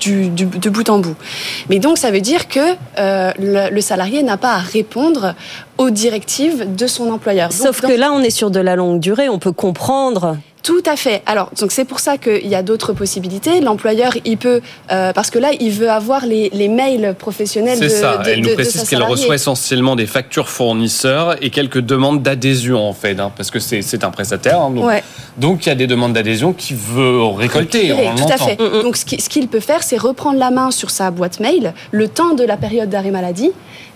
du, 0.00 0.28
du- 0.28 0.46
de 0.46 0.70
bout 0.70 0.88
en 0.90 0.98
bout. 0.98 1.14
Mais 1.68 1.78
donc, 1.78 1.98
ça 1.98 2.10
veut 2.10 2.20
dire 2.20 2.48
que 2.48 2.60
euh, 2.98 3.30
le, 3.38 3.70
le 3.72 3.80
salarié 3.80 4.22
n'a 4.22 4.36
pas 4.36 4.54
à 4.54 4.58
répondre 4.58 5.34
aux 5.78 5.90
directives 5.90 6.74
de 6.74 6.86
son 6.86 7.10
employeur. 7.10 7.48
Donc, 7.50 7.58
Sauf 7.58 7.80
dans- 7.80 7.88
que 7.88 7.92
là, 7.94 8.12
on 8.12 8.20
est 8.22 8.30
sur 8.30 8.50
de 8.50 8.60
la 8.60 8.74
longue 8.76 8.98
durée, 9.00 9.28
on 9.28 9.38
peut 9.38 9.52
comprendre. 9.52 10.36
Tout 10.62 10.82
à 10.86 10.96
fait. 10.96 11.22
Alors, 11.26 11.50
donc 11.60 11.72
c'est 11.72 11.84
pour 11.84 11.98
ça 12.00 12.18
qu'il 12.18 12.46
y 12.46 12.54
a 12.54 12.62
d'autres 12.62 12.92
possibilités. 12.92 13.60
L'employeur, 13.60 14.12
il 14.24 14.38
peut, 14.38 14.60
euh, 14.92 15.12
parce 15.12 15.30
que 15.30 15.38
là, 15.38 15.50
il 15.58 15.70
veut 15.72 15.90
avoir 15.90 16.24
les, 16.24 16.50
les 16.52 16.68
mails 16.68 17.14
professionnels 17.18 17.80
de, 17.80 17.88
C'est 17.88 18.00
ça, 18.00 18.18
de- 18.18 18.28
elle 18.30 18.42
de- 18.42 18.48
nous 18.48 18.54
précise 18.54 18.88
qu'elle 18.88 19.02
reçoit 19.02 19.34
essentiellement 19.34 19.96
des 19.96 20.06
factures 20.06 20.48
fournisseurs 20.48 21.36
et 21.42 21.50
quelques 21.50 21.80
demandes 21.80 22.22
d'adhésion 22.22 22.78
en 22.88 22.92
fait, 22.92 23.18
hein, 23.18 23.32
parce 23.36 23.50
que 23.50 23.58
c'est 23.58 24.04
un 24.04 24.10
prestataire. 24.10 24.60
hein, 24.60 24.70
donc, 24.70 24.84
Ouais. 24.86 25.02
donc 25.36 25.66
il 25.66 25.68
y 25.68 25.72
a 25.72 25.74
des 25.74 25.86
demandes 25.86 26.12
d'adhésion 26.12 26.52
qui 26.52 26.74
veut 26.74 27.22
récolter. 27.24 27.92
Oui, 27.92 28.06
on 28.12 28.14
tout 28.16 28.32
à 28.32 28.36
fait. 28.38 28.56
Donc, 28.56 28.96
ce 28.96 29.04
qui- 29.04 29.20
ce 29.20 29.28
qu'il 29.28 29.48
peut 29.48 29.60
faire, 29.60 29.82
c'est 29.82 29.96
reprendre 29.98 30.38
la 30.38 30.50
main 30.50 30.70
sur 30.70 30.90
sa 30.90 31.10
boîte 31.10 31.40
mail 31.40 31.74
le 31.90 32.08
temps 32.08 32.34
de 32.34 32.44
la 32.44 32.56
période 32.56 32.88
d'arrêt 32.88 33.10
maladie. 33.10 33.50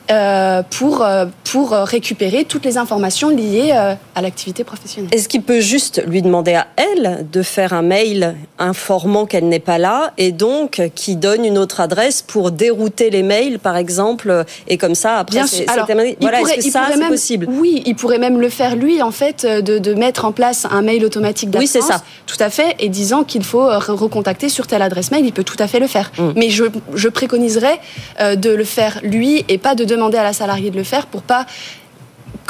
euh, 0.08 0.62
pour, 0.70 1.02
euh, 1.02 1.26
pour 1.50 1.72
récupérer 1.72 2.44
toutes 2.44 2.64
les 2.64 2.78
informations 2.78 3.28
liées 3.28 3.72
euh, 3.74 3.94
à 4.14 4.22
l'activité 4.22 4.62
professionnelle. 4.62 5.10
Est-ce 5.12 5.28
qu'il 5.28 5.42
peut 5.42 5.58
juste 5.58 6.00
lui 6.06 6.22
demander 6.22 6.55
à 6.56 6.66
elle 6.76 7.26
de 7.30 7.42
faire 7.42 7.72
un 7.72 7.82
mail 7.82 8.34
informant 8.58 9.26
qu'elle 9.26 9.48
n'est 9.48 9.60
pas 9.60 9.78
là 9.78 10.12
et 10.18 10.32
donc 10.32 10.82
qui 10.94 11.14
donne 11.16 11.44
une 11.44 11.58
autre 11.58 11.80
adresse 11.80 12.22
pour 12.22 12.50
dérouter 12.50 13.10
les 13.10 13.22
mails, 13.22 13.58
par 13.58 13.76
exemple, 13.76 14.44
et 14.66 14.78
comme 14.78 14.94
ça, 14.94 15.18
après, 15.18 15.36
Bien 15.38 15.46
sûr. 15.46 15.64
Alors, 15.68 15.86
il 15.90 16.16
Voilà, 16.20 16.38
pourrait- 16.38 16.52
est-ce 16.54 16.60
que 16.62 16.66
il 16.66 16.70
ça, 16.72 16.80
pourrait 16.80 16.92
c'est 16.94 16.98
même- 17.00 17.08
possible? 17.10 17.46
Oui, 17.50 17.82
il 17.86 17.94
pourrait 17.94 18.18
même 18.18 18.40
le 18.40 18.48
faire 18.48 18.74
lui, 18.76 19.02
en 19.02 19.10
fait, 19.10 19.44
euh, 19.44 19.60
de, 19.60 19.78
de 19.78 19.94
mettre 19.94 20.24
en 20.24 20.32
place 20.32 20.66
un 20.70 20.82
mail 20.82 21.04
automatique 21.04 21.50
Oui, 21.52 21.66
d'absence. 21.66 21.70
c'est 21.70 21.92
ça. 21.92 22.02
Tout 22.26 22.36
à 22.40 22.50
fait, 22.50 22.74
et 22.80 22.88
disant 22.88 23.22
qu'il 23.24 23.44
faut 23.44 23.62
euh, 23.68 23.78
re- 23.78 23.92
recontacter 23.92 24.48
sur 24.48 24.66
telle 24.66 24.82
adresse 24.82 25.10
mail, 25.10 25.24
il 25.26 25.32
peut 25.32 25.44
tout 25.44 25.56
à 25.58 25.66
fait 25.68 25.78
le 25.80 25.86
faire. 25.86 26.10
Mm. 26.18 26.30
Mais 26.36 26.50
je, 26.50 26.64
je 26.94 27.08
préconiserais 27.08 27.78
euh, 28.20 28.34
de 28.36 28.50
le 28.50 28.64
faire 28.64 28.98
lui 29.02 29.44
et 29.48 29.58
pas 29.58 29.74
de 29.74 29.84
demander 29.84 30.18
à 30.18 30.24
la 30.24 30.32
salariée 30.32 30.70
de 30.70 30.76
le 30.76 30.84
faire 30.84 31.06
pour 31.06 31.22
pas 31.22 31.44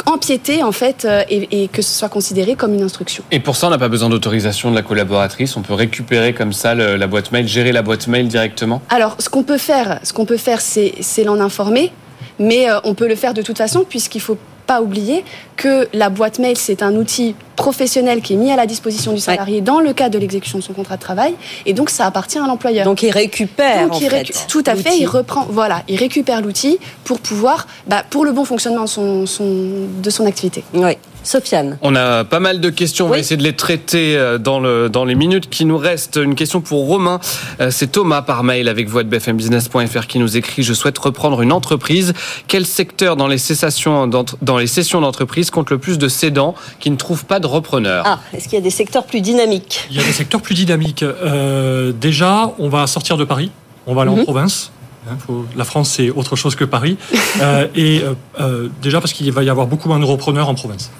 empiéter 0.07 0.63
en 0.63 0.73
fait 0.73 1.05
euh, 1.05 1.23
et, 1.29 1.63
et 1.65 1.69
que 1.69 1.83
ce 1.83 1.99
soit 1.99 2.09
considéré 2.09 2.55
comme 2.55 2.75
une 2.75 2.83
instruction. 2.83 3.25
Et 3.31 3.41
pour 3.41 3.57
ça, 3.57 3.67
on 3.67 3.71
n'a 3.71 3.79
pas 3.79 3.89
besoin 3.89 4.09
d'autorisation 4.09 4.71
de 4.71 4.75
la 4.77 4.83
collaboratrice. 4.83 5.57
On 5.57 5.63
peut 5.63 5.75
récupérer 5.75 6.33
comme 6.33 6.53
ça 6.53 6.75
le- 6.75 6.97
la 6.97 7.07
boîte 7.07 7.33
mail, 7.33 7.47
gérer 7.49 7.73
la 7.73 7.83
boîte 7.83 8.07
mail 8.07 8.29
directement. 8.29 8.81
Alors, 8.89 9.17
ce 9.19 9.29
qu'on 9.29 9.43
peut 9.43 9.59
faire, 9.59 10.01
ce 10.03 10.13
qu'on 10.13 10.25
peut 10.25 10.37
faire, 10.37 10.61
c'est, 10.61 10.95
c'est 11.01 11.25
l'en 11.25 11.41
informer, 11.41 11.93
mais 12.39 12.71
euh, 12.71 12.79
on 12.85 12.95
peut 12.95 13.09
le 13.09 13.17
faire 13.17 13.35
de 13.35 13.43
toute 13.43 13.59
façon, 13.59 13.85
puisqu'il 13.89 14.21
faut 14.21 14.39
pas 14.67 14.83
oublier 14.83 15.25
que 15.57 15.89
la 15.93 16.09
boîte 16.11 16.39
mail, 16.39 16.57
c'est 16.57 16.83
un 16.83 16.95
outil 16.97 17.35
professionnel 17.55 18.21
qui 18.21 18.35
est 18.35 18.37
mis 18.37 18.51
à 18.51 18.57
la 18.57 18.67
disposition 18.67 19.13
du 19.13 19.21
salarié 19.21 19.61
dans 19.61 19.81
le 19.81 19.93
cadre 19.95 20.11
de 20.15 20.19
l'exécution 20.19 20.59
de 20.59 20.63
son 20.65 20.73
contrat 20.75 20.97
de 20.97 21.01
travail, 21.01 21.35
et 21.65 21.73
donc 21.73 21.89
ça 21.91 22.05
appartient 22.07 22.39
à 22.39 22.47
l'employeur. 22.47 22.85
Donc 22.85 23.03
il 23.03 23.11
récupère, 23.11 23.85
Donc, 23.89 23.95
en 23.95 24.01
fait. 24.01 24.47
tout 24.49 24.63
à 24.67 24.75
fait, 24.77 24.99
il 24.99 25.07
reprend, 25.07 25.47
voilà, 25.49 25.83
il 25.89 25.97
récupère 25.97 26.43
l'outil 26.43 26.79
pour 27.05 27.19
pouvoir, 27.21 27.67
bah, 27.87 28.03
pour 28.09 28.25
le 28.25 28.33
bon 28.33 28.45
fonctionnement 28.45 28.83
de 28.85 28.89
son, 28.89 29.25
son- 29.27 29.87
de 30.03 30.11
son 30.11 30.27
activité. 30.27 30.65
Oui. 30.75 30.93
Sofiane. 31.27 31.79
On 31.83 31.95
a 31.97 32.25
pas 32.25 32.41
mal 32.41 32.61
de 32.61 32.71
questions. 32.71 33.07
On 33.07 33.09
va 33.09 33.19
essayer 33.19 33.37
de 33.37 33.43
les 33.43 33.55
traiter 33.55 34.17
euh, 34.17 34.39
dans, 34.39 34.61
le, 34.61 34.89
dans 34.89 35.05
les 35.05 35.15
minutes 35.15 35.49
qui 35.51 35.65
nous 35.65 35.77
restent. 35.79 36.17
Une 36.23 36.35
question 36.35 36.61
pour 36.61 36.87
Romain. 36.87 37.21
Euh, 37.61 37.71
C'est 37.71 37.89
Thomas 37.89 38.23
par 38.23 38.45
mail 38.45 38.69
avec 38.69 38.89
vous 38.89 38.99
à 38.99 39.03
bfmbusiness.fr 39.03 40.07
qui 40.07 40.19
nous 40.19 40.37
écrit 40.37 40.63
Je 40.63 40.73
souhaite 40.73 40.97
reprendre 40.99 41.43
une 41.43 41.53
entreprise. 41.53 42.13
Quel 42.49 42.65
secteur 42.67 43.17
dans 43.17 43.27
les, 43.27 43.39
cessations 43.39 44.07
dans 44.07 44.59
les 44.59 44.67
sessions 44.67 45.01
d'entreprise 45.01 45.51
compte 45.51 45.71
le 45.71 45.79
plus 45.79 45.99
de 45.99 46.09
cédants 46.09 46.55
qui 46.81 46.91
ne 46.91 46.97
trouvent 46.97 47.25
pas 47.25 47.41
de 47.41 47.47
repreneurs? 47.47 48.05
Ah, 48.07 48.21
est-ce 48.33 48.45
qu'il 48.45 48.55
y 48.55 48.61
a 48.61 48.65
des 48.65 48.71
secteurs 48.71 49.05
plus 49.05 49.21
dynamiques? 49.21 49.87
Il 49.91 49.97
y 49.97 50.01
a 50.01 50.05
des 50.05 50.13
secteurs 50.13 50.41
plus 50.41 50.55
dynamiques. 50.55 51.03
Euh, 51.03 51.93
déjà, 51.93 52.53
on 52.59 52.69
va 52.69 52.87
sortir 52.87 53.17
de 53.17 53.25
Paris, 53.25 53.51
on 53.87 53.95
va 53.95 54.03
aller 54.03 54.11
en 54.11 54.17
Mhm. 54.17 54.25
province. 54.25 54.71
Hein, 55.09 55.17
la 55.57 55.65
France, 55.65 55.91
c'est 55.97 56.11
autre 56.11 56.35
chose 56.37 56.55
que 56.57 56.65
Paris. 56.65 56.97
Euh, 57.43 57.67
et 57.77 58.01
euh, 58.41 58.69
déjà 58.81 58.99
parce 58.99 59.13
qu'il 59.13 59.31
va 59.31 59.43
y 59.43 59.51
avoir 59.51 59.67
beaucoup 59.67 59.89
moins 59.91 59.99
de 59.99 60.05
repreneurs 60.07 60.49
en 60.49 60.55
province. 60.55 60.91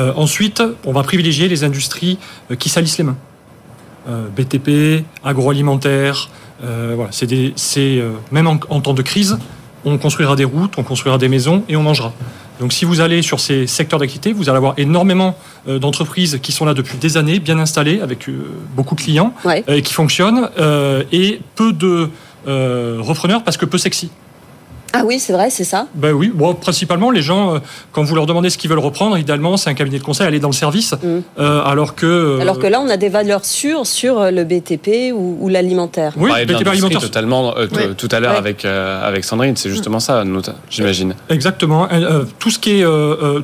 Euh, 0.00 0.12
ensuite, 0.16 0.62
on 0.84 0.92
va 0.92 1.02
privilégier 1.02 1.46
les 1.48 1.62
industries 1.62 2.18
euh, 2.50 2.56
qui 2.56 2.68
salissent 2.68 2.98
les 2.98 3.04
mains. 3.04 3.16
Euh, 4.08 4.28
BTP, 4.34 5.04
agroalimentaire, 5.22 6.30
euh, 6.64 6.94
voilà, 6.96 7.10
c'est 7.12 8.02
même 8.32 8.46
en, 8.46 8.58
en 8.70 8.80
temps 8.80 8.94
de 8.94 9.02
crise, 9.02 9.38
on 9.84 9.98
construira 9.98 10.36
des 10.36 10.44
routes, 10.44 10.74
on 10.78 10.82
construira 10.82 11.18
des 11.18 11.28
maisons 11.28 11.64
et 11.68 11.76
on 11.76 11.82
mangera. 11.82 12.12
Donc 12.60 12.72
si 12.72 12.84
vous 12.84 13.00
allez 13.00 13.22
sur 13.22 13.40
ces 13.40 13.66
secteurs 13.66 13.98
d'activité, 13.98 14.32
vous 14.32 14.48
allez 14.50 14.58
avoir 14.58 14.74
énormément 14.76 15.36
d'entreprises 15.66 16.38
qui 16.42 16.52
sont 16.52 16.66
là 16.66 16.74
depuis 16.74 16.98
des 16.98 17.16
années, 17.16 17.38
bien 17.40 17.58
installées, 17.58 18.00
avec 18.02 18.28
beaucoup 18.76 18.94
de 18.94 19.00
clients, 19.00 19.32
Ouais. 19.46 19.64
et 19.68 19.80
qui 19.80 19.94
fonctionnent, 19.94 20.50
et 21.12 21.40
peu 21.54 21.72
de 21.72 22.10
repreneurs 22.46 23.42
parce 23.42 23.56
que 23.56 23.64
peu 23.64 23.78
sexy. 23.78 24.10
Ah 24.92 25.02
oui, 25.06 25.18
c'est 25.20 25.32
vrai, 25.32 25.50
c'est 25.50 25.64
ça. 25.64 25.86
Ben 25.94 26.12
oui, 26.12 26.32
bon, 26.34 26.54
principalement 26.54 27.10
les 27.10 27.22
gens, 27.22 27.54
euh, 27.54 27.58
quand 27.92 28.02
vous 28.02 28.14
leur 28.14 28.26
demandez 28.26 28.50
ce 28.50 28.58
qu'ils 28.58 28.68
veulent 28.70 28.78
reprendre, 28.80 29.16
idéalement 29.16 29.56
c'est 29.56 29.70
un 29.70 29.74
cabinet 29.74 29.98
de 29.98 30.02
conseil, 30.04 30.26
aller 30.26 30.40
dans 30.40 30.48
le 30.48 30.54
service, 30.54 30.94
Mhm. 31.02 31.22
euh, 31.38 31.62
alors 31.64 31.94
que... 31.94 32.06
euh, 32.06 32.40
Alors 32.40 32.58
que 32.58 32.66
là, 32.66 32.80
on 32.80 32.88
a 32.88 32.96
des 32.96 33.08
valeurs 33.08 33.44
sûres 33.44 33.86
sur 33.86 34.30
le 34.30 34.44
BTP 34.44 35.12
ou, 35.14 35.36
ou 35.40 35.48
l'alimentaire. 35.48 36.14
oui, 36.16 36.30
de 36.44 36.52
BTP 36.54 36.66
alimentaire. 36.68 37.00
totalement 37.00 37.56
euh, 37.56 37.66
Ouais. 37.72 37.94
tout 37.96 38.08
à 38.10 38.18
l'heure 38.20 38.36
avec, 38.36 38.64
euh, 38.64 39.06
avec 39.06 39.24
Sandrine. 39.24 39.56
C'est 39.56 39.70
justement 39.70 40.00
ça, 40.00 40.24
nota- 40.24 40.56
j'imagine. 40.68 41.14
Exactement. 41.28 41.88
Tout 42.38 42.50
ce 42.50 42.58
qui 42.58 42.80
est, 42.80 42.84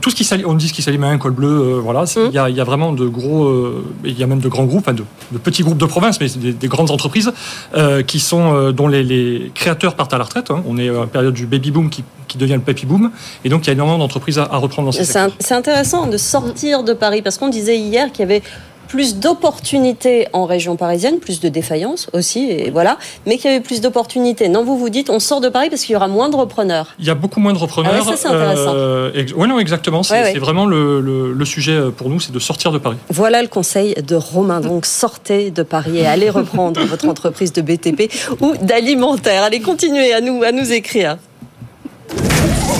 tout 0.01 0.11
ce 0.11 0.15
qui 0.17 0.29
on 0.45 0.55
dit 0.55 0.69
ce 0.69 0.73
qui 0.73 0.83
salit 0.83 0.99
main, 0.99 1.17
col 1.19 1.33
bleu, 1.33 1.49
euh, 1.49 1.81
voilà. 1.81 2.07
c'est- 2.07 2.25
Il 2.25 2.31
Mm. 2.31 2.35
y, 2.35 2.39
a, 2.39 2.49
il 2.51 2.57
y 2.57 2.61
a 2.61 2.65
vraiment 2.65 2.93
de 2.93 3.07
gros, 3.07 3.45
euh, 3.45 3.85
il 4.05 4.19
y 4.19 4.23
a 4.23 4.27
même 4.27 4.41
de 4.41 4.49
grands 4.49 4.65
groupes, 4.65 4.83
enfin, 4.87 4.95
de, 4.95 5.05
de 5.33 5.39
petits 5.39 5.63
groupes 5.63 5.79
de 5.79 5.87
province, 5.87 6.21
mais 6.21 6.29
des, 6.29 6.53
des 6.53 6.69
grandes 6.69 6.91
entreprises 6.91 7.31
euh, 7.77 8.03
qui 8.03 8.19
sont, 8.21 8.55
euh, 8.55 8.73
dont 8.73 8.89
les, 8.89 9.03
les 9.05 9.53
créateurs 9.55 9.95
partent 9.95 10.13
à 10.15 10.19
la 10.19 10.25
retraite. 10.25 10.51
hein. 10.51 10.63
On 10.67 10.77
est 10.79 10.91
en 10.91 11.07
période 11.07 11.36
du 11.37 11.47
baby 11.47 11.71
boom 11.71 11.91
qui, 11.91 12.03
qui 12.27 12.39
devient 12.39 12.55
le 12.55 12.61
papy 12.61 12.87
boom. 12.87 13.13
Et 13.45 13.49
donc, 13.49 13.65
il 13.65 13.67
y 13.69 13.71
a 13.71 13.73
énormément 13.75 13.99
d'entreprises 13.99 14.39
à, 14.39 14.45
à 14.45 14.57
reprendre 14.57 14.87
dans 14.87 14.93
ces 14.93 15.05
c'est 15.05 15.55
intéressant 15.55 16.07
de 16.07 16.17
sortir 16.17 16.83
de 16.83 16.93
Paris 16.93 17.23
parce 17.23 17.39
qu'on 17.39 17.49
disait 17.49 17.79
hier 17.79 18.11
qu'il 18.11 18.21
y 18.21 18.25
avait 18.25 18.43
plus 18.97 19.17
d'opportunités 19.17 20.27
en 20.33 20.47
région 20.47 20.77
parisienne, 20.77 21.19
plus 21.19 21.41
de 21.41 21.49
défaillances 21.51 22.09
aussi, 22.15 22.51
et 22.51 22.71
voilà, 22.71 22.97
mais 23.27 23.37
qu'il 23.37 23.51
y 23.51 23.55
avait 23.55 23.63
plus 23.63 23.83
d'opportunités. 23.83 24.49
Non, 24.49 24.65
vous 24.65 24.79
vous 24.79 24.89
dites, 24.89 25.11
on 25.11 25.19
sort 25.21 25.43
de 25.43 25.51
Paris 25.51 25.69
parce 25.69 25.83
qu'il 25.83 25.93
y 25.93 25.97
aura 25.97 26.09
moins 26.09 26.31
de 26.31 26.37
repreneurs. 26.37 26.95
Il 26.99 27.05
y 27.05 27.11
a 27.11 27.15
beaucoup 27.15 27.39
moins 27.41 27.53
de 27.53 27.59
repreneurs. 27.59 27.93
Ah 27.95 27.99
ouais, 27.99 28.05
ça, 28.05 28.17
c'est 28.17 28.29
intéressant. 28.29 28.73
Euh, 28.75 29.11
ex- 29.15 29.35
ouais, 29.35 29.47
non, 29.47 29.59
exactement. 29.59 30.03
C'est 30.03 30.15
Ouais, 30.15 30.23
ouais. 30.23 30.31
c'est 30.33 30.39
vraiment 30.39 30.65
le, 30.65 31.01
le- 31.03 31.33
le 31.35 31.45
sujet 31.45 31.73
euh, 31.73 31.91
pour 31.91 32.09
nous, 32.09 32.21
c'est 32.21 32.33
de 32.33 32.39
sortir 32.39 32.73
de 32.73 32.79
Paris. 32.79 32.97
Voilà 33.11 33.43
le 33.43 33.49
conseil 33.49 33.95
de 33.97 34.15
Romain. 34.17 34.61
Donc, 34.61 34.87
sortez 34.87 35.51
de 35.51 35.63
Paris 35.63 35.99
et 35.99 36.07
allez 36.07 36.31
reprendre 36.31 36.81
votre 36.87 37.07
entreprise 37.07 37.53
de 37.53 37.61
BTP 37.61 38.11
ou 38.41 38.55
d'alimentaire. 38.63 39.43
Allez, 39.43 39.61
continuez 39.61 40.15
à 40.15 40.23
nous, 40.23 40.43
à 40.43 40.53
nous 40.53 40.73
écrire. 40.73 41.19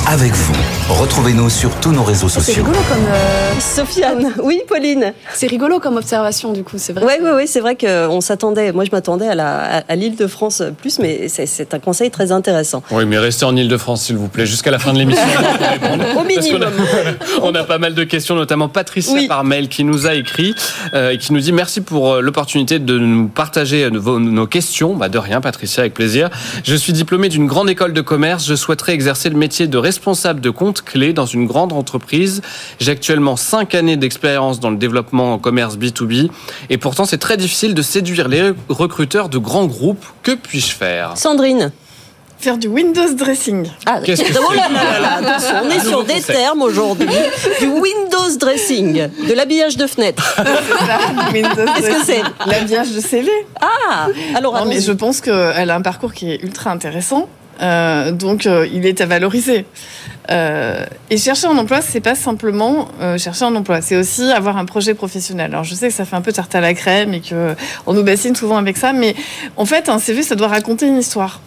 Avec 0.09 0.33
vous, 0.35 0.55
retrouvez-nous 0.89 1.51
sur 1.51 1.75
tous 1.81 1.91
nos 1.91 2.05
réseaux 2.05 2.29
C'est 2.29 2.39
sociaux. 2.41 2.63
rigolo 2.65 2.79
comme 2.89 3.05
euh, 3.09 3.51
Sofiane, 3.59 4.33
oui, 4.45 4.61
Pauline. 4.69 5.13
c'est 5.35 5.49
rigolo 5.49 5.81
comme 5.81 5.97
observation 5.97 6.53
du 6.53 6.63
coup, 6.63 6.77
c'est 6.79 6.93
vrai. 6.93 7.05
Oui, 7.05 7.15
oui, 7.21 7.31
oui, 7.35 7.43
c'est 7.49 7.59
vrai 7.59 7.75
qu'on 7.77 8.21
s'attendait. 8.21 8.71
Moi, 8.71 8.85
je 8.85 8.91
m'attendais 8.93 9.27
à 9.27 9.35
la- 9.35 9.79
à, 9.79 9.83
à 9.89 9.97
l'île 9.97 10.15
de 10.15 10.29
France 10.29 10.63
plus, 10.81 11.01
mais 11.01 11.27
c'est- 11.29 11.47
c'est 11.47 11.75
un 11.75 11.81
conseil 11.81 12.13
très 12.13 12.31
intéressant. 12.31 12.85
Oui, 12.93 13.05
mais 13.05 13.19
restez 13.19 13.45
en 13.47 13.57
Ile-de-France, 13.57 14.03
s'il 14.05 14.17
vous 14.17 14.29
plaît, 14.29 14.47
jusqu'à 14.47 14.71
la 14.71 14.79
fin 14.79 14.93
de 14.93 14.99
l'émission. 14.99 15.25
Au 15.27 15.99
Parce 15.99 16.15
qu'on 16.15 16.25
minimum. 16.25 16.63
a, 16.63 16.67
on 17.43 17.53
a 17.57 17.65
pas 17.65 17.79
mal 17.79 17.95
de 17.95 18.05
questions, 18.05 18.37
notamment 18.37 18.69
Patricia 18.69 19.13
Oui. 19.13 19.27
par 19.27 19.43
mail 19.43 19.69
qui 19.69 19.83
nous 19.83 20.07
a 20.07 20.15
écrit 20.15 20.55
euh, 20.95 21.11
et 21.11 21.19
qui 21.19 21.33
nous 21.33 21.41
dit 21.41 21.53
merci 21.53 21.81
pour 21.81 22.13
euh, 22.15 22.21
l'opportunité 22.21 22.79
de 22.79 22.97
nous 22.97 23.27
partager 23.27 23.91
vos- 23.91 24.21
nos 24.21 24.47
questions. 24.47 24.95
Bah, 24.95 25.09
de 25.09 25.19
rien, 25.19 25.41
Patricia, 25.41 25.81
avec 25.81 25.95
plaisir. 25.95 26.31
Je 26.65 26.77
suis 26.77 26.93
diplômée 26.93 27.29
d'une 27.29 27.49
grande 27.49 27.69
école 27.69 27.93
de 27.93 28.01
commerce. 28.03 28.47
Je 28.47 28.55
souhaiterais 28.55 28.93
exercer 28.93 29.31
le 29.31 29.37
métier 29.37 29.67
de 29.67 29.79
responsable 29.97 30.43
de 30.43 30.51
compte 30.51 30.83
clé 30.83 31.15
dans 31.15 31.25
une 31.25 31.47
grande 31.47 31.73
entreprise. 31.73 32.43
J'ai 32.79 32.93
actuellement 32.93 33.37
cinq 33.37 33.75
années 33.75 33.97
d'expérience 33.97 34.61
dans 34.61 34.69
le 34.71 34.77
développement 34.77 35.33
en 35.33 35.39
commerce 35.39 35.79
B2B 35.79 36.29
et 36.69 36.77
pourtant 36.77 37.07
c'est 37.07 37.17
très 37.17 37.39
difficile 37.39 37.73
de 37.73 37.81
séduire 37.81 38.29
les 38.29 38.53
recruteurs 38.69 39.31
de 39.31 39.39
grands 39.39 39.65
groupes. 39.65 40.05
Que 40.23 40.33
puis-je 40.33 40.75
faire? 40.75 41.17
Sandrine. 41.17 41.73
Faire 42.39 42.59
du 42.59 42.69
Windows 42.69 43.15
dressing. 43.15 43.67
Ah, 43.87 44.01
Qu'est-ce 44.05 44.23
que 44.23 44.39
oh 44.39 44.49
c'est 44.51 44.57
là 44.57 44.69
là 44.69 45.01
là 45.01 45.01
là, 45.01 45.31
attention, 45.31 45.55
on 45.65 45.71
est 45.71 45.81
sur 45.89 46.05
des 46.05 46.21
termes 46.21 46.61
aujourd'hui. 46.61 47.09
Du 47.61 47.67
Windows 47.69 48.37
dressing, 48.39 49.09
de 49.27 49.33
l'habillage 49.33 49.79
de 49.79 49.87
fenêtre. 49.87 50.37
Qu'est-ce 51.33 51.89
que 51.89 52.05
c'est 52.05 52.23
L'habillage 52.47 52.91
de 52.91 53.01
CV. 53.01 53.31
Ah, 53.63 54.09
alors 54.35 54.53
Non, 54.53 54.67
mais 54.67 54.83
je 54.83 54.93
pense 54.93 55.23
qu'elle 55.23 55.71
a 55.71 55.75
un 55.75 55.81
parcours 55.81 56.13
qui 56.13 56.31
est 56.31 56.43
ultra 56.43 56.71
intéressant. 56.71 57.27
Euh, 57.61 58.13
donc, 58.13 58.47
euh, 58.47 58.67
il 58.73 58.87
est 58.87 59.01
à 59.01 59.07
valoriser. 59.07 59.65
Euh, 60.31 60.85
et 61.11 61.17
chercher 61.17 61.47
un 61.47 61.57
emploi, 61.57 61.81
c'est 61.81 62.01
pas 62.01 62.15
simplement 62.15 62.89
chercher 63.17 63.45
un 63.45 63.55
emploi, 63.55 63.81
c'est 63.81 63.97
aussi 63.97 64.31
avoir 64.33 64.57
un 64.57 64.65
projet 64.65 64.95
professionnel. 64.95 65.53
Alors, 65.53 65.65
je 65.65 65.75
sais 65.75 65.89
que 65.89 65.95
ça 65.95 66.05
fait 66.05 66.17
un 66.17 66.21
peu 66.21 66.33
tarte 66.33 66.55
à 66.55 66.61
la 66.61 66.75
crème 66.75 67.15
et 67.15 67.21
que 67.21 67.55
on 67.87 67.95
nous 67.95 68.03
bassine 68.03 68.35
souvent 68.35 68.57
avec 68.57 68.77
ça, 68.77 68.93
mais 68.93 69.15
en 69.57 69.65
fait, 69.65 69.89
un 69.89 69.99
CV, 69.99 70.23
ça 70.23 70.35
doit 70.35 70.49
raconter 70.49 70.87
une 70.87 70.99
histoire. 70.99 71.41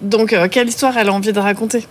Donc, 0.00 0.34
quelle 0.50 0.68
histoire 0.68 0.96
elle 0.96 1.08
a 1.08 1.12
envie 1.12 1.32
de 1.32 1.40
raconter? 1.40 1.86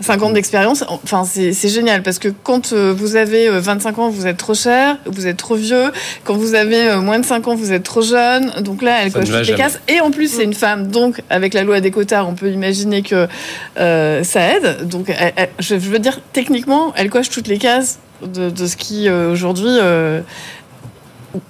5 0.00 0.22
ans 0.22 0.30
d'expérience, 0.30 0.84
enfin 0.88 1.24
c'est 1.24 1.52
génial 1.68 2.02
parce 2.02 2.18
que 2.18 2.28
quand 2.28 2.72
euh, 2.72 2.94
vous 2.96 3.16
avez 3.16 3.48
euh, 3.48 3.58
25 3.60 3.98
ans, 3.98 4.10
vous 4.10 4.26
êtes 4.26 4.36
trop 4.36 4.54
cher, 4.54 4.96
vous 5.06 5.26
êtes 5.26 5.36
trop 5.36 5.56
vieux. 5.56 5.90
Quand 6.24 6.36
vous 6.36 6.54
avez 6.54 6.88
euh, 6.88 7.00
moins 7.00 7.18
de 7.18 7.24
5 7.26 7.48
ans, 7.48 7.54
vous 7.56 7.72
êtes 7.72 7.82
trop 7.82 8.02
jeune. 8.02 8.52
Donc 8.60 8.82
là, 8.82 8.98
elle 9.02 9.10
Ça 9.10 9.18
coche 9.20 9.28
toutes 9.28 9.48
les 9.48 9.54
cases. 9.56 9.80
Et 9.88 10.00
en 10.00 10.10
plus, 10.10 10.28
c'est 10.32 10.44
une 10.44 10.54
femme. 10.54 10.86
Donc, 10.88 11.22
avec 11.30 11.52
la 11.54 11.64
loi 11.64 11.80
des 11.80 11.90
quotas, 11.90 12.22
on 12.24 12.34
peut 12.34 12.50
imaginer 12.50 13.02
que 13.02 13.26
euh, 13.78 14.22
ça 14.22 14.40
aide. 14.56 14.86
Donc, 14.88 15.08
elle- 15.08 15.32
elle- 15.36 15.48
je 15.58 15.74
veux 15.74 15.98
dire, 15.98 16.20
techniquement, 16.32 16.92
elle 16.96 17.10
coche 17.10 17.28
toutes 17.30 17.48
les 17.48 17.58
cases 17.58 17.98
de, 18.22 18.50
de 18.50 18.66
ce 18.66 18.76
qui 18.76 19.08
euh, 19.08 19.32
aujourd'hui. 19.32 19.66
euh, 19.68 20.20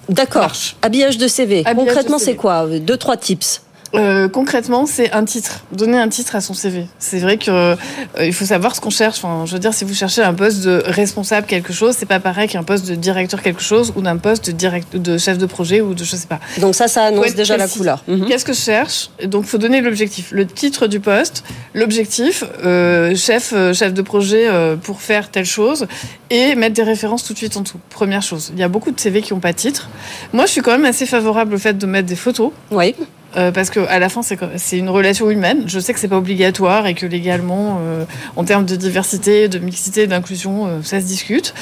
D'accord. 0.09 0.53
Habillage 0.83 1.19
de 1.19 1.29
CV. 1.29 1.63
Habillage 1.65 1.87
Concrètement, 1.95 2.19
c'est 2.19 2.35
quoi? 2.35 2.67
Deux, 2.67 2.97
trois 2.97 3.17
tips. 3.17 3.63
Euh, 3.95 4.29
concrètement, 4.29 4.87
c'est 4.87 5.13
un 5.13 5.25
titre. 5.25 5.65
Donner 5.73 5.99
un 5.99 6.09
titre 6.09 6.37
à 6.37 6.41
son 6.41 6.55
CV. 6.55 6.87
C'est 6.99 7.19
vrai 7.19 7.39
que 7.39 7.51
euh, 7.51 7.77
il 8.21 8.33
faut 8.33 8.45
savoir 8.45 8.77
ce 8.77 8.81
qu'on 8.81 8.91
cherche. 8.91 9.19
Enfin, 9.19 9.47
je 9.47 9.53
veux 9.53 9.59
dire, 9.59 9.73
si 9.73 9.85
vous 9.85 9.95
cherchez 9.95 10.23
un 10.23 10.35
poste 10.35 10.65
de 10.65 10.83
responsable 10.85 11.47
quelque 11.47 11.73
chose, 11.73 11.95
c'est 11.99 12.07
pas 12.07 12.21
pareil 12.21 12.49
qu'un 12.49 12.63
poste 12.63 12.87
de 12.87 12.95
directeur 12.95 13.43
quelque 13.43 13.63
chose 13.63 13.93
ou 13.97 14.03
d'un 14.03 14.17
poste 14.17 14.47
de, 14.47 14.53
direct, 14.53 14.97
de 14.97 15.19
chef 15.19 15.39
de 15.39 15.47
projet 15.47 15.81
ou 15.81 15.95
de 15.95 16.05
je 16.05 16.17
sais 16.17 16.27
pas. 16.27 16.41
Donc 16.61 16.75
ça, 16.75 16.89
ça 16.89 17.05
annonce 17.05 17.35
déjà 17.35 17.57
la 17.57 17.69
couleur. 17.69 18.05
Mhm. 18.09 18.27
Qu'est-ce 18.27 18.45
que 18.45 18.53
je 18.53 18.61
cherche? 18.61 19.11
Donc, 19.25 19.45
faut 19.45 19.59
donner 19.59 19.81
l'objectif, 19.81 20.31
le 20.33 20.47
titre 20.47 20.87
du 20.87 21.01
poste, 21.01 21.45
l'objectif, 21.75 22.45
euh, 22.65 23.15
chef, 23.15 23.53
euh, 23.55 23.73
chef 23.73 23.95
de 23.95 24.03
projet 24.03 24.49
euh, 24.49 24.77
pour 24.77 25.01
faire 25.01 25.31
telle 25.31 25.47
chose, 25.47 25.87
et 26.31 26.55
mettre 26.55 26.75
des 26.75 26.83
références 26.83 27.25
tout 27.25 27.33
de 27.33 27.39
suite 27.39 27.57
en 27.57 27.63
dessous. 27.63 27.81
Première 27.91 28.23
chose. 28.23 28.51
Il 28.55 28.61
y 28.61 28.63
a 28.63 28.69
beaucoup 28.69 28.91
de 28.91 29.01
CV 29.01 29.23
qui 29.23 29.33
n'ont 29.33 29.41
pas 29.41 29.53
de 29.53 29.59
titre. 29.59 29.89
Moi, 30.33 30.47
je 30.47 30.53
suis 30.53 30.61
quand 30.61 30.73
même 30.73 30.85
assez 30.85 31.07
favorable 31.07 31.55
au 31.55 31.59
fait 31.59 31.77
de 31.77 31.87
mettre 31.87 32.07
des 32.07 32.17
photos. 32.17 32.53
Oui. 32.71 32.95
Euh, 33.37 33.53
parce 33.53 33.71
que 33.71 33.81
à 33.81 33.99
la 33.99 34.09
fin, 34.09 34.23
c'est 34.23 34.79
une 34.79 34.89
relation 34.89 35.31
humaine. 35.31 35.65
Je 35.67 35.79
sais 35.79 35.93
que 35.93 36.01
c'est 36.01 36.09
pas 36.09 36.17
obligatoire 36.17 36.87
et 36.87 36.95
que 36.95 37.05
légalement, 37.05 37.79
euh, 37.81 38.05
en 38.37 38.45
termes 38.45 38.65
de 38.65 38.75
diversité, 38.75 39.49
de 39.49 39.59
mixité, 39.59 40.07
d'inclusion, 40.07 40.67
euh, 40.67 40.79
ça 40.83 41.01
se 41.01 41.07
discute. 41.07 41.55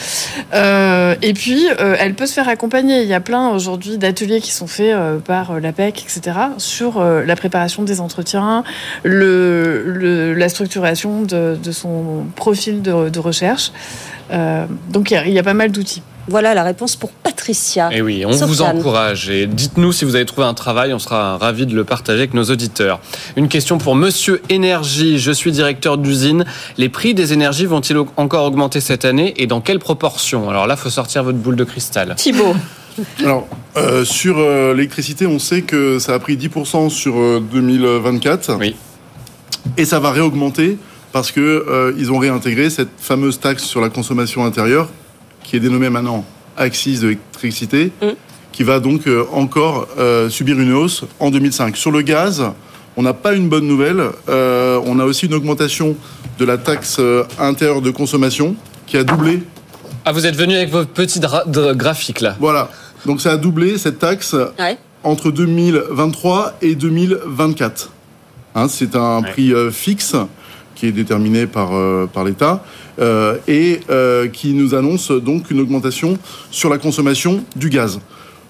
Euh, 0.55 1.17
et 1.23 1.33
puis, 1.33 1.67
elle 1.79 2.15
peut 2.15 2.27
se 2.27 2.35
faire 2.35 2.49
accompagner. 2.49 3.03
Il 3.03 3.09
y 3.09 3.15
a 3.15 3.21
plein 3.21 3.49
aujourd'hui 3.49 3.99
d'ateliers 3.99 4.41
qui 4.41 4.53
sont 4.53 4.67
faits 4.67 4.95
par 5.25 5.61
l'APEC, 5.61 6.05
etc., 6.05 6.37
sur 6.59 7.03
la 7.03 7.37
préparation 7.37 7.83
des 7.83 8.01
entretiens, 8.01 8.65
la 9.05 10.49
structuration 10.49 11.23
de, 11.23 11.73
son 11.73 12.27
profil 12.37 12.83
de, 12.83 13.19
recherche. 13.19 13.73
Donc, 14.91 15.11
il 15.11 15.33
y 15.33 15.39
a 15.39 15.43
pas 15.43 15.55
mal 15.55 15.73
d'outils. 15.73 16.03
Voilà 16.29 16.55
la 16.55 16.65
réponse 16.65 16.97
pour 16.97 17.11
Patricia. 17.11 17.91
Et 17.93 17.99
Eh 17.99 18.03
oui, 18.03 18.25
on 18.27 18.31
vous 18.31 18.63
encourage 18.63 19.31
et 19.31 19.47
dites-nous 19.47 19.93
si 19.93 20.05
vous 20.05 20.17
avez 20.17 20.27
trouvé 20.27 20.47
un 20.47 20.55
travail, 20.55 20.93
on 20.93 20.99
sera 20.99 21.37
ravis 21.39 21.67
de 21.67 21.75
le 21.75 21.85
partager 21.85 22.19
avec 22.19 22.35
nos 22.35 22.45
auditeurs. 22.45 23.01
Une 23.37 23.49
question 23.49 23.79
pour 23.79 23.95
Monsieur 23.95 24.43
Énergie, 24.49 25.19
je 25.19 25.31
suis 25.31 25.53
directeur 25.53 25.99
d'usine. 25.99 26.45
Les 26.79 26.89
prix 26.89 27.15
des 27.15 27.33
énergies 27.33 27.67
vont-ils 27.67 27.97
encore 28.17 28.45
augmenter 28.45 28.81
cette 28.81 29.05
année 29.05 29.35
et 29.37 29.47
dans 29.47 29.61
quelle 29.61 29.79
proportion? 29.79 30.51
Alors 30.51 30.67
là, 30.67 30.77
faut 30.77 30.91
sortir 30.91 31.23
votre 31.23 31.39
boule 31.39 31.57
de 31.57 31.65
cristal. 31.65 32.15
Thibaut. 32.17 32.55
Alors, 33.21 33.47
euh, 33.77 34.05
sur 34.05 34.39
euh, 34.39 34.73
l'électricité, 34.75 35.27
on 35.27 35.39
sait 35.39 35.63
que 35.63 35.99
ça 35.99 36.15
a 36.15 36.19
pris 36.19 36.37
10% 36.37 36.89
sur 36.89 37.17
euh, 37.19 37.43
2024. 37.53 38.57
Oui. 38.59 38.75
Et 39.77 39.85
ça 39.85 40.01
va 40.01 40.11
réaugmenter 40.11 40.79
parce 41.13 41.31
que 41.31 41.41
euh, 41.41 41.93
ils 41.99 42.11
ont 42.13 42.19
réintégré 42.19 42.71
cette 42.71 42.89
fameuse 42.99 43.39
taxe 43.41 43.63
sur 43.65 43.81
la 43.81 43.89
consommation 43.89 44.45
intérieure, 44.45 44.89
qui 45.47 45.57
est 45.57 45.61
dénommée 45.61 45.89
maintenant 45.91 46.25
Axis 46.59 47.01
de 47.01 47.09
l'électricité, 47.09 47.93
Mm. 48.03 48.07
qui 48.53 48.63
va 48.65 48.81
donc 48.81 49.07
euh, 49.07 49.25
encore 49.33 49.87
euh, 49.99 50.29
subir 50.31 50.59
une 50.59 50.73
hausse 50.73 51.05
en 51.21 51.31
2005. 51.31 51.77
Sur 51.77 51.91
le 51.91 52.01
gaz, 52.03 52.43
on 52.97 53.03
n'a 53.03 53.13
pas 53.15 53.35
une 53.35 53.49
bonne 53.49 53.67
nouvelle. 53.67 54.03
Euh, 54.29 54.81
on 54.87 54.99
a 54.99 55.05
aussi 55.05 55.27
une 55.27 55.35
augmentation 55.35 55.97
de 56.39 56.45
la 56.45 56.57
taxe 56.59 56.97
euh, 56.99 57.25
intérieure 57.39 57.83
de 57.83 57.91
consommation 57.91 58.57
qui 58.87 58.97
a 58.97 59.05
doublé 59.05 59.43
Ah, 60.05 60.13
vous 60.13 60.27
êtes 60.27 60.37
venu 60.37 60.55
avec 60.57 60.71
vos 60.71 60.85
petits 60.85 61.21
graphiques 61.21 62.21
là. 62.23 62.37
Voilà. 62.41 62.71
Donc 63.05 63.21
ça 63.21 63.33
a 63.33 63.37
doublé 63.37 63.77
cette 63.79 63.99
taxe 63.99 64.35
Ouais. 64.59 64.79
entre 65.05 65.31
2023 65.31 66.55
et 66.63 66.75
2024. 66.75 67.91
Hein, 68.55 68.69
c'est 68.69 68.97
un 68.97 69.21
Ouais. 69.23 69.31
prix 69.31 69.53
euh, 69.53 69.71
fixe 69.71 70.17
qui 70.75 70.87
est 70.87 70.93
déterminé 70.93 71.47
par, 71.47 71.75
euh, 71.75 72.07
par 72.13 72.25
l'État 72.25 72.65
et 72.99 73.81
euh, 73.91 74.29
qui 74.29 74.53
nous 74.55 74.75
annonce 74.75 75.11
donc 75.11 75.51
une 75.51 75.61
augmentation 75.61 76.19
sur 76.51 76.69
la 76.71 76.79
consommation 76.79 77.43
du 77.55 77.69
gaz. 77.69 78.01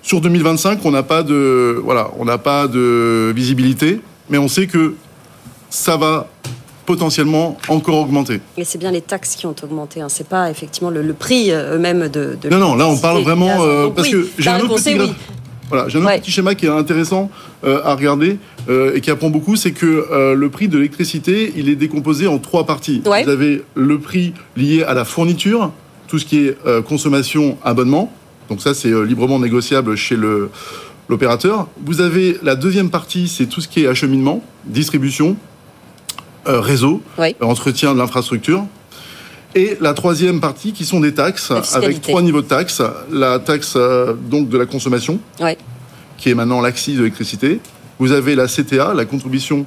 Sur 0.02 0.20
2025, 0.20 0.78
on 0.84 0.92
n'a 0.92 1.02
pas 1.02 1.22
de 1.24 1.80
voilà, 1.84 2.10
on 2.18 2.24
n'a 2.24 2.38
pas 2.38 2.68
de 2.68 3.32
visibilité, 3.34 4.00
mais 4.30 4.38
on 4.38 4.46
sait 4.48 4.66
que 4.68 4.94
ça 5.68 5.96
va 5.96 6.28
potentiellement 6.84 7.58
encore 7.68 7.96
augmenter. 7.98 8.40
Mais 8.56 8.62
c'est 8.64 8.78
bien 8.78 8.92
les 8.92 9.00
taxes 9.00 9.34
qui 9.34 9.46
ont 9.46 9.54
augmenté. 9.64 10.00
Hein. 10.00 10.06
C'est 10.08 10.28
pas 10.28 10.48
effectivement 10.50 10.90
le, 10.90 11.02
le 11.02 11.12
prix 11.14 11.50
euh, 11.50 11.74
eux-mêmes 11.74 12.08
de, 12.08 12.38
de 12.40 12.48
Non, 12.48 12.58
non, 12.58 12.76
là 12.76 12.86
on 12.86 12.96
parle 12.96 13.22
vraiment 13.22 13.64
euh, 13.64 13.88
parce 13.88 14.06
oui, 14.08 14.12
que 14.14 14.28
j'ai 14.38 14.50
un 14.50 14.60
autre 14.60 14.76
petit 14.76 14.90
est 14.90 14.98
gra- 14.98 15.06
oui. 15.06 15.14
Voilà, 15.68 15.88
j'ai 15.88 15.98
un 15.98 16.02
autre 16.02 16.10
Ouais. 16.10 16.20
petit 16.20 16.30
schéma 16.30 16.54
qui 16.54 16.66
est 16.66 16.68
intéressant 16.68 17.28
euh, 17.64 17.80
à 17.84 17.96
regarder 17.96 18.38
euh, 18.68 18.94
et 18.94 19.00
qui 19.00 19.10
apprend 19.10 19.30
beaucoup, 19.30 19.56
c'est 19.56 19.72
que 19.72 20.06
euh, 20.10 20.34
le 20.34 20.48
prix 20.50 20.68
de 20.68 20.76
l'électricité, 20.76 21.52
il 21.56 21.68
est 21.68 21.76
décomposé 21.76 22.26
en 22.26 22.38
trois 22.38 22.66
parties. 22.66 23.02
Ouais. 23.06 23.22
Vous 23.24 23.30
avez 23.30 23.62
le 23.74 23.98
prix 23.98 24.32
lié 24.56 24.82
à 24.82 24.94
la 24.94 25.04
fourniture, 25.04 25.70
tout 26.08 26.18
ce 26.18 26.24
qui 26.24 26.46
est 26.46 26.56
euh, 26.66 26.82
consommation, 26.82 27.58
abonnement. 27.64 28.12
Donc 28.48 28.60
ça, 28.60 28.74
c'est 28.74 28.90
librement 29.04 29.38
négociable 29.38 29.96
chez 29.96 30.16
le 30.16 30.50
l'opérateur. 31.08 31.68
Vous 31.84 32.00
avez 32.00 32.36
la 32.42 32.56
deuxième 32.56 32.90
partie, 32.90 33.28
c'est 33.28 33.46
tout 33.46 33.60
ce 33.60 33.68
qui 33.68 33.84
est 33.84 33.86
acheminement, 33.86 34.42
distribution, 34.64 35.36
réseau, 36.44 37.00
entretien 37.40 37.94
de 37.94 37.98
l'infrastructure. 37.98 38.64
Et 39.54 39.76
la 39.80 39.94
troisième 39.94 40.40
partie, 40.40 40.72
qui 40.72 40.84
sont 40.84 40.98
des 40.98 41.14
taxes, 41.14 41.52
avec 41.74 42.02
trois 42.02 42.22
niveaux 42.22 42.42
de 42.42 42.48
taxes. 42.48 42.82
La 43.12 43.38
taxe 43.38 43.76
donc 44.28 44.48
de 44.48 44.58
la 44.58 44.66
consommation, 44.66 45.20
Ouais. 45.40 45.56
qui 46.18 46.30
est 46.30 46.34
maintenant 46.34 46.60
l'axis 46.60 46.94
de 46.94 46.98
l'électricité. 46.98 47.60
Vous 47.98 48.12
avez 48.12 48.34
la 48.34 48.46
CTA, 48.46 48.94
la 48.94 49.04
contribution 49.04 49.66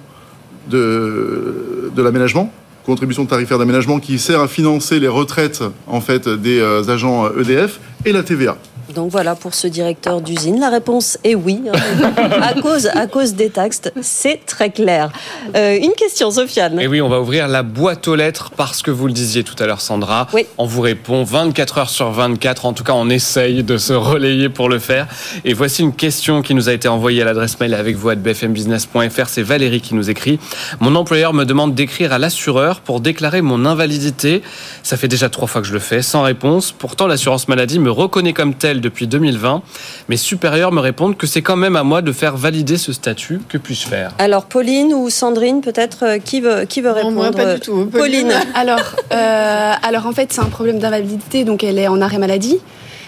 de, 0.69 1.91
de 1.95 2.01
l'aménagement, 2.01 2.51
contribution 2.85 3.25
tarifaire 3.25 3.57
d'aménagement 3.57 3.99
qui 3.99 4.19
sert 4.19 4.39
à 4.39 4.47
financer 4.47 4.99
les 4.99 5.07
retraites 5.07 5.63
en 5.87 6.01
fait 6.01 6.27
des 6.27 6.59
euh, 6.59 6.83
agents 6.89 7.29
EDF 7.35 7.79
et 8.05 8.11
la 8.11 8.23
TVA. 8.23 8.57
Donc 8.95 9.11
voilà, 9.11 9.35
pour 9.35 9.53
ce 9.53 9.67
directeur 9.67 10.21
d'usine, 10.21 10.59
la 10.59 10.69
réponse 10.69 11.17
est 11.23 11.35
oui. 11.35 11.61
hein. 11.71 12.11
à, 12.41 12.59
cause, 12.59 12.87
à 12.87 13.05
cause 13.07 13.33
des 13.35 13.49
taxes, 13.49 13.81
c'est 14.01 14.45
très 14.45 14.71
clair. 14.71 15.11
Euh, 15.55 15.77
une 15.81 15.91
question, 15.93 16.31
Sofiane. 16.31 16.79
Et 16.79 16.87
oui, 16.87 16.99
on 17.01 17.09
va 17.09 17.19
ouvrir 17.21 17.47
la 17.47 17.61
boîte 17.63 18.07
aux 18.07 18.15
lettres 18.15 18.51
parce 18.57 18.81
que 18.81 18.89
vous 18.91 19.07
le 19.07 19.13
disiez 19.13 19.43
tout 19.43 19.55
à 19.59 19.67
l'heure, 19.67 19.81
Sandra. 19.81 20.27
Oui. 20.33 20.45
On 20.57 20.65
vous 20.65 20.81
répond 20.81 21.23
24 21.23 21.77
heures 21.77 21.89
sur 21.89 22.09
24. 22.11 22.65
En 22.65 22.73
tout 22.73 22.83
cas, 22.83 22.93
on 22.93 23.09
essaye 23.09 23.63
de 23.63 23.77
se 23.77 23.93
relayer 23.93 24.49
pour 24.49 24.69
le 24.69 24.79
faire. 24.79 25.07
Et 25.45 25.53
voici 25.53 25.81
une 25.83 25.93
question 25.93 26.41
qui 26.41 26.55
nous 26.55 26.67
a 26.69 26.73
été 26.73 26.87
envoyée 26.87 27.21
à 27.21 27.25
l'adresse 27.25 27.59
mail 27.59 27.73
avec 27.75 27.95
vous 27.95 28.09
à 28.09 28.15
bfmbusiness.fr. 28.15 29.27
C'est 29.27 29.43
Valérie 29.43 29.81
qui 29.81 29.93
nous 29.93 30.09
écrit. 30.09 30.39
Mon 30.79 30.95
employeur 30.95 31.33
me 31.33 31.45
demande 31.45 31.75
d'écrire 31.75 32.11
à 32.11 32.17
l'assureur 32.17 32.81
pour 32.81 33.01
déclarer 33.01 33.41
mon 33.41 33.65
invalidité. 33.65 34.41
Ça 34.83 34.97
fait 34.97 35.07
déjà 35.07 35.29
trois 35.29 35.47
fois 35.47 35.61
que 35.61 35.67
je 35.67 35.73
le 35.73 35.79
fais, 35.79 36.01
sans 36.01 36.23
réponse. 36.23 36.71
Pourtant, 36.71 37.07
l'assurance 37.07 37.47
maladie 37.47 37.79
me 37.79 37.91
reconnaît 37.91 38.33
comme 38.33 38.55
depuis 38.79 39.07
2020. 39.07 39.61
Mes 40.09 40.17
supérieurs 40.17 40.71
me 40.71 40.79
répondent 40.79 41.17
que 41.17 41.27
c'est 41.27 41.41
quand 41.41 41.55
même 41.55 41.75
à 41.75 41.83
moi 41.83 42.01
de 42.01 42.11
faire 42.11 42.37
valider 42.37 42.77
ce 42.77 42.93
statut. 42.93 43.39
Que 43.49 43.57
puis-je 43.57 43.87
faire? 43.87 44.11
Alors, 44.19 44.45
Pauline 44.45 44.93
ou 44.93 45.09
Sandrine, 45.09 45.61
peut-être, 45.61 46.03
euh, 46.03 46.17
qui 46.19 46.41
veut, 46.41 46.65
qui 46.65 46.81
veut 46.81 46.89
Non, 46.89 46.95
répondre 46.95 47.15
moi, 47.15 47.31
pas 47.31 47.55
du 47.55 47.59
tout. 47.59 47.85
Pauline. 47.85 48.31
Alors, 48.55 48.95
euh, 49.13 49.71
alors 49.83 50.05
en 50.07 50.11
fait, 50.11 50.31
c'est 50.33 50.41
un 50.41 50.45
problème 50.45 50.79
d'invalidité, 50.79 51.43
donc 51.43 51.63
elle 51.63 51.77
est 51.79 51.87
en 51.87 52.01
arrêt 52.01 52.17
maladie. 52.17 52.57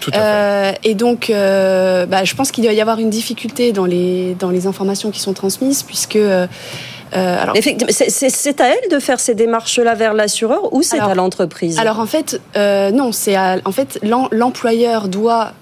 Tout 0.00 0.10
à 0.14 0.14
fait. 0.14 0.20
Euh, 0.22 0.72
et 0.84 0.94
donc, 0.94 1.30
euh, 1.30 2.06
bah, 2.06 2.24
je 2.24 2.34
pense 2.34 2.50
qu'il 2.50 2.64
doit 2.64 2.72
y 2.72 2.80
avoir 2.80 2.98
une 2.98 3.10
difficulté 3.10 3.72
dans 3.72 3.84
les, 3.84 4.34
dans 4.38 4.50
les 4.50 4.66
informations 4.66 5.10
qui 5.10 5.20
sont 5.20 5.32
transmises, 5.32 5.82
puisque. 5.82 6.16
euh, 6.16 6.46
euh, 7.14 7.42
alors, 7.42 7.54
c'est- 7.90 8.60
à 8.60 8.68
elle 8.68 8.90
de 8.90 8.98
faire 8.98 9.20
ces 9.20 9.34
démarches-là 9.34 9.94
vers 9.94 10.14
l'assureur 10.14 10.72
ou 10.72 10.82
c'est 10.82 10.98
à 10.98 11.14
l'entreprise? 11.14 11.78
alors 11.78 12.00
en 12.00 12.06
fait, 12.06 12.40
euh, 12.56 12.90
non, 12.90 13.12
c'est 13.12 13.34
à- 13.36 13.58
en 13.66 13.70
fait 13.72 13.98
l'em- 14.02 14.28
l'employeur 14.30 15.08
doit 15.08 15.52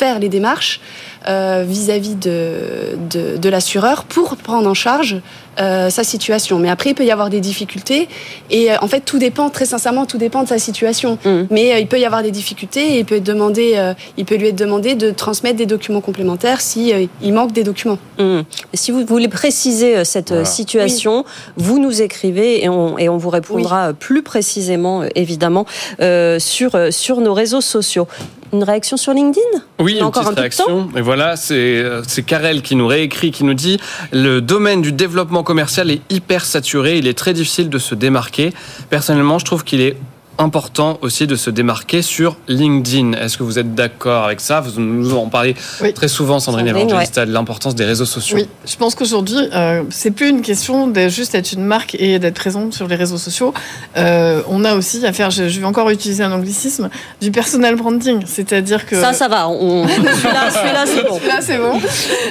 faire 0.00 0.18
les 0.18 0.30
démarches 0.30 0.80
euh, 1.28 1.64
vis-à-vis 1.68 2.14
de, 2.14 2.96
de, 3.10 3.36
de 3.36 3.48
l'assureur 3.50 4.04
pour 4.04 4.36
prendre 4.38 4.66
en 4.68 4.72
charge 4.72 5.16
euh, 5.60 5.90
sa 5.90 6.04
situation. 6.04 6.58
Mais 6.58 6.70
après, 6.70 6.90
il 6.90 6.94
peut 6.94 7.04
y 7.04 7.10
avoir 7.10 7.28
des 7.28 7.40
difficultés 7.40 8.08
et 8.50 8.72
euh, 8.72 8.76
en 8.80 8.88
fait, 8.88 9.00
tout 9.00 9.18
dépend, 9.18 9.50
très 9.50 9.66
sincèrement, 9.66 10.06
tout 10.06 10.16
dépend 10.16 10.42
de 10.42 10.48
sa 10.48 10.58
situation. 10.58 11.18
Mhm. 11.26 11.48
Mais 11.50 11.66
euh, 11.74 11.78
il 11.78 11.86
peut 11.86 12.00
y 12.00 12.06
avoir 12.06 12.22
des 12.22 12.30
difficultés 12.30 12.94
et 12.94 12.98
il 13.00 13.04
peut, 13.04 13.20
demander, 13.20 13.72
euh, 13.76 13.92
il 14.16 14.24
peut 14.24 14.36
lui 14.36 14.48
être 14.48 14.56
demandé 14.66 14.94
de 14.94 15.10
transmettre 15.10 15.58
des 15.58 15.66
documents 15.66 16.00
complémentaires 16.00 16.62
si 16.62 16.94
euh, 16.94 17.04
il 17.20 17.34
manque 17.34 17.52
des 17.52 17.64
documents. 17.64 17.98
Hum. 18.18 18.44
Si 18.72 18.90
vous 18.90 19.04
voulez 19.04 19.28
préciser 19.28 20.04
cette 20.06 20.30
Voilà. 20.30 20.44
situation, 20.46 21.24
vous 21.58 21.78
nous 21.78 22.00
écrivez 22.00 22.64
et 22.64 22.68
on, 22.70 22.96
et 22.96 23.10
on 23.10 23.18
vous 23.18 23.28
répondra 23.30 23.92
plus 23.92 24.22
précisément, 24.22 25.02
évidemment, 25.14 25.66
euh, 26.00 26.38
sur, 26.38 26.70
sur 26.90 27.20
nos 27.20 27.34
réseaux 27.34 27.60
sociaux. 27.60 28.06
Une 28.52 28.64
réaction 28.64 28.96
sur 28.96 29.12
LinkedIn? 29.12 29.62
Oui, 29.78 29.96
une 29.98 30.02
encore 30.02 30.24
petite 30.24 30.38
un 30.38 30.42
peu 30.42 30.48
de 30.48 30.54
temps? 30.54 30.64
Réaction. 30.66 30.98
Et 30.98 31.00
voilà, 31.00 31.36
c'est 31.36 31.54
euh, 31.54 32.02
c'est 32.06 32.22
Karel 32.22 32.62
qui 32.62 32.74
nous 32.74 32.86
réécrit, 32.86 33.30
qui 33.30 33.44
nous 33.44 33.54
dit 33.54 33.78
le 34.12 34.40
domaine 34.40 34.82
du 34.82 34.92
développement 34.92 35.42
commercial 35.42 35.90
est 35.90 36.00
hyper 36.10 36.44
saturé. 36.44 36.98
Il 36.98 37.06
est 37.06 37.16
très 37.16 37.32
difficile 37.32 37.70
de 37.70 37.78
se 37.78 37.94
démarquer. 37.94 38.52
Personnellement, 38.88 39.38
je 39.38 39.44
trouve 39.44 39.64
qu'il 39.64 39.80
est 39.80 39.96
important 40.40 40.98
aussi 41.02 41.26
de 41.26 41.36
se 41.36 41.50
démarquer 41.50 42.00
sur 42.02 42.36
LinkedIn. 42.48 43.12
Est-ce 43.12 43.36
que 43.36 43.42
vous 43.42 43.58
êtes 43.58 43.74
d'accord 43.74 44.24
avec 44.24 44.40
ça? 44.40 44.60
Vous 44.60 44.80
nous 44.80 45.14
en 45.14 45.28
parlez 45.28 45.54
Oui. 45.82 45.92
très 45.92 46.08
souvent, 46.08 46.40
Sandrine 46.40 46.66
Evangelista, 46.68 47.26
de 47.26 47.32
l'importance 47.32 47.74
des 47.74 47.84
réseaux 47.84 48.06
sociaux. 48.06 48.38
Oui, 48.38 48.48
je 48.66 48.76
pense 48.76 48.94
qu'aujourd'hui, 48.94 49.36
euh, 49.54 49.82
c'est 49.90 50.10
plus 50.10 50.28
une 50.30 50.40
question 50.42 50.86
de 50.86 51.08
juste 51.08 51.34
être 51.34 51.52
une 51.52 51.64
marque 51.64 51.94
et 51.98 52.18
d'être 52.18 52.34
présent 52.36 52.70
sur 52.72 52.88
les 52.88 52.96
réseaux 52.96 53.18
sociaux. 53.18 53.52
Euh, 53.98 54.40
on 54.48 54.64
a 54.64 54.74
aussi 54.74 55.04
à 55.06 55.12
faire, 55.12 55.30
je, 55.30 55.48
je 55.48 55.60
vais 55.60 55.66
encore 55.66 55.90
utiliser 55.90 56.22
un 56.24 56.32
anglicisme, 56.32 56.88
du 57.20 57.30
personal 57.30 57.76
branding. 57.76 58.22
C'est-à-dire 58.26 58.86
que. 58.86 58.98
Ça, 58.98 59.12
ça 59.12 59.28
va. 59.28 59.48
On... 59.48 59.86
Celui-là, 60.20 60.50
celui-là, 60.50 60.84
c'est 60.86 61.06
bon. 61.08 61.20
Là, 61.26 61.38
c'est 61.40 61.58
bon. 61.58 61.80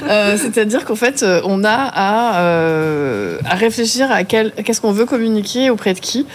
Euh, 0.09 0.37
C'est-à-dire 0.41 0.83
qu'en 0.85 0.95
fait, 0.95 1.21
euh, 1.21 1.41
on 1.45 1.63
a 1.63 1.69
à, 1.93 2.39
euh, 2.41 3.37
à 3.45 3.55
réfléchir 3.55 4.11
à 4.11 4.23
quel- 4.23 4.51
qu'est-ce 4.51 4.81
qu'on 4.81 4.91
veut 4.91 5.05
communiquer 5.05 5.69
auprès 5.69 5.93
de 5.93 5.99
qui, 5.99 6.25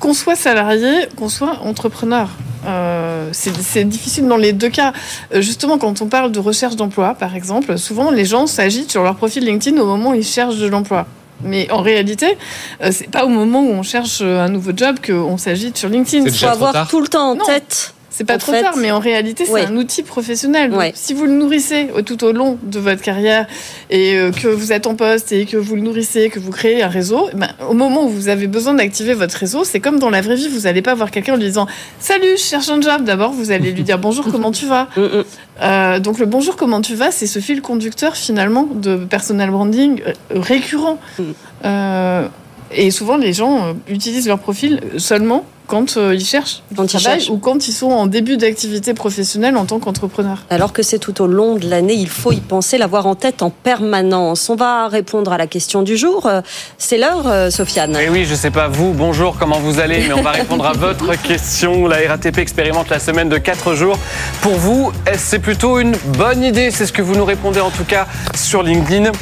qu'on 0.00 0.14
soit 0.14 0.36
salarié, 0.36 1.08
qu'on 1.18 1.28
soit 1.28 1.58
entrepreneur. 1.64 2.28
Euh, 2.66 3.28
c'est 3.32 3.84
difficile 3.84 4.26
dans 4.28 4.36
les 4.36 4.52
deux 4.52 4.68
cas. 4.68 4.92
Euh, 5.34 5.40
Justement, 5.40 5.78
quand 5.78 6.00
on 6.02 6.06
parle 6.06 6.32
de 6.32 6.38
recherche 6.38 6.76
d'emploi, 6.76 7.14
par 7.14 7.34
exemple, 7.34 7.76
souvent 7.78 8.10
les 8.10 8.24
gens 8.24 8.46
s'agitent 8.46 8.90
sur 8.90 9.02
leur 9.02 9.16
profil 9.16 9.44
LinkedIn 9.44 9.80
au 9.80 9.86
moment 9.86 10.10
où 10.10 10.14
ils 10.14 10.24
cherchent 10.24 10.58
de 10.58 10.66
l'emploi. 10.66 11.06
Mais 11.42 11.70
en 11.70 11.82
réalité, 11.82 12.36
euh, 12.82 12.90
c'est 12.92 13.10
pas 13.10 13.24
au 13.24 13.28
moment 13.28 13.60
où 13.62 13.70
on 13.70 13.82
cherche 13.82 14.22
un 14.22 14.48
nouveau 14.48 14.72
job 14.76 14.96
qu'on 15.04 15.36
s'agite 15.38 15.76
sur 15.78 15.88
LinkedIn. 15.88 16.24
C'est 16.24 16.28
Il 16.30 16.30
faut 16.30 16.30
déjà 16.30 16.46
trop 16.48 16.54
avoir 16.56 16.72
tard. 16.72 16.88
tout 16.88 17.00
le 17.00 17.08
temps 17.08 17.30
en 17.30 17.34
Non. 17.36 17.44
tête. 17.44 17.94
C'est 18.18 18.24
pas 18.24 18.34
En 18.34 18.38
trop 18.38 18.50
fait, 18.50 18.62
tard, 18.62 18.76
mais 18.76 18.90
en 18.90 18.98
réalité, 18.98 19.44
c'est 19.46 19.52
ouais. 19.52 19.66
un 19.66 19.76
outil 19.76 20.02
professionnel. 20.02 20.70
Donc, 20.70 20.80
Ouais. 20.80 20.90
Si 20.92 21.14
vous 21.14 21.24
le 21.24 21.30
nourrissez 21.30 21.88
tout 22.04 22.24
au 22.24 22.32
long 22.32 22.58
de 22.64 22.80
votre 22.80 23.00
carrière 23.00 23.46
et 23.90 24.16
euh, 24.16 24.32
que 24.32 24.48
vous 24.48 24.72
êtes 24.72 24.88
en 24.88 24.96
poste 24.96 25.30
et 25.30 25.46
que 25.46 25.56
vous 25.56 25.76
le 25.76 25.82
nourrissez, 25.82 26.28
que 26.28 26.40
vous 26.40 26.50
créez 26.50 26.82
un 26.82 26.88
réseau, 26.88 27.28
eh 27.32 27.36
ben, 27.36 27.50
au 27.70 27.74
moment 27.74 28.06
où 28.06 28.08
vous 28.08 28.26
avez 28.28 28.48
besoin 28.48 28.74
d'activer 28.74 29.14
votre 29.14 29.36
réseau, 29.38 29.62
c'est 29.62 29.78
comme 29.78 30.00
dans 30.00 30.10
la 30.10 30.20
vraie 30.20 30.34
vie, 30.34 30.48
vous 30.48 30.62
n'allez 30.62 30.82
pas 30.82 30.96
voir 30.96 31.12
quelqu'un 31.12 31.34
en 31.34 31.36
lui 31.36 31.44
disant 31.44 31.68
Salut, 32.00 32.32
je 32.36 32.42
cherche 32.42 32.68
un 32.70 32.80
job. 32.80 33.04
D'abord, 33.04 33.30
vous 33.30 33.52
allez 33.52 33.70
lui 33.70 33.84
dire 33.84 34.00
Bonjour, 34.00 34.26
comment 34.28 34.50
tu 34.50 34.66
vas? 34.66 34.88
Hum, 34.96 35.04
hum. 35.04 35.24
Euh, 35.62 36.00
Donc, 36.00 36.18
le 36.18 36.26
bonjour, 36.26 36.56
comment 36.56 36.80
tu 36.80 36.96
vas, 36.96 37.12
c'est 37.12 37.28
ce 37.28 37.38
fil 37.38 37.62
conducteur 37.62 38.16
finalement 38.16 38.66
de 38.74 38.96
personal 38.96 39.52
branding 39.52 40.02
euh, 40.04 40.12
récurrent. 40.30 40.98
Mm. 41.20 41.22
Euh, 41.66 42.26
et 42.72 42.90
souvent, 42.90 43.16
les 43.16 43.32
gens 43.32 43.64
euh, 43.68 43.72
utilisent 43.88 44.28
leur 44.28 44.38
profil 44.38 44.80
seulement 44.98 45.44
quand 45.66 45.98
euh, 45.98 46.14
ils 46.14 46.24
cherchent 46.24 46.62
du 46.70 46.76
Quand 46.76 46.84
ils 46.84 46.98
travail 46.98 47.20
cherchent. 47.20 47.30
ou 47.30 47.36
quand 47.36 47.68
ils 47.68 47.72
sont 47.72 47.90
en 47.90 48.06
début 48.06 48.38
d'activité 48.38 48.94
professionnelle 48.94 49.54
en 49.58 49.66
tant 49.66 49.78
qu'entrepreneur. 49.78 50.38
Alors 50.48 50.72
que 50.72 50.82
c'est 50.82 50.98
tout 50.98 51.20
au 51.20 51.26
long 51.26 51.56
de 51.56 51.68
l'année, 51.68 51.92
il 51.92 52.08
faut 52.08 52.32
y 52.32 52.40
penser, 52.40 52.78
l'avoir 52.78 53.06
en 53.06 53.14
tête 53.14 53.42
en 53.42 53.50
permanence. 53.50 54.48
On 54.48 54.56
va 54.56 54.88
répondre 54.88 55.30
à 55.30 55.36
la 55.36 55.46
question 55.46 55.82
du 55.82 55.98
jour. 55.98 56.24
Euh, 56.24 56.40
C'est 56.78 56.96
l'heure, 56.96 57.26
euh, 57.26 57.50
Sofiane. 57.50 57.94
Et 57.96 58.08
oui, 58.08 58.24
je 58.24 58.34
sais 58.34 58.50
pas 58.50 58.68
vous, 58.68 58.94
bonjour, 58.94 59.36
comment 59.38 59.58
vous 59.58 59.78
allez, 59.78 60.08
mais 60.08 60.14
on 60.14 60.22
va 60.22 60.30
répondre 60.30 60.64
à 60.64 60.72
votre 60.72 61.14
question. 61.22 61.86
La 61.86 61.98
RATP 62.08 62.38
expérimente 62.38 62.88
la 62.88 62.98
semaine 62.98 63.28
de 63.28 63.36
4 63.36 63.74
jours. 63.74 63.98
Pour 64.40 64.54
vous, 64.54 64.90
est-ce 65.06 65.22
c'est 65.32 65.38
plutôt 65.38 65.78
une 65.78 65.94
bonne 66.16 66.42
idée? 66.42 66.70
C'est 66.70 66.86
ce 66.86 66.92
que 66.94 67.02
vous 67.02 67.14
nous 67.14 67.26
répondez 67.26 67.60
en 67.60 67.70
tout 67.70 67.84
cas 67.84 68.06
sur 68.34 68.62
LinkedIn 68.62 69.12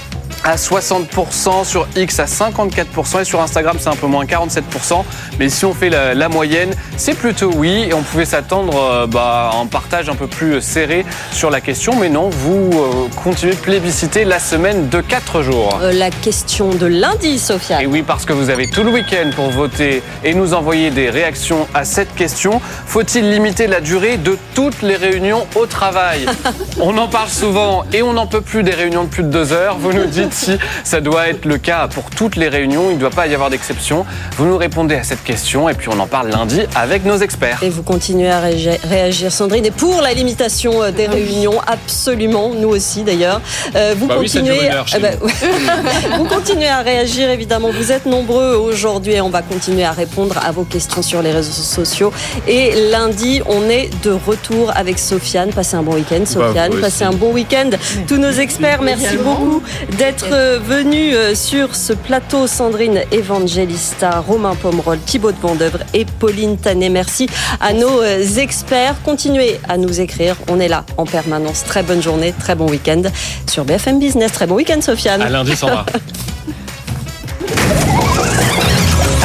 à 0.47 0.55
60%, 0.55 1.65
sur 1.65 1.89
X 1.97 2.21
à 2.21 2.25
54% 2.27 3.21
et 3.21 3.25
sur 3.25 3.41
Instagram 3.41 3.77
c'est 3.81 3.89
un 3.89 3.97
peu 3.97 4.07
moins 4.07 4.25
47%. 4.25 5.03
Mais 5.41 5.49
si 5.49 5.65
on 5.65 5.75
fait 5.75 5.91
la, 5.91 6.15
la 6.15 6.29
moyenne, 6.29 6.73
c'est 6.97 7.15
plutôt 7.15 7.51
oui 7.53 7.87
et 7.89 7.95
on 7.95 8.03
pouvait 8.03 8.25
s'attendre 8.25 8.81
euh, 8.81 9.07
bah, 9.09 9.51
à 9.53 9.57
un 9.57 9.67
partage 9.67 10.09
un 10.09 10.15
peu 10.15 10.29
plus 10.29 10.61
serré 10.61 11.05
sur 11.33 11.51
la 11.51 11.61
question. 11.61 11.97
Mais 11.97 12.09
non, 12.09 12.31
vous 12.31 12.71
euh, 12.73 13.09
continuez 13.25 13.55
de 13.55 13.61
plébisciter 13.61 14.25
la 14.25 14.39
semaine 14.39 14.89
de 14.89 15.01
4 15.01 15.43
jours. 15.43 15.81
Euh, 15.83 15.93
la 15.93 16.11
question 16.11 16.71
de 16.71 16.87
lundi, 16.87 17.41
Sofiane. 17.41 17.83
Et 17.83 17.87
oui, 17.87 18.05
parce 18.07 18.25
que 18.25 18.33
vous 18.33 18.49
avez 18.49 18.69
tout 18.69 18.85
le 18.85 18.91
week-end 18.91 19.31
pour 19.35 19.51
voter 19.51 20.01
et 20.23 20.33
nous 20.33 20.55
envoyer 20.55 20.91
des 20.91 21.11
réactions 21.11 21.67
à 21.75 21.85
cette 21.85 22.15
question. 22.15 22.61
Faut-il 22.87 23.33
limiter 23.33 23.67
la 23.67 23.81
durée 23.81 24.17
de 24.17 24.39
toutes 24.55 24.83
les 24.83 24.97
réunions 24.97 25.45
au 25.57 25.67
travail? 25.67 26.27
On 26.81 26.97
en 26.99 27.09
parle 27.09 27.31
souvent 27.31 27.85
et 27.93 28.03
on 28.03 28.13
n'en 28.13 28.27
peut 28.27 28.43
plus 28.43 28.63
des 28.63 28.73
réunions 28.73 29.05
de 29.05 29.09
plus 29.09 29.23
de 29.23 29.29
deux 29.29 29.53
heures. 29.53 29.77
Vous 29.79 29.93
nous 29.93 30.05
dites 30.05 30.36
si 30.37 30.59
ça 30.85 31.01
doit 31.01 31.29
être 31.29 31.45
le 31.45 31.59
cas 31.59 31.89
pour 31.89 32.11
toutes 32.11 32.37
les 32.37 32.49
réunions. 32.49 32.91
Il 32.91 32.95
ne 32.97 33.01
doit 33.01 33.11
pas 33.11 33.27
y 33.27 33.35
avoir 33.35 33.51
d'exception. 33.51 34.05
Vous 34.37 34.47
nous 34.47 34.57
répondez 34.57 34.95
à 34.95 35.03
cette 35.03 35.25
question 35.25 35.69
et 35.69 35.75
puis 35.75 35.89
on 35.89 35.99
en 35.99 36.07
parle 36.07 36.31
lundi 36.31 36.61
avec 36.75 37.05
nos 37.05 37.17
experts. 37.17 37.59
Et 37.63 37.71
vous 37.71 37.83
continuez 37.83 38.31
à 38.31 38.41
réagir, 38.41 39.33
Sandrine. 39.33 39.65
Et 39.65 39.71
pour 39.71 40.01
la 40.01 40.13
limitation 40.13 40.83
euh, 40.83 40.91
des 40.91 41.07
réunions, 41.07 41.61
absolument, 41.67 42.51
nous 42.55 42.69
aussi 42.69 43.03
d'ailleurs. 43.03 43.41
Euh, 43.75 43.95
vous 43.97 44.07
Bah 44.07 44.17
continuez, 44.17 44.71
heure 44.71 44.87
Eh 44.95 45.01
ben, 45.01 45.17
vous 46.19 46.25
continuez 46.25 46.69
à 46.69 46.83
réagir 46.83 47.31
évidemment. 47.31 47.71
Vous 47.71 47.93
êtes 47.93 48.07
nombreux 48.07 48.55
aujourd'hui 48.57 49.15
et 49.15 49.21
on 49.21 49.31
va 49.31 49.43
continuer 49.43 49.85
à 49.85 49.93
répondre 49.93 50.37
à 50.45 50.53
vos 50.53 50.65
questions 50.65 51.03
sur 51.03 51.23
les 51.23 51.33
réseaux 51.33 51.51
sociaux. 51.51 52.13
Et 52.47 52.91
lundi, 52.91 53.41
on 53.47 53.69
est 53.69 53.91
de 54.05 54.11
retour 54.11 54.73
avec 54.75 54.99
Sofiane. 54.99 55.51
Passez 55.51 55.77
un 55.77 55.83
bon 55.83 55.95
week-end, 55.95 56.25
Sofiane. 56.27 56.73
vous 56.73 56.81
Passez 56.81 57.05
un 57.05 57.13
bon 57.13 57.33
week-end. 57.33 57.71
Tous 58.07 58.19
nos 58.19 58.31
experts, 58.33 58.83
merci 58.83 59.17
beaucoup 59.17 59.63
d'être 59.99 60.26
venus 60.31 61.15
euh, 61.15 61.35
sur 61.35 61.75
ce 61.75 61.93
plateau. 61.93 62.47
Sandrine 62.47 63.01
Evangelista, 63.13 64.21
Romain 64.21 64.55
Pomerol, 64.55 64.99
Thibaut 64.99 65.33
de 65.33 65.39
Vendœuvre 65.39 65.81
et 65.95 66.05
Pauline 66.05 66.57
Tanet. 66.57 66.89
Merci 66.89 67.29
à 67.61 67.73
nos 67.73 68.01
euh, 68.01 68.25
experts. 68.37 68.97
Continuez 69.05 69.61
à 69.69 69.77
nous 69.77 70.01
écrire. 70.01 70.37
On 70.49 70.61
est 70.61 70.69
là 70.69 70.85
en 70.97 71.05
permanence. 71.05 71.65
Très 71.65 71.83
bonne 71.83 72.03
journée, 72.03 72.33
très 72.39 72.55
bon 72.55 72.69
week-end 72.69 73.03
sur 73.49 73.65
BFM 73.65 73.99
Business. 73.99 74.33
Très 74.33 74.47
bon 74.47 74.55
week-end, 74.57 74.81
Sofiane. 74.81 75.23
À 75.23 75.29
lundi, 75.29 75.57
Sandra. 75.57 75.87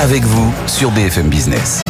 Avec 0.01 0.23
vous 0.23 0.53
sur 0.67 0.89
BFM 0.91 1.29
Business. 1.29 1.81